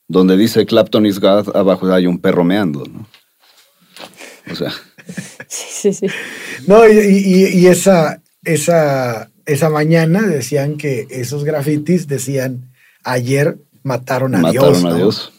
donde 0.07 0.37
dice 0.37 0.65
Clapton 0.65 1.05
is 1.05 1.19
God, 1.19 1.55
abajo 1.55 1.91
hay 1.93 2.07
un 2.07 2.17
perro 2.19 2.43
meando, 2.43 2.83
¿no? 2.85 3.07
O 4.51 4.55
sea, 4.55 4.71
Sí, 5.47 5.65
sí, 5.69 5.93
sí. 5.93 6.07
No, 6.67 6.87
y, 6.87 6.97
y- 6.99 7.59
y 7.59 7.67
esa, 7.67 8.21
esa, 8.43 9.29
esa 9.45 9.69
mañana 9.69 10.21
decían 10.21 10.77
que 10.77 11.07
esos 11.09 11.43
grafitis 11.43 12.07
decían 12.07 12.69
ayer 13.03 13.57
mataron 13.83 14.35
a 14.35 14.39
mataron 14.39 14.73
Dios. 14.73 14.85
a 14.85 14.89
¿no? 14.89 14.95
Dios. 14.95 15.33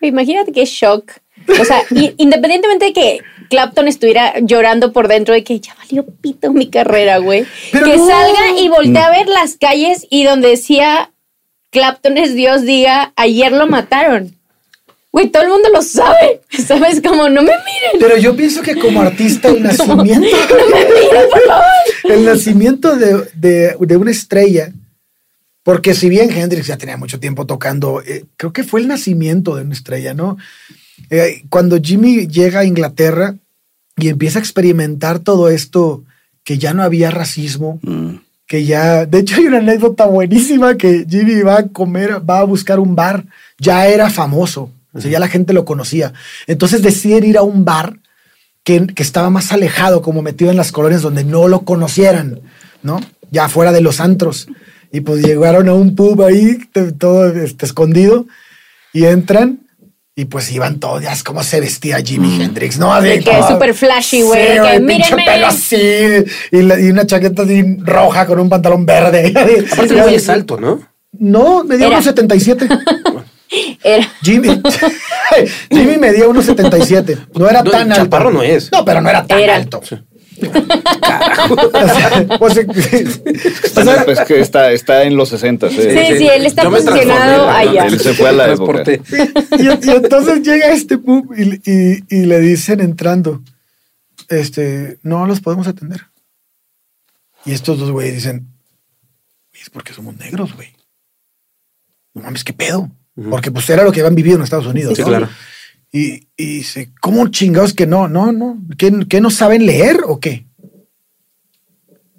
Imagínate 0.00 0.52
qué 0.52 0.64
shock. 0.64 1.12
O 1.60 1.64
sea, 1.64 1.82
independientemente 2.18 2.86
de 2.86 2.92
que 2.92 3.20
Clapton 3.50 3.86
estuviera 3.88 4.34
llorando 4.40 4.92
por 4.92 5.08
dentro 5.08 5.34
de 5.34 5.44
que 5.44 5.60
ya 5.60 5.74
valió 5.76 6.06
pito 6.06 6.52
mi 6.52 6.68
carrera, 6.70 7.18
güey. 7.18 7.44
Pero 7.70 7.86
Que 7.86 7.96
no. 7.98 8.06
salga 8.06 8.58
y 8.58 8.68
voltea 8.68 9.06
a 9.06 9.10
ver 9.10 9.28
las 9.28 9.56
calles 9.58 10.06
y 10.10 10.24
donde 10.24 10.48
decía 10.48 11.10
Clapton 11.70 12.16
es 12.18 12.34
Dios, 12.34 12.62
diga, 12.62 13.12
ayer 13.16 13.52
lo 13.52 13.66
mataron. 13.66 14.36
Güey, 15.12 15.28
todo 15.30 15.42
el 15.42 15.48
mundo 15.50 15.68
lo 15.72 15.82
sabe. 15.82 16.40
¿Sabes? 16.66 17.00
Como, 17.02 17.28
no 17.28 17.42
me 17.42 17.52
miren. 17.52 18.00
Pero 18.00 18.16
yo 18.16 18.34
pienso 18.34 18.62
que 18.62 18.76
como 18.78 19.02
artista 19.02 19.48
el 19.48 19.62
nacimiento, 19.62 20.36
el 22.04 22.24
nacimiento 22.24 22.96
de, 22.96 23.28
de- 23.34 23.76
de 23.78 23.96
una 23.96 24.10
estrella, 24.10 24.72
porque 25.62 25.94
si 25.94 26.08
bien 26.08 26.30
Hendrix 26.30 26.66
ya 26.66 26.76
tenía 26.76 26.96
mucho 26.96 27.20
tiempo 27.20 27.46
tocando, 27.46 28.02
eh, 28.02 28.24
creo 28.36 28.52
que 28.52 28.64
fue 28.64 28.80
el 28.80 28.88
nacimiento 28.88 29.54
de 29.56 29.62
una 29.62 29.74
estrella, 29.74 30.14
¿no? 30.14 30.36
Eh, 31.10 31.42
cuando 31.50 31.78
Jimmy 31.80 32.26
llega 32.26 32.60
a 32.60 32.64
Inglaterra 32.64 33.34
y 33.96 34.08
empieza 34.08 34.38
a 34.38 34.42
experimentar 34.42 35.18
todo 35.18 35.48
esto, 35.50 36.04
que 36.44 36.58
ya 36.58 36.72
no 36.74 36.82
había 36.82 37.10
racismo, 37.10 37.78
Mm. 37.82 38.16
que 38.46 38.64
ya, 38.64 39.06
de 39.06 39.18
hecho 39.20 39.36
hay 39.36 39.46
una 39.46 39.58
anécdota 39.58 40.06
buenísima 40.06 40.76
que 40.76 41.06
Jimmy 41.08 41.42
va 41.42 41.58
a 41.58 41.68
comer, 41.68 42.18
va 42.28 42.40
a 42.40 42.44
buscar 42.44 42.80
un 42.80 42.96
bar, 42.96 43.24
ya 43.58 43.86
era 43.86 44.10
famoso, 44.10 44.70
o 44.92 45.00
sea, 45.00 45.10
ya 45.10 45.18
la 45.18 45.28
gente 45.28 45.52
lo 45.52 45.64
conocía. 45.64 46.12
Entonces 46.46 46.82
deciden 46.82 47.24
ir 47.24 47.38
a 47.38 47.42
un 47.42 47.64
bar 47.64 47.98
que, 48.64 48.86
que 48.86 49.02
estaba 49.02 49.30
más 49.30 49.52
alejado, 49.52 50.02
como 50.02 50.22
metido 50.22 50.50
en 50.50 50.56
las 50.56 50.70
colonias 50.72 51.02
donde 51.02 51.24
no 51.24 51.48
lo 51.48 51.62
conocieran, 51.62 52.40
¿no? 52.82 53.00
Ya 53.30 53.48
fuera 53.48 53.72
de 53.72 53.80
los 53.80 54.00
antros. 54.00 54.46
Y 54.92 55.00
pues 55.00 55.24
llegaron 55.24 55.68
a 55.68 55.74
un 55.74 55.96
pub 55.96 56.22
ahí, 56.22 56.58
todo 56.98 57.26
este, 57.28 57.64
escondido, 57.66 58.26
y 58.92 59.04
entran. 59.06 59.60
Y 60.14 60.26
pues 60.26 60.52
iban 60.52 60.78
todos, 60.78 61.02
ya 61.02 61.10
es 61.14 61.22
como 61.22 61.42
se 61.42 61.58
vestía 61.58 61.96
Jimi 62.02 62.42
Hendrix, 62.42 62.78
¿no? 62.78 63.00
De 63.00 63.20
que 63.20 63.32
súper 63.48 63.72
flashy, 63.72 64.20
güey, 64.20 64.42
Sí, 64.42 64.52
que, 64.62 64.80
pinche 64.80 65.16
"Mírenme". 65.16 65.24
pelo 65.24 65.46
así, 65.46 65.76
y, 66.52 66.60
la- 66.60 66.78
y 66.78 66.90
una 66.90 67.06
chaqueta 67.06 67.44
así 67.44 67.78
roja 67.78 68.26
con 68.26 68.38
un 68.38 68.50
pantalón 68.50 68.84
verde. 68.84 69.32
Aparte, 69.34 69.94
el 69.94 70.02
güey 70.02 70.14
es 70.16 70.28
alto, 70.28 70.60
¿no? 70.60 70.82
No, 71.12 71.64
medía 71.64 71.86
Era. 71.86 71.94
unos 71.96 72.04
77. 72.04 72.68
Era. 73.82 74.08
Jimmy, 74.22 74.48
Jimmy 75.70 75.98
medía 75.98 76.28
unos 76.28 76.44
77. 76.46 77.18
No 77.34 77.48
era 77.48 77.62
No, 77.62 77.70
tan 77.70 77.90
alto. 77.92 78.04
chaparro 78.04 78.30
no 78.30 78.42
es. 78.42 78.70
No, 78.72 78.84
pero 78.84 79.00
no 79.00 79.10
era 79.10 79.26
tan 79.26 79.38
Era. 79.40 79.56
alto. 79.56 79.78
O 79.80 79.84
sea, 79.84 80.02
o 80.40 81.70
sea, 81.86 82.40
o 82.40 82.50
sea, 82.50 84.04
Pues 84.04 84.20
que 84.26 84.40
está, 84.40 84.72
está 84.72 85.04
en 85.04 85.16
los 85.16 85.28
60. 85.28 85.68
Sí, 85.70 85.76
sí, 85.76 86.28
él 86.28 86.46
está 86.46 86.68
posicionado 86.68 87.48
allá. 87.50 87.86
Él 87.86 88.00
se 88.00 88.14
fue 88.14 88.30
a 88.30 88.32
la 88.32 88.52
época. 88.52 88.82
Y, 88.86 89.66
y 89.66 89.90
entonces 89.90 90.42
llega 90.42 90.68
este 90.72 90.98
pub 90.98 91.32
y, 91.36 91.60
y- 91.70 92.04
y 92.08 92.24
le 92.26 92.40
dicen 92.40 92.80
entrando, 92.80 93.42
este, 94.28 94.98
no 95.02 95.26
los 95.26 95.40
podemos 95.40 95.66
atender. 95.68 96.06
Y 97.44 97.52
estos 97.52 97.78
dos 97.78 97.90
güeyes 97.90 98.14
dicen, 98.14 98.48
es 99.52 99.68
porque 99.70 99.92
somos 99.92 100.16
negros, 100.16 100.54
güey. 100.54 100.68
No 102.14 102.22
mames, 102.22 102.44
qué 102.44 102.52
pedo. 102.52 102.90
Porque 103.30 103.50
pues 103.50 103.68
era 103.70 103.84
lo 103.84 103.92
que 103.92 104.00
habían 104.00 104.14
vivido 104.14 104.36
en 104.36 104.42
Estados 104.42 104.66
Unidos. 104.66 104.94
Sí, 104.96 105.02
¿no? 105.02 105.08
claro. 105.08 105.28
Y, 105.90 106.28
y 106.36 106.46
dice, 106.56 106.90
¿cómo 107.00 107.28
chingados 107.28 107.74
que 107.74 107.86
no? 107.86 108.08
No, 108.08 108.32
no. 108.32 108.58
¿Qué, 108.78 109.06
qué 109.08 109.20
no 109.20 109.30
saben 109.30 109.66
leer 109.66 109.98
o 110.06 110.18
qué? 110.18 110.46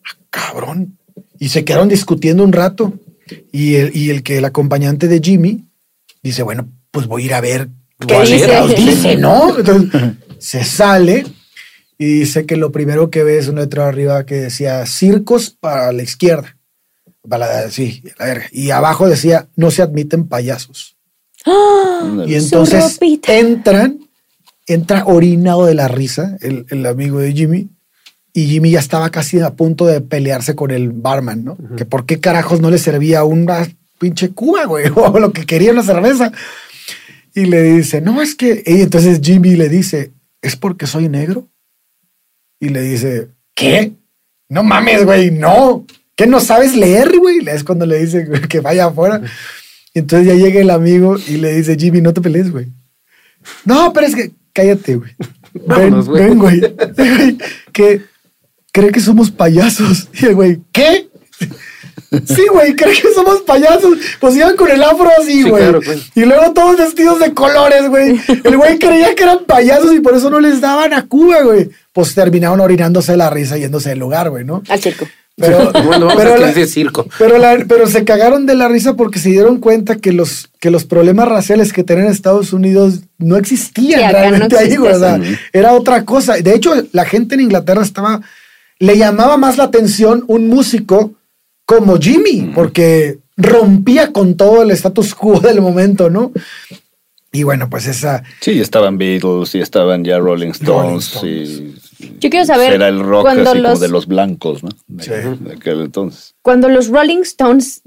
Ah, 0.03 0.17
cabrón. 0.29 0.99
Y 1.39 1.49
se 1.49 1.65
quedaron 1.65 1.89
discutiendo 1.89 2.43
un 2.43 2.53
rato. 2.53 2.93
Y 3.51 3.75
el, 3.75 3.95
y 3.95 4.11
el 4.11 4.21
que 4.21 4.37
el 4.37 4.45
acompañante 4.45 5.07
de 5.07 5.19
Jimmy 5.19 5.65
dice, 6.21 6.43
bueno, 6.43 6.69
pues 6.91 7.07
voy 7.07 7.23
a 7.23 7.25
ir 7.25 7.33
a 7.33 7.41
ver 7.41 7.69
¿Qué 8.07 8.19
dice? 8.21 8.75
dice, 8.75 9.15
¿no? 9.17 9.57
Entonces 9.57 10.13
se 10.37 10.63
sale 10.63 11.25
y 11.97 12.05
dice 12.19 12.45
que 12.45 12.57
lo 12.57 12.71
primero 12.71 13.09
que 13.09 13.23
ve 13.23 13.37
es 13.37 13.47
un 13.47 13.55
letrero 13.55 13.85
arriba 13.85 14.25
que 14.25 14.35
decía 14.35 14.85
circos 14.85 15.49
para 15.51 15.91
la 15.93 16.03
izquierda. 16.03 16.57
Para 17.27 17.47
la, 17.47 17.69
sí, 17.71 18.03
la 18.19 18.25
verga. 18.25 18.45
Y 18.51 18.71
abajo 18.71 19.07
decía, 19.07 19.47
no 19.55 19.71
se 19.71 19.81
admiten 19.81 20.27
payasos. 20.27 20.97
Y 21.45 22.39
Su 22.39 22.45
entonces 22.45 22.99
entran, 23.27 23.99
entra 24.67 25.05
orinado 25.05 25.65
de 25.65 25.73
la 25.73 25.87
risa 25.87 26.37
el, 26.41 26.65
el 26.69 26.85
amigo 26.85 27.19
de 27.19 27.33
Jimmy. 27.33 27.69
Y 28.33 28.47
Jimmy 28.47 28.71
ya 28.71 28.79
estaba 28.79 29.11
casi 29.11 29.39
a 29.39 29.51
punto 29.51 29.85
de 29.85 30.01
pelearse 30.01 30.55
con 30.55 30.71
el 30.71 30.91
barman, 30.91 31.43
¿no? 31.43 31.57
Que 31.77 31.85
por 31.85 32.05
qué 32.07 32.19
carajos 32.19 32.61
no 32.61 32.71
le 32.71 32.79
servía 32.79 33.23
una 33.23 33.67
pinche 33.99 34.31
cuba, 34.31 34.65
güey, 34.65 34.85
o 34.95 35.19
lo 35.19 35.31
que 35.31 35.45
quería 35.45 35.71
una 35.71 35.83
cerveza. 35.83 36.31
Y 37.35 37.45
le 37.45 37.61
dice, 37.61 38.01
no, 38.01 38.21
es 38.21 38.35
que. 38.35 38.63
Y 38.65 38.81
entonces 38.81 39.19
Jimmy 39.21 39.55
le 39.55 39.69
dice, 39.69 40.13
¿es 40.41 40.55
porque 40.55 40.87
soy 40.87 41.09
negro? 41.09 41.47
Y 42.59 42.69
le 42.69 42.81
dice, 42.81 43.29
¿qué? 43.53 43.93
No 44.49 44.63
mames, 44.63 45.05
güey, 45.05 45.29
no. 45.29 45.85
¿Qué 46.15 46.27
no 46.27 46.39
sabes 46.39 46.75
leer, 46.75 47.17
güey? 47.17 47.39
Es 47.47 47.63
cuando 47.63 47.85
le 47.85 47.97
dice 48.03 48.27
que 48.49 48.59
vaya 48.59 48.85
afuera. 48.85 49.21
Y 49.93 49.99
entonces 49.99 50.27
ya 50.27 50.35
llega 50.35 50.59
el 50.61 50.69
amigo 50.69 51.17
y 51.27 51.37
le 51.37 51.53
dice, 51.55 51.75
Jimmy, 51.77 52.01
no 52.01 52.13
te 52.13 52.21
pelees, 52.21 52.51
güey. 52.51 52.67
No, 53.65 53.91
pero 53.93 54.07
es 54.07 54.15
que 54.15 54.31
cállate, 54.53 54.95
güey. 54.95 55.11
Ven, 55.53 55.65
Vámonos, 55.67 56.09
güey. 56.09 56.23
ven, 56.23 56.39
güey. 56.39 56.61
Que 57.71 58.01
cree 58.71 58.91
que 58.91 58.99
somos 58.99 59.29
payasos. 59.31 60.09
Y 60.19 60.25
el 60.25 60.35
güey, 60.35 60.59
¿qué? 60.71 61.09
Sí, 62.27 62.43
güey, 62.51 62.75
cree 62.75 62.93
que 62.93 63.11
somos 63.11 63.41
payasos. 63.41 63.97
Pues 64.19 64.35
iban 64.35 64.55
con 64.55 64.69
el 64.69 64.83
afro 64.83 65.09
así, 65.19 65.41
Sí, 65.43 65.49
güey. 65.49 65.63
claro, 65.63 65.79
güey. 65.83 65.99
y 66.13 66.25
luego 66.25 66.53
todos 66.53 66.77
vestidos 66.77 67.19
de 67.19 67.33
colores, 67.33 67.89
güey. 67.89 68.19
El 68.43 68.55
güey 68.55 68.77
creía 68.77 69.15
que 69.15 69.23
eran 69.23 69.45
payasos 69.45 69.95
y 69.95 69.99
por 69.99 70.15
eso 70.15 70.29
no 70.29 70.39
les 70.39 70.61
daban 70.61 70.93
a 70.93 71.07
Cuba, 71.07 71.41
güey. 71.41 71.71
Pues 71.91 72.13
terminaron 72.13 72.59
orinándose 72.61 73.17
la 73.17 73.31
risa 73.31 73.57
yéndose 73.57 73.89
del 73.89 73.99
lugar, 73.99 74.29
güey, 74.29 74.45
¿no? 74.45 74.61
Al 74.69 74.79
circo. 74.79 75.07
Pero, 75.35 75.71
Bueno, 75.83 76.05
vamos 76.05 76.15
pero 76.15 76.33
a 76.33 76.35
que 76.35 76.41
la- 76.41 76.47
dice 76.49 76.67
circo. 76.67 77.07
pero, 77.17 77.37
la- 77.39 77.65
pero 77.67 77.87
se 77.87 78.03
cagaron 78.05 78.45
de 78.45 78.53
la 78.55 78.67
risa 78.67 78.95
porque 78.95 79.17
se 79.19 79.29
dieron 79.29 79.59
cuenta 79.59 79.95
que 79.95 80.13
los, 80.13 80.49
que 80.59 80.69
los 80.69 80.85
problemas 80.85 81.27
raciales 81.27 81.73
que 81.73 81.83
tenían 81.83 82.05
en 82.07 82.11
Estados 82.13 82.53
Unidos 82.53 82.99
no 83.17 83.37
existían 83.37 83.99
Sí, 83.99 84.05
acá 84.05 84.11
no 84.11 84.19
realmente 84.29 84.57
ahí, 84.57 84.73
eso. 84.73 85.37
era 85.51 85.73
otra 85.73 86.05
cosa. 86.05 86.35
De 86.35 86.53
hecho, 86.53 86.71
la 86.91 87.05
gente 87.05 87.33
en 87.35 87.41
Inglaterra 87.41 87.81
estaba. 87.81 88.21
Le 88.79 88.97
llamaba 88.97 89.37
más 89.37 89.57
la 89.57 89.63
atención 89.65 90.23
un 90.27 90.47
músico 90.49 91.13
como 91.65 91.97
Jimmy, 91.97 92.51
porque 92.53 93.17
rompía 93.37 94.11
con 94.11 94.35
todo 94.37 94.61
el 94.61 94.69
status 94.71 95.15
quo 95.15 95.39
del 95.39 95.61
momento, 95.61 96.09
¿no? 96.11 96.31
Y 97.33 97.43
bueno, 97.43 97.69
pues 97.69 97.87
esa. 97.87 98.23
Sí, 98.41 98.61
estaban 98.61 98.97
Beatles 98.97 99.53
y 99.55 99.59
estaban 99.59 100.05
ya 100.05 100.19
Rolling 100.19 100.51
Stones. 100.51 101.15
Rolling 101.15 101.73
y 101.99 102.19
Yo 102.19 102.29
quiero 102.29 102.45
saber 102.45 102.73
Era 102.73 102.87
el 102.87 102.99
rock 103.01 103.23
cuando 103.23 103.49
así 103.49 103.59
los, 103.59 103.71
como 103.71 103.81
de 103.81 103.87
los 103.89 104.07
blancos, 104.07 104.63
¿no? 104.63 104.69
De, 104.87 105.03
Sí. 105.03 105.11
de 105.39 105.53
aquel 105.53 105.81
entonces. 105.81 106.35
cuando 106.43 106.69
los 106.69 106.87
Rolling 106.89 107.21
Stones 107.23 107.81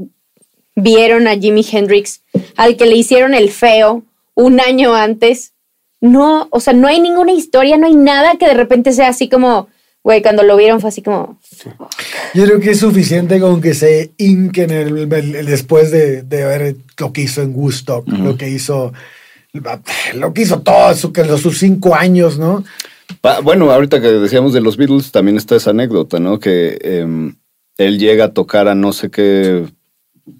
vieron 0.74 1.26
a 1.28 1.36
Jimi 1.36 1.64
Hendrix, 1.70 2.20
al 2.57 2.76
que 2.76 2.86
le 2.86 2.97
hicieron 2.97 3.34
el 3.34 3.51
feo 3.51 4.03
un 4.34 4.61
año 4.61 4.94
antes, 4.94 5.53
no, 6.01 6.49
o 6.51 6.61
sea, 6.61 6.72
no 6.74 6.88
hay 6.88 7.01
ninguna 7.01 7.32
historia, 7.32 7.78
no 7.78 7.86
hay 7.86 7.94
nada 7.97 8.36
que 8.38 8.47
de 8.47 8.55
repente 8.55 8.92
sea 8.92 9.09
así 9.09 9.28
como, 9.28 9.68
güey, 10.03 10.20
cuando 10.22 10.42
lo 10.42 10.57
vieron 10.57 10.80
fue 10.80 10.88
así 10.88 11.01
como, 11.03 11.38
Yo 12.34 12.44
creo 12.44 12.61
que 12.61 12.72
es 12.72 12.80
suficiente 12.80 13.40
con 13.40 13.61
que 13.62 13.72
se 13.74 14.11
hinquen 14.18 14.70
el, 14.70 14.99
el- 14.99 15.34
el- 15.36 15.47
después 15.47 15.90
de, 15.90 16.22
de 16.22 16.44
ver 16.44 16.76
lo 16.99 17.12
que 17.12 17.22
hizo 17.22 17.42
en 17.42 17.55
Woodstock, 17.55 18.07
lo 18.09 18.36
que 18.36 18.51
hizo. 18.51 18.92
Lo 20.14 20.32
que 20.32 20.42
hizo 20.42 20.61
todo 20.61 20.94
su, 20.94 21.12
que 21.12 21.24
los- 21.24 21.40
sus 21.40 21.59
cinco 21.59 21.94
años, 21.94 22.38
¿no? 22.38 22.64
Pa- 23.20 23.40
Bueno, 23.40 23.70
ahorita 23.70 24.00
que 24.00 24.09
decíamos 24.09 24.52
de 24.52 24.61
los 24.61 24.76
Beatles, 24.76 25.12
también 25.12 25.36
está 25.36 25.57
esa 25.57 25.70
anécdota, 25.70 26.18
¿no? 26.18 26.38
Que 26.40 26.78
em, 26.80 27.34
él 27.78 27.98
llega 27.98 28.26
a 28.26 28.32
tocar 28.32 28.68
a 28.68 28.74
no 28.74 28.92
sé 28.92 29.11
qué 29.11 29.64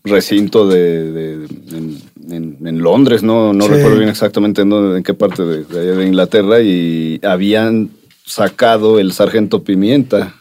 recinto 0.05 0.67
de, 0.69 1.13
de- 1.13 1.47
en, 1.77 1.99
en- 2.31 2.59
en 2.67 2.79
Londres, 2.81 3.23
¿no? 3.23 3.53
No 3.53 3.67
Sí. 3.67 3.71
recuerdo 3.73 3.99
bien 3.99 4.09
exactamente 4.09 4.63
en, 4.63 4.71
dónde, 4.71 4.99
en 4.99 5.05
qué 5.05 5.15
parte 5.15 5.43
de 5.45 6.07
Inglaterra, 6.07 6.61
y 6.61 7.21
habían 7.23 7.91
sacado 8.25 8.99
el 8.99 9.13
Sargento 9.13 9.63
Pimienta 9.63 10.35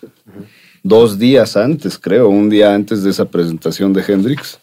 dos 0.82 1.20
días 1.20 1.56
antes, 1.58 2.00
creo, 2.00 2.30
un 2.30 2.50
día 2.50 2.74
antes 2.74 3.04
de 3.04 3.12
esa 3.12 3.26
presentación 3.26 3.94
de 3.94 4.04
Hendrix. 4.08 4.58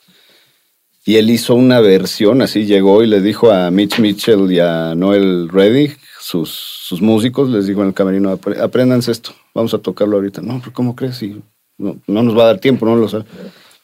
Y 1.05 1.17
él 1.17 1.31
hizo 1.31 1.55
una 1.55 1.81
versión, 1.81 2.43
así 2.43 2.65
llegó 2.65 3.03
y 3.03 3.07
le 3.09 3.21
dijo 3.21 3.51
a 3.51 3.71
Mitch 3.71 3.99
Mitchell 3.99 4.51
y 4.53 4.61
a 4.61 4.95
Noel 4.95 5.49
Reddy, 5.49 5.93
sus, 6.21 6.51
sus 6.51 7.03
músicos, 7.03 7.51
les 7.51 7.67
dijo 7.67 7.83
en 7.83 7.89
el 7.89 7.95
camerino, 7.95 8.33
"Apre- 8.39 8.61
apréndanse 8.61 9.11
esto, 9.11 9.33
vamos 9.55 9.75
a 9.75 9.79
tocarlo 9.79 10.17
ahorita. 10.17 10.41
No, 10.43 10.61
pero 10.61 10.73
¿cómo 10.73 10.95
crees? 10.95 11.21
Y 11.25 11.43
no, 11.79 11.97
no 12.07 12.23
nos 12.23 12.39
va 12.39 12.45
a 12.45 12.47
dar 12.47 12.59
tiempo, 12.61 12.87
no 12.87 12.95
lo 12.95 13.09
sé. 13.09 13.19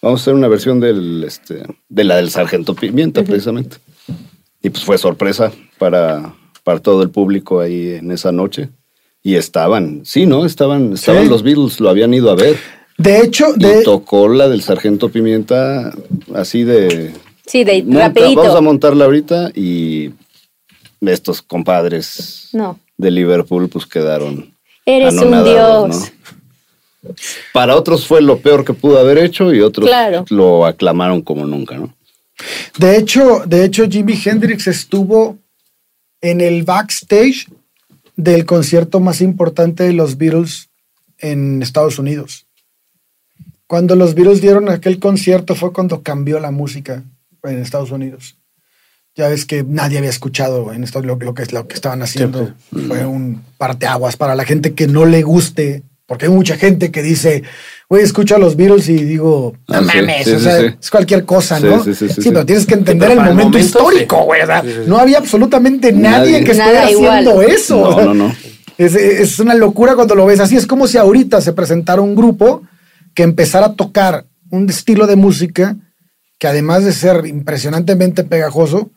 Vamos 0.01 0.21
a 0.21 0.23
hacer 0.23 0.35
una 0.35 0.47
versión 0.47 0.79
del, 0.79 1.25
este, 1.25 1.64
de 1.89 2.05
la 2.05 2.16
del 2.16 2.31
Sargento 2.31 2.75
Pimienta, 2.75 3.25
precisamente. 3.25 3.79
Y 4.62 4.71
pues 4.71 4.85
fue 4.85 4.97
sorpresa 4.97 5.51
para, 5.79 6.35
para 6.62 6.79
todo 6.79 7.03
el 7.03 7.11
público 7.11 7.61
ahí 7.61 7.95
en 7.95 8.12
esa 8.12 8.31
noche. 8.31 8.69
Y 9.25 9.35
estaban, 9.35 10.03
sí, 10.05 10.25
¿no? 10.27 10.45
Estaban, 10.47 10.93
estaban 10.93 11.25
Sí. 11.25 11.29
los 11.29 11.43
Beatles, 11.43 11.81
lo 11.81 11.89
habían 11.91 12.14
ido 12.14 12.31
a 12.31 12.37
ver. 12.37 12.57
De 12.97 13.21
hecho, 13.21 13.47
Y 13.57 13.64
de, 13.64 13.83
tocó 13.83 14.29
la 14.29 14.49
del 14.49 14.62
Sargento 14.62 15.09
Pimienta 15.09 15.93
así 16.35 16.64
de... 16.64 17.12
sí, 17.47 17.64
de 17.64 17.83
monta- 17.85 18.09
rapidito. 18.09 18.41
vamos 18.43 18.57
a 18.57 18.61
montarla 18.61 19.05
ahorita 19.05 19.51
y 19.55 20.11
estos 21.01 21.43
compadres 21.43 22.49
No. 22.53 22.79
de 22.97 23.11
Liverpool 23.11 23.68
pues 23.68 23.87
quedaron 23.87 24.53
Eres 24.85 25.14
un 25.14 25.45
dios. 25.45 26.12
¿no? 27.03 27.12
Para 27.53 27.76
otros 27.76 28.07
fue 28.07 28.20
lo 28.22 28.39
peor 28.41 28.64
que 28.64 28.72
pudo 28.74 28.99
haber 28.99 29.18
hecho 29.18 29.53
y 29.55 29.61
otros 29.61 29.87
Claro. 29.89 30.24
lo 30.31 30.66
aclamaron 30.66 31.22
como 31.22 31.47
nunca, 31.47 31.76
¿no? 31.76 31.95
De 32.79 32.97
hecho, 32.97 33.43
de 33.47 33.64
hecho, 33.64 33.89
Jimi 33.89 34.14
Hendrix 34.24 34.66
estuvo 34.66 35.39
en 36.20 36.41
el 36.41 36.62
backstage 36.64 37.47
del 38.16 38.45
concierto 38.47 39.01
más 39.01 39.20
importante 39.20 39.85
de 39.85 39.93
los 39.93 40.16
Beatles 40.18 40.68
en 41.18 41.62
Estados 41.62 41.99
Unidos. 41.99 42.47
Cuando 43.69 43.95
los 43.95 44.14
Beatles 44.16 44.41
dieron 44.41 44.69
aquel 44.69 44.99
concierto 44.99 45.55
fue 45.55 45.73
cuando 45.73 46.03
cambió 46.03 46.41
la 46.41 46.51
música 46.51 47.05
en 47.45 47.59
Estados 47.61 47.91
Unidos. 47.93 48.37
Ya 49.14 49.29
ves 49.29 49.45
que 49.45 49.62
nadie 49.62 49.99
había 49.99 50.11
escuchado 50.11 50.73
en 50.73 50.83
esto 50.85 51.01
lo, 51.03 51.16
lo 51.16 51.35
que, 51.35 51.45
lo 51.53 51.69
que 51.69 51.75
estaban 51.75 52.03
haciendo. 52.03 52.55
Fue 52.87 53.05
un 53.05 53.43
parteaguas 53.59 54.16
para 54.16 54.35
la 54.35 54.45
gente 54.45 54.75
que 54.75 54.87
no 54.87 55.05
le 55.05 55.23
guste, 55.23 55.83
porque 56.07 56.27
hay 56.27 56.31
mucha 56.33 56.57
gente 56.57 56.91
que 56.91 57.03
dice, 57.03 57.43
güey, 57.91 58.03
escucho 58.05 58.37
a 58.37 58.39
los 58.39 58.57
Beatles 58.57 58.89
y 58.89 58.95
digo, 59.05 59.55
no 59.69 59.75
Ah, 59.77 59.81
sí, 59.81 59.99
mames, 59.99 60.25
sí, 60.25 60.33
o 60.33 60.39
sea, 60.41 60.61
sí. 60.61 60.66
es 60.81 60.91
cualquier 60.91 61.25
cosa, 61.27 61.59
Sí, 61.59 61.66
¿no? 61.66 61.85
sí, 61.85 61.95
sí, 61.95 62.09
sí, 62.09 62.14
sí, 62.14 62.23
sí. 62.23 62.29
pero 62.31 62.47
tienes 62.47 62.64
que 62.64 62.75
entender 62.75 63.11
el 63.11 63.21
momento, 63.21 63.59
histórico, 63.59 64.16
sí. 64.21 64.25
güey. 64.25 64.43
o 64.43 64.47
sea, 64.47 64.62
Sí, 64.62 64.69
sí, 64.69 64.75
sí. 64.85 64.89
No 64.89 64.97
había 64.99 65.19
absolutamente 65.19 65.93
nadie, 65.93 66.33
Nadie. 66.33 66.45
que 66.45 66.53
estuviera 66.53 66.85
haciendo 66.85 67.43
eso. 67.43 67.91
No, 67.91 68.05
no, 68.07 68.14
no. 68.14 68.35
Es, 68.79 68.95
es 68.95 69.41
una 69.41 69.55
locura 69.55 69.95
cuando 69.97 70.14
lo 70.14 70.25
ves 70.25 70.39
así. 70.39 70.57
Es 70.57 70.66
como 70.69 70.87
si 70.87 70.97
ahorita 70.97 71.41
se 71.41 71.53
presentara 71.53 72.01
un 72.01 72.14
grupo 72.14 72.62
que 73.19 73.25
empezara 73.25 73.66
a 73.66 73.73
tocar 73.75 74.27
un 74.49 74.69
estilo 74.71 75.09
de 75.09 75.16
música 75.16 75.75
que 76.39 76.47
además 76.47 76.85
de 76.85 76.93
ser 76.93 77.27
impresionantemente 77.27 78.23
pegajoso, 78.23 78.93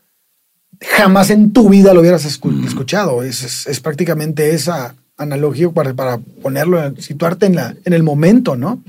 jamás 0.80 1.32
en 1.32 1.54
tu 1.54 1.70
vida 1.70 1.92
lo 1.96 2.02
hubieras 2.02 2.24
escu- 2.28 2.64
escuchado. 2.68 3.24
Es, 3.24 3.42
es- 3.44 3.66
es 3.66 3.80
prácticamente 3.80 4.54
esa 4.54 4.94
analogía 5.18 5.70
para, 5.72 5.96
para 5.96 6.20
ponerlo, 6.20 6.96
situarte 6.98 7.48
en, 7.48 7.56
la, 7.56 7.76
en 7.84 7.94
el 7.94 8.04
momento, 8.04 8.56
¿no? 8.56 8.84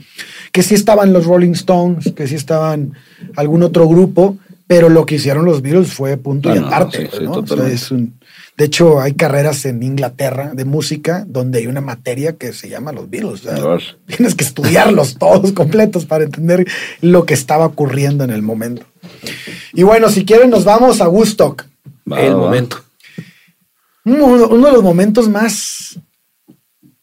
Que 0.52 0.62
sí 0.62 0.74
estaban 0.74 1.14
los 1.14 1.24
Rolling 1.24 1.52
Stones, 1.52 2.12
que 2.14 2.26
sí 2.28 2.34
estaban 2.34 2.92
algún 3.34 3.62
otro 3.62 3.88
grupo, 3.88 4.36
pero 4.66 4.90
lo 4.90 5.06
que 5.06 5.14
hicieron 5.14 5.46
los 5.46 5.62
Beatles 5.62 5.94
fue 5.94 6.18
punto 6.18 6.54
y 6.54 6.58
no, 6.60 6.66
aparte. 6.66 7.08
sí, 7.10 7.16
sí, 7.20 7.24
¿no? 7.24 7.32
O 7.32 7.46
sea, 7.46 7.68
es 7.68 7.90
un- 7.90 8.12
de 8.56 8.66
hecho, 8.66 9.00
hay 9.00 9.14
carreras 9.14 9.64
en 9.64 9.82
Inglaterra 9.82 10.52
de 10.54 10.64
música 10.64 11.24
donde 11.26 11.60
hay 11.60 11.66
una 11.66 11.80
materia 11.80 12.36
que 12.36 12.52
se 12.52 12.68
llama 12.68 12.92
los 12.92 13.08
Beatles. 13.08 13.32
o 13.32 13.36
sea, 13.48 13.58
Igual. 13.58 13.82
tienes 14.06 14.34
que 14.34 14.44
estudiarlos 14.44 15.16
todos 15.18 15.52
completos 15.52 16.04
para 16.04 16.24
entender 16.24 16.66
lo 17.00 17.24
que 17.24 17.34
estaba 17.34 17.66
ocurriendo 17.66 18.24
en 18.24 18.30
el 18.30 18.42
momento. 18.42 18.84
Y 19.72 19.84
bueno, 19.84 20.10
si 20.10 20.24
quieren, 20.24 20.50
nos 20.50 20.64
vamos 20.64 21.00
a 21.00 21.08
Woodstock. 21.08 21.64
Va, 22.10 22.20
el 22.20 22.34
va. 22.34 22.38
momento. 22.38 22.84
Uno, 24.04 24.48
uno 24.48 24.66
de 24.66 24.72
los 24.72 24.82
momentos 24.82 25.28
más 25.28 25.98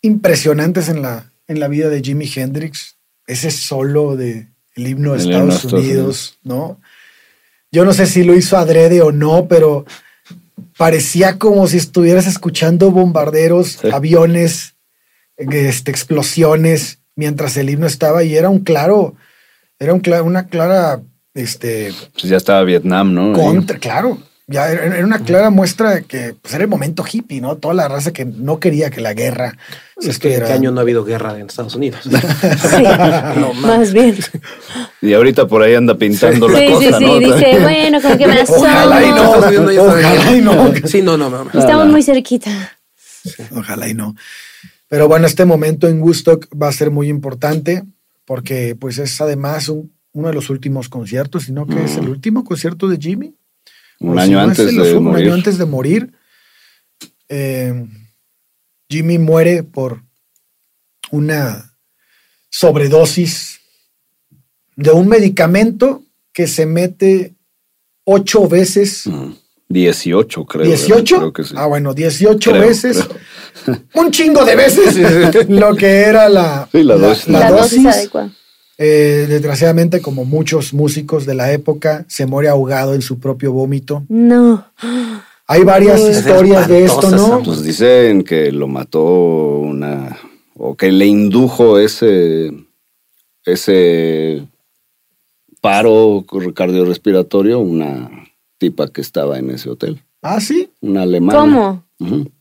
impresionantes 0.02 0.88
en 0.88 1.02
la, 1.02 1.32
en 1.48 1.60
la 1.60 1.68
vida 1.68 1.90
de 1.90 2.02
Jimi 2.02 2.30
Hendrix, 2.34 2.96
ese 3.26 3.50
solo 3.52 4.16
de 4.16 4.48
el 4.76 4.88
himno 4.88 5.14
de 5.14 5.24
El 5.24 5.30
Estados 5.30 5.56
Estados 5.56 5.74
Unidos, 5.74 6.38
¿no? 6.44 6.80
Yo 7.72 7.86
no 7.86 7.94
sé 7.94 8.06
si 8.08 8.24
lo 8.24 8.36
hizo 8.36 8.58
adrede 8.58 9.02
o 9.02 9.12
no, 9.12 9.48
pero 9.48 9.86
parecía 10.80 11.38
como 11.38 11.68
si 11.68 11.76
estuvieras 11.76 12.26
escuchando 12.26 12.90
bombarderos, 12.90 13.80
Sí. 13.82 13.90
aviones, 13.92 14.76
este, 15.36 15.92
explosiones, 15.92 17.00
mientras 17.18 17.58
el 17.58 17.70
himno 17.70 17.86
estaba 17.86 18.24
y 18.24 18.38
era 18.38 18.50
un 18.50 18.60
claro, 18.60 19.16
era 19.78 19.94
un 19.94 20.02
cla- 20.02 20.24
una 20.24 20.48
clara, 20.48 21.02
este, 21.34 21.92
Pues 22.14 22.24
ya 22.30 22.38
estaba 22.38 22.64
Vietnam, 22.64 23.14
¿no? 23.14 23.34
Contra, 23.34 23.78
claro. 23.78 24.20
Ya 24.52 24.68
era, 24.72 25.06
una 25.06 25.20
clara 25.20 25.52
muestra 25.52 25.92
de 25.92 26.04
que 26.06 26.34
pues, 26.42 26.54
era 26.56 26.64
el 26.64 26.70
momento 26.70 27.04
hippie, 27.10 27.40
¿no? 27.40 27.58
Toda 27.58 27.76
la 27.76 27.88
raza 27.88 28.12
que 28.12 28.26
no 28.26 28.60
quería 28.60 28.90
que 28.90 29.00
la 29.00 29.14
guerra 29.14 29.56
se 30.00 30.10
Es 30.10 30.18
que 30.18 30.30
estuviera. 30.30 30.46
este 30.46 30.54
año 30.58 30.72
no 30.72 30.80
ha 30.80 30.82
habido 30.82 31.04
guerra 31.06 31.38
en 31.38 31.46
Estados 31.46 31.76
Unidos. 31.76 32.02
Sí, 32.10 32.84
No, 33.40 33.54
más 33.54 33.94
bien. 33.94 34.18
Y 35.02 35.14
ahorita 35.14 35.48
por 35.48 35.62
ahí 35.62 35.76
anda 35.76 35.96
pintando 35.98 36.50
la 36.50 36.58
Sí, 36.58 36.68
sí, 36.80 36.90
sí. 36.98 37.20
Dice, 37.20 37.60
bueno, 37.62 38.02
como 38.02 38.18
que 38.18 38.28
me 38.28 38.42
Ojalá 38.42 39.06
y 39.06 39.10
no. 39.12 39.34
asomo. 39.36 39.84
Ojalá 39.84 40.36
y 40.38 40.42
no. 40.42 40.74
Sí, 40.88 41.02
no, 41.04 41.16
no, 41.18 41.30
mames. 41.30 41.54
Estamos 41.56 41.88
muy 41.88 42.02
cerquita. 42.02 42.50
Ojalá 43.56 43.88
y 43.88 43.94
no. 43.94 44.16
Pero 44.88 45.08
bueno, 45.08 45.28
este 45.28 45.46
momento 45.46 45.88
en 45.88 46.02
Woodstock 46.02 46.48
va 46.60 46.70
a 46.70 46.74
ser 46.74 46.90
muy 46.90 47.08
importante 47.10 47.84
porque 48.26 48.76
pues 48.80 48.98
es 48.98 49.22
además 49.22 49.70
un- 49.70 49.92
uno 50.14 50.30
de 50.30 50.34
los 50.34 50.50
últimos 50.50 50.90
conciertos, 50.90 51.44
sino 51.44 51.68
que 51.68 51.84
es 51.84 51.98
el 51.98 52.10
último 52.10 52.44
concierto 52.44 52.88
de 52.88 52.98
Jimmy. 52.98 53.36
Un 54.00 54.18
O 54.18 54.22
año 54.22 54.26
si 54.26 54.34
no, 54.34 54.52
es 54.52 54.60
antes 54.60 54.76
de 54.76 54.96
un 54.98 55.04
morir. 55.04 55.26
año 55.26 55.34
antes 55.36 55.58
de 55.58 55.66
morir. 55.66 56.14
Eh, 57.28 57.86
Jimmy 58.90 59.18
muere 59.20 59.64
por 59.64 60.02
una 61.12 61.76
sobredosis 62.50 63.60
de 64.76 64.92
un 64.92 65.08
medicamento 65.08 66.04
que 66.34 66.48
se 66.48 66.66
mete 66.66 67.36
ocho 68.06 68.48
veces. 68.48 69.06
Mm, 69.06 69.34
18, 69.68 70.46
creo. 70.46 70.66
¿18? 70.66 71.18
Creo 71.18 71.34
que 71.34 71.44
sí. 71.44 71.54
Ah, 71.58 71.68
bueno, 71.68 71.94
18 71.94 72.52
Creo, 72.52 72.62
veces. 72.68 73.08
Un 73.94 74.10
chingo 74.12 74.44
de 74.46 74.56
veces 74.56 74.96
lo 75.50 75.76
que 75.76 75.88
era 76.02 76.28
la, 76.30 76.68
Sí, 76.72 76.84
la 76.84 76.96
dosis. 76.96 77.28
la 77.28 77.40
La 77.40 77.52
dosis 77.52 77.84
dosis. 77.84 78.00
adecuada. 78.00 78.32
Eh, 78.82 79.26
desgraciadamente, 79.28 80.02
como 80.02 80.24
muchos 80.24 80.74
músicos 80.74 81.26
de 81.26 81.36
la 81.36 81.52
época, 81.52 82.06
se 82.08 82.26
muere 82.26 82.48
ahogado 82.48 82.94
en 82.94 83.02
su 83.02 83.20
propio 83.20 83.52
vómito. 83.52 84.06
No. 84.08 84.66
Hay 85.48 85.66
varias 85.66 86.00
historias 86.00 86.70
de 86.70 86.86
esto, 86.86 87.12
¿no? 87.12 87.44
Pues 87.44 87.62
dicen 87.62 88.24
que 88.24 88.54
lo 88.54 88.70
mató 88.70 89.04
una. 89.04 90.18
o 90.56 90.76
que 90.78 90.94
le 90.94 91.08
indujo 91.08 91.78
ese. 91.78 92.54
ese 93.44 94.48
paro 95.60 96.24
cardiorrespiratorio 96.56 97.60
una 97.60 98.10
tipa 98.60 98.88
que 98.88 99.02
estaba 99.02 99.40
en 99.40 99.50
ese 99.50 99.70
hotel. 99.70 100.02
Ah, 100.22 100.40
sí. 100.40 100.72
Una 100.80 101.02
alemana. 101.02 101.84
¿Cómo? 101.98 102.32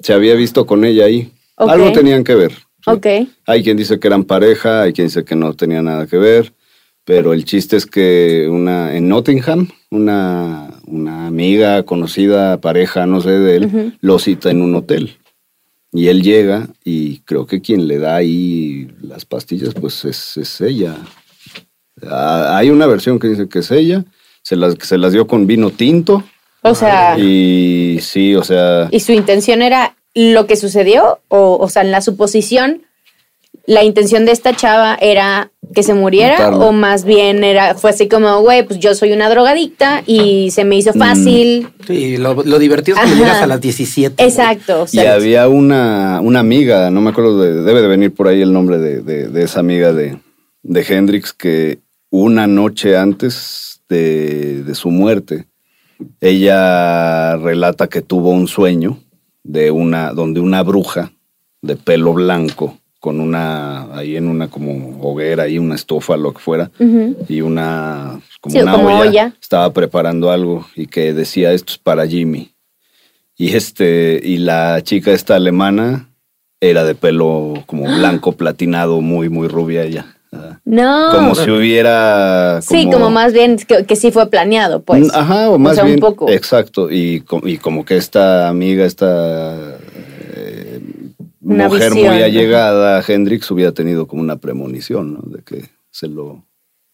Se 0.00 0.12
había 0.12 0.34
visto 0.34 0.66
con 0.66 0.84
ella 0.84 1.04
ahí. 1.04 1.32
Algo 1.56 1.92
tenían 1.92 2.24
que 2.24 2.34
ver. 2.34 2.52
Sí. 2.84 2.90
Ok. 2.90 3.06
Hay 3.46 3.62
quien 3.62 3.76
dice 3.76 3.98
que 3.98 4.08
eran 4.08 4.24
pareja, 4.24 4.82
hay 4.82 4.92
quien 4.92 5.08
dice 5.08 5.24
que 5.24 5.36
no 5.36 5.54
tenía 5.54 5.82
nada 5.82 6.06
que 6.06 6.16
ver, 6.16 6.52
pero 7.04 7.32
el 7.32 7.44
chiste 7.44 7.76
es 7.76 7.86
que 7.86 8.48
una 8.50 8.94
en 8.96 9.08
Nottingham, 9.08 9.68
una, 9.90 10.70
una 10.86 11.26
amiga, 11.26 11.82
conocida, 11.84 12.60
pareja, 12.60 13.06
no 13.06 13.20
sé 13.20 13.30
de 13.30 13.56
él, 13.56 13.66
Ujú. 13.66 13.92
lo 14.00 14.18
cita 14.18 14.50
en 14.50 14.62
un 14.62 14.74
hotel. 14.74 15.16
Y 15.92 16.08
él 16.08 16.22
llega 16.22 16.68
y 16.84 17.18
creo 17.20 17.46
que 17.46 17.60
quien 17.60 17.86
le 17.86 17.98
da 17.98 18.16
ahí 18.16 18.88
las 19.02 19.24
pastillas, 19.26 19.74
pues 19.74 20.04
es, 20.04 20.36
es 20.38 20.60
ella. 20.60 20.96
Ah, 22.08 22.56
hay 22.56 22.70
una 22.70 22.86
versión 22.86 23.18
que 23.18 23.28
dice 23.28 23.48
que 23.48 23.58
es 23.58 23.70
ella, 23.70 24.04
se 24.42 24.56
las, 24.56 24.74
se 24.80 24.96
las 24.96 25.12
dio 25.12 25.26
con 25.26 25.46
vino 25.46 25.70
tinto 25.70 26.24
O 26.62 26.74
sea, 26.74 27.18
y 27.18 27.98
sí, 28.00 28.34
o 28.34 28.42
sea... 28.42 28.88
¿y 28.90 29.00
su 29.00 29.12
intención 29.12 29.60
era 29.62 29.94
lo 30.14 30.46
que 30.46 30.56
sucedió? 30.56 31.20
O, 31.28 31.56
o 31.60 31.68
sea, 31.68 31.82
en 31.82 31.90
la 31.90 32.00
suposición, 32.00 32.82
la 33.66 33.84
intención 33.84 34.24
de 34.24 34.32
esta 34.32 34.54
chava 34.56 34.96
era 35.00 35.50
que 35.74 35.82
se 35.82 35.94
muriera 35.94 36.50
o 36.56 36.72
más 36.72 37.04
bien 37.04 37.44
era 37.44 37.74
fue 37.76 37.90
así 37.90 38.08
como, 38.08 38.40
güey, 38.40 38.66
pues 38.66 38.78
yo 38.80 38.94
soy 38.94 39.12
una 39.12 39.30
drogadicta 39.30 40.02
y 40.06 40.50
se 40.50 40.64
me 40.64 40.76
hizo 40.76 40.92
fácil. 40.92 41.68
Sí, 41.86 42.16
lo, 42.18 42.34
lo 42.42 42.58
divertido 42.58 42.98
es 42.98 43.10
que 43.10 43.16
llegas 43.16 43.40
a 43.40 43.46
las 43.46 43.60
17. 43.60 44.22
Exacto. 44.22 44.82
o 44.82 44.86
Y 44.92 44.98
había 45.00 45.48
una, 45.48 46.20
una 46.22 46.40
amiga, 46.40 46.90
no 46.90 47.00
me 47.00 47.10
acuerdo, 47.10 47.40
de- 47.40 47.62
debe 47.62 47.80
de 47.82 47.88
venir 47.88 48.12
por 48.12 48.26
ahí 48.28 48.42
el 48.42 48.52
nombre 48.52 48.78
de, 48.78 49.00
de- 49.00 49.28
de 49.28 49.42
esa 49.44 49.60
amiga 49.60 49.92
de, 49.92 50.18
de 50.62 50.80
Hendrix, 50.86 51.32
que 51.32 51.78
una 52.10 52.46
noche 52.46 52.96
antes 52.98 53.80
de, 53.88 54.62
de 54.64 54.74
su 54.74 54.90
muerte, 54.90 55.46
ella 56.20 57.36
relata 57.36 57.88
que 57.88 58.02
tuvo 58.02 58.30
un 58.30 58.48
sueño 58.48 58.98
de 59.44 59.70
una, 59.70 60.12
donde 60.12 60.40
una 60.40 60.62
bruja 60.62 61.12
de 61.60 61.76
pelo 61.76 62.12
blanco, 62.12 62.78
con 63.00 63.20
una, 63.20 63.96
ahí 63.96 64.16
en 64.16 64.28
una 64.28 64.48
como 64.48 65.00
hoguera 65.00 65.48
y 65.48 65.58
una 65.58 65.74
estofa, 65.74 66.16
lo 66.16 66.32
que 66.32 66.38
fuera, 66.38 66.70
y 67.28 67.40
una, 67.40 68.20
como 68.40 68.52
Sí, 68.54 68.62
una 68.62 68.72
como 68.72 68.86
olla, 68.86 69.00
olla. 69.00 69.36
estaba 69.40 69.72
preparando 69.72 70.30
algo 70.30 70.66
y 70.76 70.86
que 70.86 71.12
decía 71.12 71.52
esto 71.52 71.72
es 71.72 71.78
para 71.78 72.06
Jimmy. 72.06 72.52
Y 73.36 73.56
este, 73.56 74.20
y 74.22 74.36
la 74.38 74.80
chica 74.82 75.10
esta 75.10 75.34
alemana 75.34 76.10
era 76.60 76.84
de 76.84 76.94
pelo 76.94 77.54
como 77.66 77.84
blanco, 77.84 78.32
platinado, 78.32 79.00
muy, 79.00 79.28
muy 79.28 79.48
rubia 79.48 79.82
ella. 79.82 80.16
No. 80.64 81.10
Como 81.12 81.34
si 81.34 81.50
hubiera. 81.50 82.60
sí, 82.62 82.88
como 82.90 83.10
más 83.10 83.32
bien 83.32 83.58
que, 83.58 83.84
que 83.84 83.96
sí 83.96 84.10
fue 84.10 84.30
planeado, 84.30 84.82
pues. 84.82 85.12
Ajá, 85.14 85.50
o 85.50 85.58
más 85.58 85.74
sea, 85.74 85.84
un 85.84 85.90
bien. 85.90 86.00
poco. 86.00 86.28
Exacto. 86.28 86.90
Y, 86.90 87.24
y 87.44 87.58
como 87.58 87.84
que 87.84 87.96
esta 87.96 88.48
amiga, 88.48 88.84
esta 88.84 89.76
eh, 90.34 90.80
mujer 91.40 91.90
visión, 91.92 92.14
muy 92.14 92.22
allegada 92.22 92.98
a 92.98 93.04
Hendrix 93.06 93.50
hubiera 93.50 93.72
tenido 93.72 94.06
como 94.06 94.22
una 94.22 94.36
premonición, 94.36 95.14
¿no? 95.14 95.20
De 95.26 95.42
que 95.42 95.68
se 95.90 96.08
lo, 96.08 96.44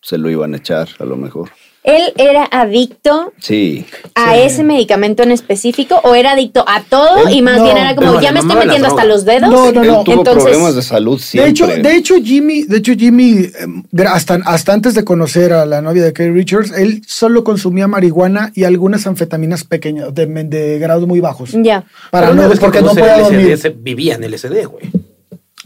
se 0.00 0.18
lo 0.18 0.30
iban 0.30 0.54
a 0.54 0.58
echar, 0.58 0.88
a 0.98 1.04
lo 1.04 1.16
mejor. 1.16 1.50
¿Él 1.84 2.12
era 2.16 2.44
adicto 2.50 3.32
Sí. 3.38 3.86
a 4.14 4.34
Sí. 4.34 4.40
ese 4.42 4.64
medicamento 4.64 5.22
en 5.22 5.32
específico 5.32 5.98
o 6.04 6.14
era 6.14 6.32
adicto 6.32 6.62
a 6.68 6.82
todo 6.82 7.26
Él- 7.28 7.34
y 7.36 7.40
más 7.40 7.56
no, 7.58 7.64
bien 7.64 7.76
era 7.78 7.94
como, 7.94 8.12
no, 8.12 8.20
ya 8.20 8.30
me 8.32 8.40
estoy 8.40 8.56
metiendo 8.56 8.88
hasta 8.88 9.04
los 9.04 9.24
dedos? 9.24 9.48
No, 9.48 9.72
no, 9.72 9.82
Él 9.82 9.88
no. 9.88 10.04
tuvo 10.04 10.14
Entonces- 10.18 10.42
problemas 10.42 10.74
de 10.74 10.82
salud 10.82 11.16
De 11.16 11.22
siempre. 11.22 11.50
hecho, 11.50 11.66
de 11.66 11.96
hecho, 11.96 12.14
Jimmy, 12.22 12.64
de 12.64 12.76
hecho, 12.78 12.92
Jimmy, 12.92 13.46
gra- 13.92 14.10
hasta, 14.12 14.34
hasta 14.44 14.72
antes 14.74 14.94
de 14.94 15.04
conocer 15.04 15.52
a 15.54 15.64
la 15.64 15.80
novia 15.80 16.02
de 16.04 16.12
Kerry 16.12 16.32
Richards, 16.34 16.72
él 16.72 17.00
solo 17.06 17.42
consumía 17.42 17.86
marihuana 17.88 18.52
y 18.54 18.64
algunas 18.64 19.06
anfetaminas 19.06 19.64
pequeñas, 19.64 20.12
de, 20.14 20.26
de 20.26 20.78
grados 20.80 21.06
muy 21.06 21.20
bajos. 21.20 21.52
Ya. 21.54 21.84
Para 22.10 22.34
no, 22.34 22.50
porque 22.60 22.82
no 22.82 22.88
podía 22.90 23.18
dormir. 23.20 23.56
vivía 23.78 24.16
en 24.16 24.24
el 24.24 24.34
LSD, 24.34 24.66
güey. 24.66 24.90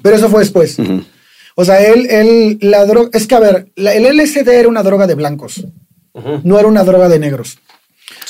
Pero 0.02 0.16
eso 0.16 0.28
fue 0.28 0.40
después. 0.40 0.78
O 1.55 1.64
sea, 1.64 1.80
él, 1.82 2.07
él, 2.11 2.59
la 2.61 2.84
droga, 2.86 3.11
es 3.12 3.26
que 3.26 3.34
a 3.34 3.40
ver, 3.40 3.70
la- 3.76 3.94
el 3.94 4.07
LSD 4.07 4.48
era 4.48 4.68
una 4.68 4.82
droga 4.82 5.07
de 5.07 5.14
blancos, 5.14 5.66
Ujú. 6.14 6.40
no 6.44 6.59
era 6.59 6.68
una 6.68 6.84
droga 6.84 7.09
de 7.09 7.18
negros. 7.18 7.59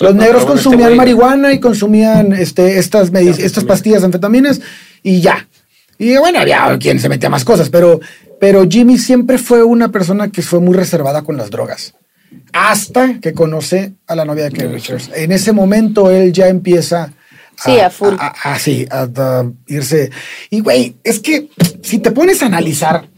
Los 0.00 0.14
no, 0.14 0.22
negros 0.22 0.42
este 0.42 0.52
consumían 0.54 0.92
güey- 0.92 0.96
marihuana 0.96 1.52
y 1.52 1.60
consumían 1.60 2.32
este, 2.32 2.78
estas, 2.78 3.12
medi- 3.12 3.38
estas 3.38 3.64
pastillas 3.64 4.00
de 4.02 4.06
anfetaminas 4.06 4.60
y 5.02 5.20
ya. 5.20 5.48
Y 5.98 6.16
bueno, 6.16 6.40
había 6.40 6.76
quien 6.80 6.98
se 6.98 7.08
metía 7.08 7.28
más 7.30 7.44
cosas, 7.44 7.68
pero, 7.68 8.00
pero 8.40 8.66
Jimmy 8.68 8.98
siempre 8.98 9.38
fue 9.38 9.62
una 9.62 9.90
persona 9.92 10.30
que 10.30 10.42
fue 10.42 10.60
muy 10.60 10.74
reservada 10.76 11.22
con 11.22 11.36
las 11.36 11.50
drogas. 11.50 11.94
Hasta 12.52 13.20
que 13.20 13.32
conoce 13.34 13.92
a 14.06 14.14
la 14.16 14.24
novia 14.24 14.44
de 14.44 14.50
Kerry 14.52 14.72
Richards. 14.74 15.10
En 15.14 15.32
ese 15.32 15.52
momento 15.52 16.10
él 16.10 16.32
ya 16.32 16.48
empieza 16.48 17.12
Sí, 17.62 17.78
a 17.78 17.90
full. 17.90 18.14
A, 18.18 18.28
a- 18.54 18.58
sí, 18.58 18.86
a- 18.90 19.08
a 19.14 19.50
irse. 19.68 20.10
Y 20.50 20.60
güey, 20.60 20.96
es 21.04 21.20
que 21.20 21.48
si 21.82 21.98
te 21.98 22.10
pones 22.10 22.42
a 22.42 22.46
analizar 22.46 23.08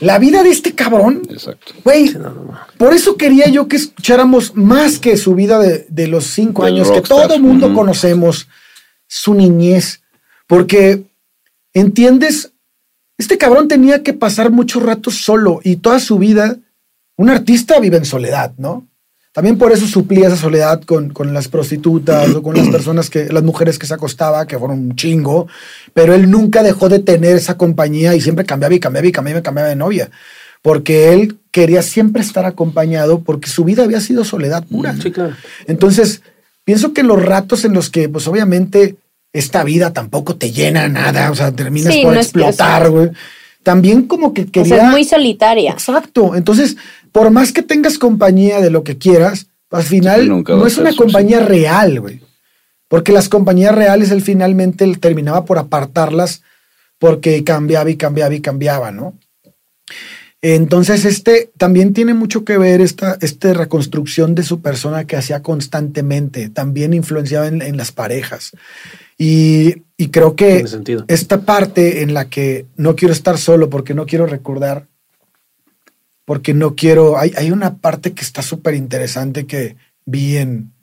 la 0.00 0.18
vida 0.18 0.42
de 0.42 0.50
este 0.50 0.74
cabrón, 0.74 1.22
Exacto. 1.30 1.72
güey, 1.84 2.10
no, 2.14 2.30
no, 2.30 2.44
no. 2.44 2.58
por 2.76 2.92
eso 2.94 3.16
quería 3.16 3.48
yo 3.48 3.66
que 3.68 3.76
escucháramos 3.76 4.54
más 4.54 4.98
que 4.98 5.16
su 5.16 5.34
vida 5.34 5.58
de, 5.58 5.86
de 5.88 6.06
los 6.06 6.24
cinco 6.24 6.64
Del 6.64 6.74
años, 6.74 6.90
que 6.90 7.00
todo 7.00 7.38
mundo 7.38 7.66
Ujú. 7.66 7.74
conocemos, 7.76 8.48
su 9.06 9.34
niñez, 9.34 10.02
porque 10.46 11.02
entiendes, 11.72 12.52
este 13.16 13.38
cabrón 13.38 13.68
tenía 13.68 14.02
que 14.02 14.12
pasar 14.12 14.50
mucho 14.50 14.80
rato 14.80 15.10
solo 15.10 15.60
y 15.64 15.76
toda 15.76 15.98
su 15.98 16.18
vida, 16.18 16.56
un 17.16 17.30
artista 17.30 17.80
vive 17.80 17.96
en 17.96 18.04
soledad, 18.04 18.52
¿no? 18.58 18.86
También 19.38 19.56
por 19.56 19.70
eso 19.70 19.86
suplía 19.86 20.26
esa 20.26 20.36
soledad 20.36 20.82
con, 20.82 21.10
con 21.10 21.32
las 21.32 21.46
prostitutas 21.46 22.34
o 22.34 22.42
con 22.42 22.56
las 22.56 22.66
personas 22.70 23.08
que, 23.08 23.32
las 23.32 23.44
mujeres 23.44 23.78
que 23.78 23.86
se 23.86 23.94
acostaba, 23.94 24.48
que 24.48 24.58
fueron 24.58 24.80
un 24.80 24.96
chingo, 24.96 25.46
pero 25.94 26.12
él 26.12 26.28
nunca 26.28 26.64
dejó 26.64 26.88
de 26.88 26.98
tener 26.98 27.36
esa 27.36 27.56
compañía 27.56 28.16
y 28.16 28.20
siempre 28.20 28.44
cambiaba 28.44 28.74
y 28.74 28.80
cambiaba 28.80 29.06
y 29.06 29.12
cambiaba 29.12 29.38
y 29.38 29.42
cambiaba 29.44 29.68
de 29.68 29.76
novia, 29.76 30.10
porque 30.60 31.12
él 31.12 31.38
quería 31.52 31.82
siempre 31.82 32.20
estar 32.20 32.46
acompañado 32.46 33.20
porque 33.20 33.48
su 33.48 33.62
vida 33.62 33.84
había 33.84 34.00
sido 34.00 34.24
soledad 34.24 34.64
pura. 34.64 34.96
Sí, 35.00 35.12
claro. 35.12 35.36
Entonces, 35.68 36.22
pienso 36.64 36.92
que 36.92 37.04
los 37.04 37.24
ratos 37.24 37.64
en 37.64 37.74
los 37.74 37.90
que, 37.90 38.08
pues 38.08 38.26
obviamente, 38.26 38.96
esta 39.32 39.62
vida 39.62 39.92
tampoco 39.92 40.34
te 40.34 40.50
llena 40.50 40.88
nada, 40.88 41.30
o 41.30 41.36
sea, 41.36 41.52
terminas 41.52 41.94
Sí, 41.94 42.02
por 42.02 42.14
no 42.14 42.18
o 42.18 42.22
explotar, 42.22 42.90
güey. 42.90 43.10
También 43.62 44.08
como 44.08 44.34
que 44.34 44.42
O 44.42 44.50
quería... 44.50 44.76
sea, 44.76 44.86
es 44.86 44.90
muy 44.90 45.04
solitaria. 45.04 45.70
Exacto. 45.70 46.34
Entonces, 46.34 46.76
por 47.12 47.30
más 47.30 47.52
que 47.52 47.62
tengas 47.62 47.98
compañía 47.98 48.60
de 48.60 48.70
lo 48.70 48.84
que 48.84 48.98
quieras, 48.98 49.46
al 49.70 49.82
final 49.84 50.22
Sí, 50.22 50.28
nunca 50.28 50.52
va 50.54 50.58
no 50.60 50.64
a 50.64 50.68
es 50.68 50.78
una 50.78 50.94
compañía 50.94 51.38
suficiente. 51.38 51.68
real, 51.68 52.00
güey. 52.00 52.20
Porque 52.88 53.12
las 53.12 53.28
compañías 53.28 53.74
reales, 53.74 54.10
él 54.10 54.22
finalmente 54.22 54.84
él 54.84 54.98
terminaba 54.98 55.44
por 55.44 55.58
apartarlas 55.58 56.42
porque 56.98 57.44
cambiaba 57.44 57.90
y 57.90 57.96
cambiaba 57.96 58.34
y 58.34 58.40
cambiaba, 58.40 58.90
¿no? 58.90 59.14
Entonces, 60.40 61.04
este 61.04 61.50
también 61.58 61.92
tiene 61.92 62.14
mucho 62.14 62.44
que 62.44 62.58
ver 62.58 62.80
esta, 62.80 63.18
esta 63.20 63.52
reconstrucción 63.54 64.34
de 64.36 64.44
su 64.44 64.60
persona 64.60 65.04
que 65.04 65.16
hacía 65.16 65.42
constantemente, 65.42 66.48
también 66.48 66.94
influenciaba 66.94 67.48
en, 67.48 67.60
en 67.60 67.76
las 67.76 67.90
parejas. 67.90 68.52
Y, 69.18 69.82
y 69.96 70.08
creo 70.10 70.36
que 70.36 70.64
esta 71.08 71.40
parte 71.40 72.02
en 72.02 72.14
la 72.14 72.28
que 72.30 72.66
no 72.76 72.94
quiero 72.94 73.12
estar 73.12 73.36
solo 73.36 73.68
porque 73.68 73.94
no 73.94 74.06
quiero 74.06 74.26
recordar, 74.26 74.86
porque 76.28 76.52
no 76.52 76.76
quiero, 76.76 77.16
hay, 77.16 77.32
hay 77.38 77.50
una 77.50 77.78
parte 77.78 78.12
que 78.12 78.20
está 78.20 78.42
súper 78.42 78.74
interesante 78.74 79.46
que 79.46 79.76
vi 80.04 80.36
en, 80.36 80.74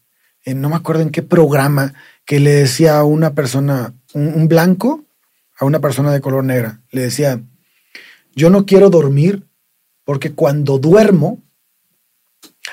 en, 0.44 0.60
no 0.60 0.70
me 0.70 0.76
acuerdo 0.76 1.04
en 1.04 1.12
qué 1.12 1.22
programa, 1.22 1.94
que 2.26 2.40
le 2.40 2.50
decía 2.50 2.98
a 2.98 3.04
una 3.04 3.36
persona, 3.36 3.94
un, 4.16 4.30
un 4.30 4.48
blanco, 4.48 5.06
a 5.60 5.66
una 5.66 5.80
persona 5.80 6.12
de 6.12 6.20
color 6.20 6.44
negra, 6.44 6.82
le 6.90 7.02
decía, 7.02 7.40
yo 8.36 8.50
no 8.50 8.66
quiero 8.66 8.90
dormir 8.90 9.44
porque 10.04 10.32
cuando 10.32 10.80
duermo, 10.80 11.44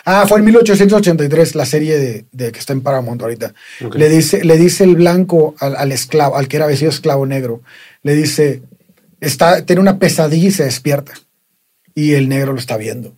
ah, 0.06 0.24
fue 0.26 0.38
en 0.38 0.46
1883 0.46 1.54
la 1.54 1.66
serie 1.66 1.98
de, 1.98 2.24
de 2.32 2.52
que 2.52 2.58
está 2.58 2.72
en 2.72 2.80
Paramount 2.80 3.20
ahorita, 3.20 3.52
le, 3.94 4.08
dice, 4.08 4.46
le 4.46 4.56
dice 4.56 4.84
el 4.84 4.96
blanco 4.96 5.54
al, 5.58 5.76
al 5.76 5.92
esclavo, 5.92 6.38
al 6.38 6.48
que 6.48 6.56
era 6.56 6.66
vestido 6.66 6.90
esclavo 6.90 7.26
negro, 7.26 7.60
le 8.02 8.14
dice, 8.14 8.62
está, 9.20 9.62
tiene 9.66 9.82
una 9.82 9.98
pesadilla 9.98 10.48
y 10.48 10.52
se 10.52 10.64
despierta. 10.64 11.12
Y 11.94 12.12
el 12.12 12.28
negro 12.28 12.52
lo 12.52 12.58
está 12.58 12.76
viendo. 12.76 13.16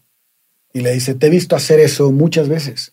Y 0.73 0.81
le 0.81 0.93
dice, 0.93 1.15
te 1.15 1.29
he 1.29 1.31
visto 1.31 1.55
hacer 1.57 1.79
eso 1.81 2.11
muchas 2.11 2.49
veces. 2.49 2.93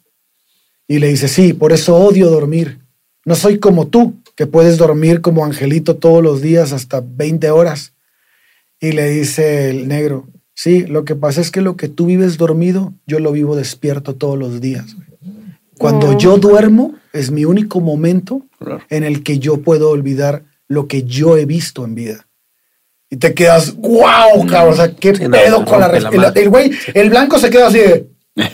Y 0.87 0.99
le 0.99 1.07
dice, 1.07 1.27
sí, 1.27 1.53
por 1.53 1.71
eso 1.73 1.95
odio 1.95 2.29
dormir. 2.29 2.79
No 3.25 3.35
soy 3.35 3.59
como 3.59 3.87
tú, 3.87 4.15
que 4.35 4.45
puedes 4.47 4.77
dormir 4.77 5.21
como 5.21 5.45
angelito 5.45 5.95
todos 5.97 6.21
los 6.23 6.41
días 6.41 6.73
hasta 6.73 7.01
20 7.03 7.49
horas. 7.51 7.93
Y 8.79 8.91
le 8.93 9.09
dice 9.09 9.69
el 9.69 9.87
negro, 9.87 10.27
sí, 10.53 10.85
lo 10.85 11.05
que 11.05 11.15
pasa 11.15 11.41
es 11.41 11.51
que 11.51 11.61
lo 11.61 11.75
que 11.77 11.87
tú 11.87 12.07
vives 12.07 12.37
dormido, 12.37 12.93
yo 13.07 13.19
lo 13.19 13.31
vivo 13.31 13.55
despierto 13.55 14.15
todos 14.15 14.37
los 14.37 14.59
días. 14.61 14.95
Cuando 15.77 16.09
Oh. 16.11 16.17
yo 16.17 16.37
duermo, 16.37 16.95
es 17.13 17.31
mi 17.31 17.45
único 17.45 17.79
momento 17.79 18.45
Claro. 18.59 18.83
en 18.89 19.03
el 19.03 19.23
que 19.23 19.39
yo 19.39 19.61
puedo 19.61 19.89
olvidar 19.89 20.43
lo 20.67 20.87
que 20.87 21.03
yo 21.03 21.37
he 21.37 21.45
visto 21.45 21.83
en 21.85 21.95
vida. 21.95 22.27
Y 23.13 23.17
te 23.17 23.33
quedas, 23.33 23.75
wow, 23.75 24.47
cabrón, 24.49 24.73
o 24.73 24.75
sea, 24.77 24.91
qué 24.95 25.13
Sí, 25.13 25.27
pedo 25.27 25.65
con 25.65 25.81
la, 25.81 25.89
la 25.89 26.31
el- 26.33 26.49
güey, 26.49 26.71
el 26.93 27.09
blanco 27.09 27.37
se 27.39 27.49
queda 27.49 27.67
así 27.67 27.79
de, 27.79 28.07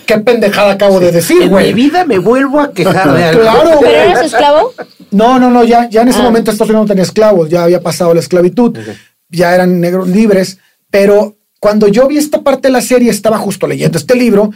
qué 0.08 0.18
pendejada 0.18 0.72
acabo 0.74 1.00
de 1.00 1.12
decir, 1.12 1.38
En 1.38 1.44
mi 1.44 1.50
güey. 1.50 1.74
vida 1.74 2.06
me 2.06 2.18
vuelvo 2.18 2.60
a 2.60 2.74
quejar 2.74 3.14
de 3.16 3.24
algo. 3.24 3.42
Claro, 3.42 3.62
¿Pero 3.64 3.78
güey. 3.80 3.94
era 3.94 4.20
su 4.20 4.26
esclavo? 4.26 4.74
No, 5.12 5.38
no, 5.40 5.52
no, 5.52 5.64
ya, 5.64 5.88
ya 5.90 6.02
en 6.02 6.08
ese 6.08 6.20
Ah. 6.20 6.24
momento 6.24 6.50
Estados 6.52 6.70
Unidos 6.72 6.86
no 6.86 6.90
tenía 6.90 7.04
esclavos, 7.04 7.50
ya 7.50 7.64
había 7.66 7.82
pasado 7.82 8.14
la 8.16 8.20
esclavitud, 8.20 8.76
ya 9.30 9.54
eran 9.54 9.80
negros 9.80 10.08
libres, 10.10 10.58
pero 10.90 11.36
cuando 11.60 11.88
yo 11.88 12.08
vi 12.08 12.18
esta 12.18 12.42
parte 12.42 12.70
de 12.70 12.72
la 12.72 12.82
serie, 12.82 13.12
estaba 13.12 13.38
justo 13.38 13.68
leyendo 13.68 14.00
este 14.00 14.16
libro 14.16 14.52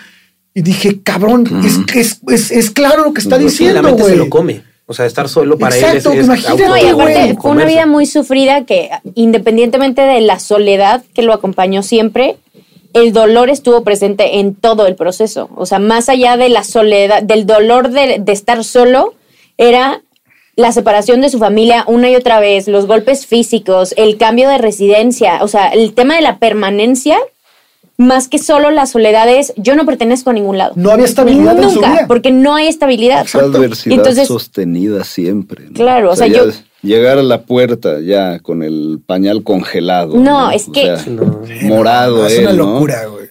y 0.56 0.64
dije, 0.64 1.02
cabrón, 1.04 1.46
es, 1.64 1.78
que 1.86 2.00
es, 2.02 2.20
es, 2.28 2.50
es 2.52 2.72
claro 2.72 3.04
lo 3.06 3.14
que 3.14 3.22
está 3.22 3.38
diciendo, 3.38 3.94
güey. 3.96 4.10
se 4.14 4.16
lo 4.18 4.30
come. 4.32 4.64
O 4.92 4.94
sea, 4.94 5.06
estar 5.06 5.30
solo 5.30 5.58
para 5.58 5.74
Exacto, 5.74 6.12
él 6.12 6.20
es, 6.20 6.24
es 6.24 6.26
imagínate, 6.26 6.86
y 6.86 6.90
aparte 6.90 7.38
fue 7.42 7.52
una 7.52 7.64
vida 7.64 7.86
muy 7.86 8.06
sufrida 8.06 8.66
que 8.66 8.90
independientemente 9.16 10.02
de 10.02 10.20
la 10.20 10.38
soledad 10.38 11.02
que 11.14 11.22
lo 11.22 11.32
acompañó 11.32 11.82
siempre, 11.82 12.36
el 12.92 13.14
dolor 13.14 13.50
estuvo 13.50 13.86
presente 13.86 14.40
en 14.40 14.54
todo 14.54 14.88
el 14.88 14.96
proceso. 14.96 15.50
O 15.56 15.66
sea, 15.66 15.80
más 15.80 16.10
allá 16.10 16.36
de 16.36 16.50
la 16.50 16.66
soledad, 16.66 17.24
del 17.24 17.46
dolor 17.46 17.90
de, 17.90 18.20
de 18.20 18.32
estar 18.34 18.66
solo, 18.66 19.14
era 19.58 20.02
la 20.58 20.74
separación 20.74 21.22
de 21.22 21.30
su 21.30 21.40
familia 21.40 21.86
una 21.88 22.10
y 22.10 22.16
otra 22.18 22.42
vez, 22.42 22.68
los 22.68 22.86
golpes 22.86 23.26
físicos, 23.26 23.94
el 23.96 24.18
cambio 24.18 24.50
de 24.50 24.58
residencia, 24.58 25.40
o 25.42 25.48
sea, 25.48 25.70
el 25.70 25.94
tema 25.94 26.16
de 26.16 26.22
la 26.22 26.38
permanencia, 26.38 27.18
más 27.98 28.28
que 28.28 28.40
solo 28.40 28.72
la 28.72 28.86
soledad 28.86 29.30
es, 29.30 29.54
yo 29.58 29.76
no 29.76 29.86
pertenezco 29.86 30.30
a 30.32 30.34
ningún 30.34 30.58
lado. 30.58 30.74
No 30.76 30.92
había 30.92 31.06
estabilidad 31.06 31.58
en 31.62 31.70
su 31.70 31.76
Nunca, 31.76 31.92
vida. 31.92 32.06
porque 32.08 32.32
no 32.32 32.56
hay 32.56 32.68
estabilidad. 32.68 33.26
Esa 33.26 33.40
adversidad 33.40 33.98
Entonces- 33.98 34.28
sostenida 34.28 35.04
siempre. 35.04 35.66
¿no? 35.68 35.74
Claro, 35.74 36.12
o 36.12 36.16
sea, 36.16 36.28
yo- 36.28 36.46
Llegar 36.84 37.20
a 37.20 37.22
la 37.24 37.44
puerta 37.44 38.00
ya 38.00 38.40
con 38.40 38.64
el 38.64 39.00
pañal 39.06 39.44
congelado. 39.44 40.16
No, 40.18 40.50
es 40.50 40.68
O 40.68 40.72
que- 40.72 40.98
sea, 40.98 41.06
No. 41.12 41.42
morado. 41.66 42.26
es 42.26 42.40
una 42.40 42.54
locura, 42.54 43.06
güey. 43.06 43.28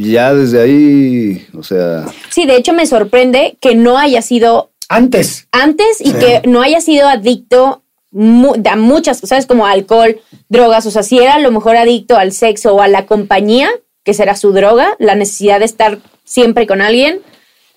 Ya 0.00 0.32
desde 0.32 0.60
ahí, 0.62 1.44
o 1.58 1.64
sea, 1.64 2.04
Sí, 2.30 2.46
de 2.46 2.54
hecho 2.56 2.72
me 2.72 2.86
sorprende 2.86 3.56
que 3.60 3.74
no 3.74 3.98
haya 3.98 4.22
sido 4.22 4.70
Antes, 4.88 5.48
antes 5.50 6.00
y 6.00 6.10
Sí. 6.10 6.12
que 6.12 6.42
no 6.48 6.60
haya 6.62 6.80
sido 6.80 7.08
adicto 7.08 7.82
a 8.14 8.76
muchas 8.76 9.20
cosas 9.22 9.46
como 9.46 9.66
alcohol, 9.66 10.20
drogas, 10.48 10.84
o 10.86 10.90
sea, 10.92 11.02
si 11.02 11.18
era 11.18 11.34
a 11.34 11.38
lo 11.40 11.50
mejor 11.50 11.76
adicto 11.76 12.16
al 12.16 12.30
sexo 12.32 12.74
o 12.76 12.82
a 12.82 12.88
la 12.88 13.06
compañía, 13.06 13.68
que 14.04 14.14
será 14.14 14.34
su 14.36 14.52
droga, 14.52 14.96
la 14.98 15.14
necesidad 15.14 15.58
de 15.60 15.64
estar 15.66 15.98
siempre 16.24 16.66
con 16.66 16.80
alguien, 16.80 17.20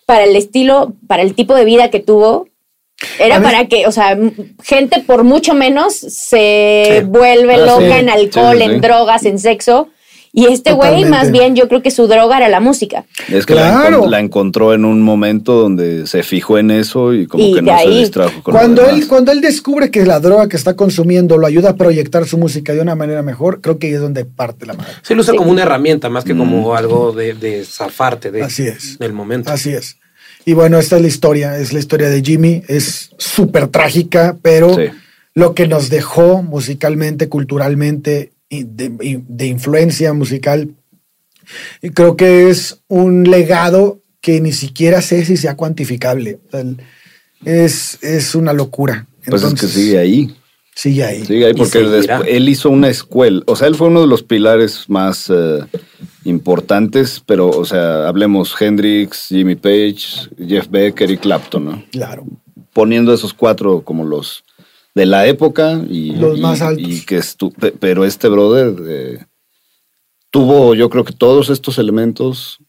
para 0.06 0.24
el 0.24 0.36
estilo, 0.36 0.94
para 1.08 1.22
el 1.24 1.34
tipo 1.36 1.56
de 1.56 1.66
vida 1.66 1.90
que 1.90 2.00
tuvo, 2.00 2.48
era 3.20 3.42
para 3.42 3.68
que, 3.68 3.88
o 3.88 3.92
sea, 3.92 4.18
gente 4.64 5.02
por 5.02 5.24
mucho 5.24 5.54
menos 5.54 5.94
se 5.96 7.00
Sí. 7.02 7.06
vuelve 7.06 7.56
Ah, 7.56 7.58
loca 7.58 7.80
sí. 7.96 8.00
en 8.00 8.10
alcohol, 8.10 8.58
Sí, 8.58 8.64
en 8.64 8.82
drogas, 8.82 9.26
en 9.26 9.40
sexo. 9.40 9.90
Y 10.38 10.48
este 10.48 10.74
güey, 10.74 11.06
más 11.06 11.32
bien, 11.32 11.56
yo 11.56 11.70
creo 11.70 11.82
que 11.82 11.92
su 11.92 12.08
droga 12.08 12.36
era 12.36 12.50
la 12.50 12.60
música. 12.60 13.06
Es 13.30 13.46
que 13.46 13.56
la, 13.56 13.70
Claro. 13.88 14.06
la 14.10 14.20
encontró 14.20 14.74
en 14.74 14.84
un 14.84 15.02
momento 15.02 15.54
donde 15.54 16.08
se 16.08 16.24
fijó 16.24 16.58
en 16.58 16.72
eso 16.72 17.14
y 17.14 17.26
como 17.26 17.42
Y 17.42 17.54
que 17.54 17.62
no 17.62 17.80
se 17.80 17.90
distrajo 17.90 18.44
con 18.44 18.54
lo 18.54 18.60
Cuando 18.60 18.82
demás. 18.82 19.00
él, 19.02 19.08
cuando 19.08 19.32
él 19.32 19.40
descubre 19.40 19.90
que 19.92 20.06
la 20.06 20.20
droga 20.20 20.50
que 20.50 20.58
está 20.58 20.76
consumiendo 20.76 21.38
lo 21.38 21.48
ayuda 21.48 21.70
a 21.70 21.76
proyectar 21.78 22.26
su 22.28 22.38
música 22.38 22.74
de 22.74 22.82
una 22.82 22.96
manera 22.96 23.22
mejor, 23.24 23.62
creo 23.62 23.80
que 23.80 23.88
ahí 23.88 23.94
es 23.94 24.02
donde 24.02 24.26
parte 24.26 24.66
la 24.66 24.74
madre. 24.74 24.92
Sí, 25.04 25.16
lo 25.16 25.22
usa 25.22 25.32
Sí. 25.32 25.38
como 25.38 25.52
una 25.52 25.62
herramienta 25.64 26.10
más 26.10 26.26
que 26.26 26.36
como 26.36 26.76
algo 26.76 27.14
de, 27.14 27.34
de 27.34 27.64
zafarte 27.64 28.30
de, 28.30 28.44
Así 28.44 28.68
es. 28.68 29.00
del 29.00 29.14
momento. 29.14 29.50
Así 29.52 29.70
es. 29.70 29.98
Y 30.46 30.52
bueno, 30.54 30.78
esta 30.80 30.98
es 30.98 31.02
la 31.02 31.08
historia, 31.08 31.58
es 31.58 31.72
la 31.72 31.80
historia 31.80 32.10
de 32.10 32.22
Jimmy, 32.22 32.62
es 32.68 33.12
súper 33.18 33.68
trágica, 33.70 34.36
pero 34.42 34.76
Sí. 34.76 34.90
lo 35.34 35.56
que 35.56 35.66
nos 35.68 35.90
dejó 35.90 36.44
musicalmente, 36.44 37.30
culturalmente, 37.30 38.32
de, 38.50 39.22
de 39.28 39.46
influencia 39.48 40.14
musical, 40.14 40.70
y 41.82 41.90
creo 41.90 42.16
que 42.16 42.50
es 42.50 42.80
un 42.88 43.30
legado 43.30 44.02
que 44.22 44.42
ni 44.42 44.52
siquiera 44.52 45.02
sé 45.02 45.24
si 45.26 45.38
sea 45.38 45.56
cuantificable. 45.56 46.40
O 46.48 46.52
sea, 46.52 46.62
el- 46.62 46.78
es, 47.44 48.00
es 48.02 48.34
una 48.34 48.54
locura. 48.54 49.06
Pues 49.28 49.44
es 49.44 49.54
que 49.54 49.68
sigue 49.68 50.00
ahí. 50.00 50.36
Sigue 50.74 51.04
ahí. 51.04 51.26
Sigue 51.26 51.46
ahí 51.46 51.54
porque 51.54 51.80
él 52.28 52.50
hizo 52.50 52.70
una 52.70 52.90
escuela. 52.90 53.42
O 53.46 53.56
sea, 53.56 53.68
él 53.68 53.76
fue 53.76 53.88
uno 53.88 54.02
de 54.02 54.08
los 54.08 54.24
pilares 54.24 54.86
más 54.90 55.30
eh, 55.30 55.60
importantes, 56.26 57.22
pero, 57.26 57.50
o 57.50 57.64
sea, 57.66 58.08
hablemos 58.08 58.60
Hendrix, 58.60 59.28
Jimmy 59.30 59.56
Page, 59.56 60.30
Jeff 60.48 60.68
Beck, 60.70 61.00
Eric 61.02 61.22
Clapton, 61.22 61.66
¿no? 61.66 61.84
Claro. 61.92 62.26
Poniendo 62.74 63.14
esos 63.14 63.34
cuatro 63.34 63.82
como 63.84 64.04
los 64.04 64.44
de 64.96 65.06
la 65.06 65.28
época 65.28 65.82
y 65.90 66.16
Los 66.16 66.38
y- 66.38 66.42
más 66.42 66.62
altos. 66.62 66.88
y 66.88 67.06
que 67.06 67.20
estu- 67.20 67.54
pe- 67.54 67.74
pero 67.74 68.06
este 68.06 68.30
brother 68.30 68.76
eh, 68.88 69.26
tuvo, 70.32 70.74
yo 70.76 70.90
creo 70.90 71.04
que 71.04 71.14
todos 71.14 71.50
estos 71.50 71.78
elementos 71.78 72.60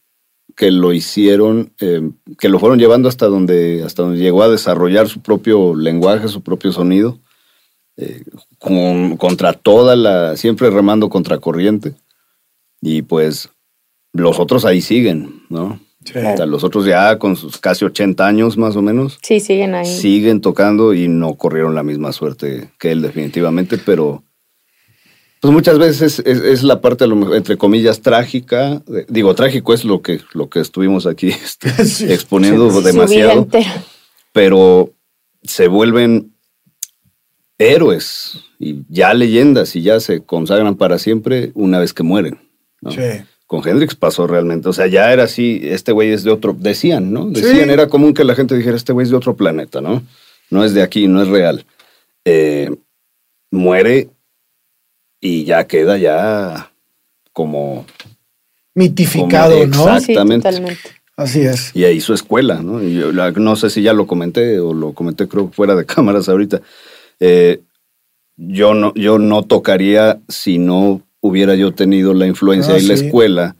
que 0.55 0.71
lo 0.71 0.91
hicieron, 0.93 1.73
eh, 1.79 2.01
que 2.39 2.49
lo 2.49 2.59
fueron 2.59 2.79
llevando 2.79 3.07
hasta 3.09 3.27
donde, 3.27 3.83
hasta 3.85 4.03
donde 4.03 4.19
llegó 4.19 4.43
a 4.43 4.49
desarrollar 4.49 5.07
su 5.07 5.21
propio 5.21 5.75
lenguaje, 5.75 6.27
su 6.27 6.41
propio 6.41 6.71
sonido, 6.71 7.19
eh, 7.95 8.23
con- 8.59 9.17
contra 9.17 9.53
toda 9.53 9.95
la, 9.95 10.35
siempre 10.35 10.69
remando 10.69 11.09
contra 11.09 11.37
corriente. 11.39 11.95
Y 12.81 13.03
pues 13.03 13.49
los 14.13 14.39
otros 14.39 14.65
ahí 14.65 14.81
siguen, 14.81 15.43
¿no? 15.49 15.79
Sí. 16.11 16.19
O 16.19 16.37
sea, 16.37 16.45
los 16.45 16.63
otros 16.63 16.85
ya 16.85 17.17
con 17.19 17.35
sus 17.35 17.57
casi 17.57 17.83
80 17.85 18.25
años 18.25 18.57
más 18.57 18.75
o 18.75 18.81
menos, 18.81 19.17
Sí, 19.21 19.39
siguen 19.39 19.75
ahí. 19.75 19.85
siguen 19.85 20.41
tocando 20.41 20.93
y 20.93 21.07
no 21.07 21.35
corrieron 21.35 21.75
la 21.75 21.83
misma 21.83 22.11
suerte 22.13 22.69
que 22.79 22.91
él 22.91 23.01
definitivamente, 23.01 23.77
pero 23.77 24.23
pues 25.41 25.53
muchas 25.53 25.77
veces 25.77 26.19
es, 26.25 26.39
es 26.39 26.63
la 26.63 26.81
parte, 26.81 27.05
entre 27.05 27.57
comillas, 27.57 28.01
trágica. 28.01 28.81
digo, 29.07 29.35
trágico 29.35 29.73
es 29.73 29.83
lo 29.85 30.01
que, 30.01 30.19
lo 30.33 30.49
que 30.49 30.59
estuvimos 30.61 31.05
aquí 31.05 31.27
este, 31.29 31.69
Sí. 31.85 32.11
exponiendo 32.11 32.81
demasiado, 32.81 33.47
pero 34.33 34.91
se 35.43 35.67
vuelven 35.67 36.31
héroes 37.57 38.43
y 38.59 38.83
ya 38.89 39.13
leyendas 39.13 39.75
y 39.75 39.81
ya 39.81 39.99
se 39.99 40.21
consagran 40.23 40.75
para 40.75 40.99
siempre 40.99 41.51
una 41.53 41.79
vez 41.79 41.93
que 41.93 42.03
mueren. 42.03 42.39
¿no? 42.81 42.91
Sí. 42.91 43.01
Con 43.47 43.65
Hendrix 43.67 43.95
pasó 43.95 44.27
realmente, 44.27 44.67
o 44.69 44.73
sea, 44.73 44.87
ya 44.87 45.11
era 45.13 45.23
así, 45.23 45.61
este 45.63 45.93
güey 45.93 46.11
es 46.11 46.23
de 46.23 46.31
otro, 46.31 46.53
decían, 46.59 47.11
¿no? 47.13 47.25
Decían, 47.29 47.65
Sí. 47.67 47.71
era 47.71 47.87
común 47.87 48.13
que 48.13 48.25
la 48.25 48.35
gente 48.35 48.55
dijera, 48.55 48.75
este 48.75 48.91
güey 48.93 49.05
es 49.05 49.09
de 49.09 49.15
otro 49.17 49.35
planeta, 49.37 49.79
¿no? 49.79 50.03
No 50.49 50.65
es 50.65 50.73
de 50.73 50.81
aquí, 50.83 51.07
no 51.07 51.21
es 51.21 51.29
real. 51.29 51.65
Eh, 52.25 52.69
muere 53.49 54.09
y 55.21 55.45
ya 55.45 55.65
queda 55.65 55.97
ya 55.97 56.71
como... 57.31 57.85
Mitificado, 58.75 59.57
Como 59.61 59.65
¿no? 59.67 59.99
Sí, 59.99 60.11
Exactamente. 60.11 60.49
totalmente. 60.49 60.81
Así 61.15 61.41
es. 61.41 61.71
Y 61.75 61.85
ahí 61.85 61.99
su 61.99 62.13
escuela, 62.13 62.61
¿no? 62.61 62.83
Y 62.83 62.93
yo 62.93 63.11
la- 63.11 63.31
no 63.31 63.55
sé 63.55 63.69
si 63.71 63.81
ya 63.81 63.93
lo 63.93 64.05
comenté 64.05 64.59
o 64.59 64.73
lo 64.73 64.93
comenté 64.93 65.27
creo 65.27 65.49
fuera 65.51 65.73
de 65.75 65.85
cámaras 65.87 66.29
ahorita. 66.29 66.61
Eh, 67.19 67.61
yo, 68.35 68.73
no, 68.75 68.93
yo 68.93 69.17
no 69.17 69.41
tocaría 69.43 70.19
si 70.27 70.59
no 70.59 71.01
hubiera 71.27 71.55
yo 71.55 71.73
tenido 71.73 72.13
la 72.13 72.25
influencia 72.27 72.75
Ah, 72.75 72.79
y 72.79 72.83
la 72.83 72.93
escuela 72.95 73.55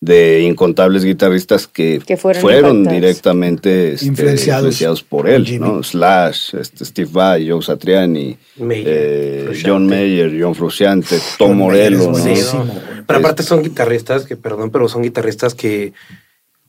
de 0.00 0.42
incontables 0.42 1.04
guitarristas 1.04 1.66
que, 1.66 2.00
Que 2.06 2.16
fueron 2.16 2.84
directamente 2.84 3.94
este, 3.94 4.06
Influenciados 4.06 4.58
influenciados 4.60 5.02
por 5.02 5.28
él. 5.28 5.58
¿no? 5.58 5.82
Slash, 5.82 6.54
este, 6.54 6.84
Steve 6.84 7.10
Vai, 7.12 7.48
Joe 7.50 7.60
Satriani, 7.62 8.36
Mayer, 8.58 8.84
eh. 8.86 9.62
John 9.66 9.86
Mayer, 9.88 10.36
John 10.40 10.54
Frusciante, 10.54 11.18
Tom 11.36 11.48
John 11.48 11.58
Morello, 11.58 12.12
¿no? 12.12 12.74
Pero 13.06 13.18
aparte 13.18 13.42
son 13.42 13.62
guitarristas 13.62 14.24
que, 14.24 14.36
perdón, 14.36 14.70
pero 14.70 14.88
son 14.88 15.02
guitarristas 15.02 15.54
que, 15.56 15.92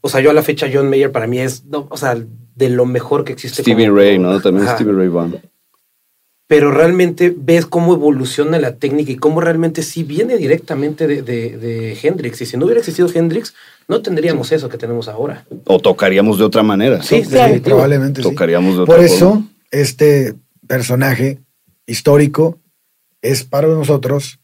o 0.02 0.10
sea, 0.10 0.22
yo 0.22 0.32
a 0.32 0.34
la 0.34 0.42
fecha 0.42 0.68
John 0.74 0.90
Mayer 0.90 1.12
para 1.12 1.28
mí 1.28 1.38
es, 1.40 1.66
no, 1.66 1.86
o 1.92 1.98
sea, 1.98 2.18
de 2.56 2.70
lo 2.70 2.86
mejor 2.88 3.26
que 3.26 3.34
existe. 3.34 3.62
Stevie 3.62 3.86
como- 3.90 3.98
Ray, 4.00 4.18
¿no? 4.18 4.42
También 4.42 4.66
Ajá. 4.66 4.76
Stevie 4.76 4.94
Ray 4.94 5.08
Vaughan. 5.10 5.40
Pero 6.50 6.72
realmente 6.72 7.32
ves 7.38 7.68
cómo 7.68 7.94
evoluciona 7.94 8.58
la 8.58 8.76
técnica 8.78 9.12
y 9.12 9.18
cómo 9.18 9.40
realmente 9.40 9.84
sí 9.84 10.02
viene 10.02 10.36
directamente 10.36 11.06
de, 11.06 11.22
de- 11.22 11.58
de 11.60 11.98
Hendrix. 12.02 12.42
Y 12.42 12.48
si 12.48 12.58
no 12.58 12.66
hubiera 12.66 12.80
existido 12.80 13.08
Hendrix, 13.14 13.54
no 13.88 14.02
tendríamos 14.02 14.52
eso 14.52 14.68
que 14.68 14.80
tenemos 14.80 15.08
ahora. 15.08 15.46
O 15.66 15.80
tocaríamos 15.80 16.40
de 16.40 16.46
otra 16.46 16.64
manera. 16.64 17.04
Sí, 17.04 17.22
definitivo. 17.22 17.76
Probablemente 17.76 18.24
sí. 18.24 18.28
Tocaríamos 18.30 18.76
de 18.78 18.82
otra 18.82 18.96
Por 18.96 19.08
forma. 19.08 19.16
eso, 19.16 19.44
este 19.70 20.34
personaje 20.68 21.38
histórico 21.86 22.58
es 23.22 23.44
para 23.44 23.68
nosotros 23.68 24.40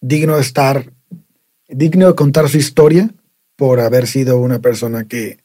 digno 0.00 0.36
de 0.36 0.40
estar, 0.42 0.90
digno 1.68 2.06
de 2.06 2.14
contar 2.14 2.48
su 2.48 2.56
historia 2.56 3.10
por 3.54 3.80
haber 3.80 4.06
sido 4.06 4.38
una 4.38 4.60
persona 4.60 5.04
que 5.04 5.40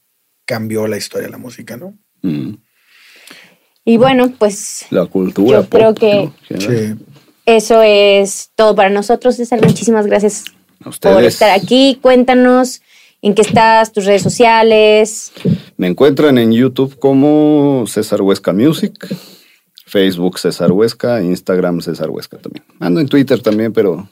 cambió 0.46 0.88
la 0.88 0.96
historia 0.98 1.26
de 1.28 1.32
la 1.32 1.38
música, 1.38 1.76
¿no? 1.76 1.94
Mm. 2.22 2.54
Y 3.86 3.98
bueno, 3.98 4.34
pues 4.38 4.86
La 4.90 5.06
cultura. 5.06 5.62
Yo 5.62 5.70
creo 5.70 5.90
pop, 5.94 6.00
que- 6.00 6.30
¿no? 6.50 6.60
Sí. 6.60 6.96
eso 7.46 7.82
es 7.84 8.50
todo 8.56 8.76
para 8.76 8.90
nosotros, 8.90 9.36
César. 9.36 9.62
Muchísimas 9.64 10.08
gracias 10.08 10.44
A 10.84 10.90
por 10.90 11.24
estar 11.24 11.52
aquí. 11.52 12.00
Cuéntanos 12.02 12.82
en 13.22 13.34
qué 13.36 13.44
estás, 13.44 13.92
tus 13.92 14.06
redes 14.06 14.24
sociales. 14.24 15.32
Me 15.78 15.88
encuentran 15.88 16.38
en 16.40 16.52
YouTube 16.52 16.98
como 17.00 17.86
César 17.88 18.22
Huesca 18.22 18.54
Music, 18.54 18.94
Facebook 19.86 20.40
César 20.40 20.72
Huesca, 20.72 21.22
Instagram 21.22 21.82
César 21.82 22.10
Huesca 22.10 22.38
también. 22.38 22.66
Ando 22.80 23.00
en 23.02 23.08
Twitter 23.08 23.40
también, 23.42 23.72
pero 23.72 24.10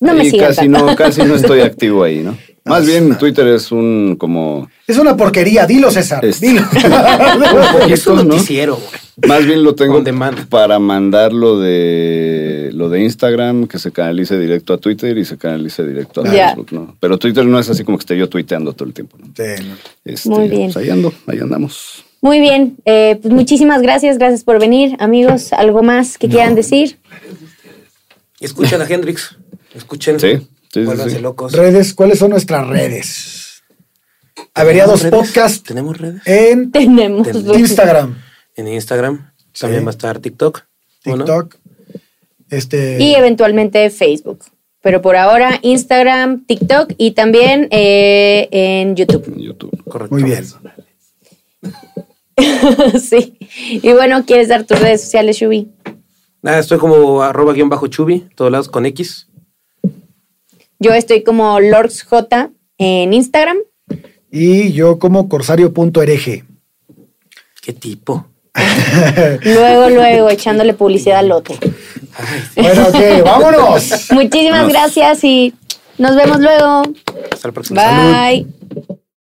No 0.00 0.14
me 0.14 0.30
casi 0.32 0.68
tanto. 0.68 0.86
no, 0.86 0.96
casi 0.96 1.22
no 1.22 1.34
estoy 1.34 1.60
activo 1.60 2.02
ahí, 2.02 2.20
¿no? 2.20 2.36
Más 2.64 2.86
bien 2.86 3.18
Twitter 3.18 3.46
es 3.48 3.72
un 3.72 4.14
como 4.18 4.68
Es 4.86 4.96
una 4.96 5.16
porquería, 5.16 5.66
dilo 5.66 5.90
César, 5.90 6.24
Este- 6.24 6.46
dilo. 6.46 6.62
Es 7.88 8.06
un 8.06 8.16
¿no? 8.18 8.22
noticiero, 8.24 8.76
güey. 8.76 9.01
Más 9.26 9.44
bien 9.44 9.62
lo 9.62 9.74
tengo 9.76 10.02
para 10.48 10.78
mandar 10.78 11.32
lo 11.32 11.60
de 11.60 12.70
lo 12.72 12.88
de 12.88 13.02
Instagram, 13.02 13.66
que 13.66 13.78
se 13.78 13.92
canalice 13.92 14.38
directo 14.38 14.72
a 14.72 14.78
Twitter 14.78 15.16
y 15.18 15.24
se 15.24 15.36
canalice 15.36 15.86
directo 15.86 16.22
a 16.22 16.32
Ya. 16.32 16.48
Facebook, 16.48 16.72
¿no? 16.72 16.96
Pero 17.00 17.18
Twitter 17.18 17.44
no 17.44 17.58
es 17.58 17.68
así 17.68 17.84
como 17.84 17.98
que 17.98 18.02
esté 18.02 18.16
yo 18.16 18.28
tuiteando 18.28 18.72
todo 18.72 18.88
el 18.88 18.94
tiempo, 18.94 19.18
¿no? 19.18 19.26
Sí, 19.26 19.62
no. 19.68 19.74
Este, 20.04 20.28
Muy 20.30 20.48
bien. 20.48 20.72
pues 20.72 20.76
ahí 20.78 20.90
ando, 20.90 21.12
ahí 21.26 21.38
andamos. 21.40 22.04
Muy 22.22 22.40
bien, 22.40 22.76
eh, 22.84 23.18
pues 23.20 23.34
muchísimas 23.34 23.82
gracias, 23.82 24.16
gracias 24.16 24.44
por 24.44 24.60
venir, 24.60 24.96
amigos. 25.00 25.52
¿Algo 25.52 25.82
más 25.82 26.18
que 26.18 26.28
quieran 26.28 26.54
decir? 26.54 26.98
Escuchen 28.40 28.80
a 28.80 28.86
Hendrix. 28.86 29.36
Escuchen. 29.74 30.18
Sí, 30.20 30.38
sí, 30.72 30.84
sí, 31.08 31.18
locos. 31.18 31.52
Redes, 31.52 31.94
¿cuáles 31.94 32.18
son 32.18 32.30
nuestras 32.30 32.66
redes? 32.68 33.62
Averiados 34.54 35.00
¿Tenemos 35.02 35.20
redes? 35.20 35.32
Podcast 35.32 35.66
¿Tenemos 35.66 35.98
redes? 35.98 36.22
en 36.26 36.70
Tenemos. 36.72 37.28
Ten- 37.30 37.54
Instagram, 37.58 38.16
En 38.56 38.68
Instagram. 38.68 39.32
Sí. 39.52 39.60
También 39.62 39.84
va 39.84 39.88
a 39.88 39.90
estar 39.90 40.18
TikTok. 40.18 40.62
TikTok. 41.02 41.56
Este, 42.50 43.02
Y 43.02 43.14
eventualmente 43.14 43.88
Facebook. 43.90 44.44
Pero 44.82 45.00
por 45.00 45.16
ahora 45.16 45.58
Instagram, 45.62 46.44
TikTok 46.44 46.94
y 46.98 47.12
también 47.12 47.68
eh, 47.70 48.48
en 48.50 48.96
YouTube. 48.96 49.24
En 49.28 49.40
YouTube. 49.40 49.84
Correcto. 49.84 50.14
muy 50.14 50.24
bien. 50.24 50.44
sí. 53.00 53.38
Y 53.40 53.92
bueno, 53.92 54.24
¿quieres 54.26 54.48
dar 54.48 54.64
tus 54.64 54.80
redes 54.80 55.02
sociales, 55.02 55.36
Shubi? 55.36 55.70
Nada, 56.42 56.58
estoy 56.58 56.78
como 56.78 57.22
arroba 57.22 57.52
guion 57.52 57.68
bajo 57.68 57.86
chubi, 57.86 58.28
todos 58.34 58.50
lados 58.50 58.68
con 58.68 58.84
X. 58.84 59.28
Yo 60.80 60.92
estoy 60.92 61.22
como 61.22 61.60
LordsJ 61.60 62.12
en 62.78 63.12
Instagram. 63.12 63.58
Y 64.32 64.72
yo 64.72 64.98
como 64.98 65.28
corsario.rg. 65.28 66.44
¿Qué 67.62 67.72
tipo? 67.72 68.26
Luego, 69.42 69.88
luego, 69.88 70.28
echándole 70.28 70.74
publicidad 70.74 71.20
al 71.20 71.28
lote. 71.28 71.58
Bueno, 72.54 72.88
ok, 72.88 73.24
vámonos. 73.24 74.10
Muchísimas 74.12 74.68
gracias 74.68 75.24
y 75.24 75.54
nos 75.98 76.14
vemos 76.16 76.38
luego. 76.38 76.82
Hasta 77.32 77.48
la 77.48 77.52
próxima. 77.52 77.82
Bye. 77.82 78.46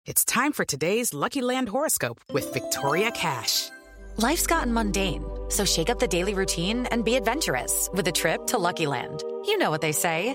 It's 0.05 0.24
time 0.24 0.52
for 0.52 0.64
today's 0.64 1.12
Lucky 1.14 1.40
Land 1.40 1.68
horoscope 1.70 2.20
with 2.32 2.52
Victoria 2.52 3.10
Cash. 3.10 3.70
Life's 4.18 4.47
gotten 4.47 4.72
mundane, 4.72 5.24
so 5.48 5.64
shake 5.64 5.90
up 5.90 5.98
the 5.98 6.06
daily 6.06 6.34
routine 6.34 6.86
and 6.90 7.05
be 7.05 7.16
adventurous 7.16 7.90
with 7.93 8.06
a 8.09 8.12
trip 8.12 8.47
to 8.47 8.59
Lucky 8.59 8.86
Land. 8.86 9.22
You 9.47 9.59
know 9.59 9.70
what 9.70 9.80
they 9.80 9.93
say. 9.93 10.34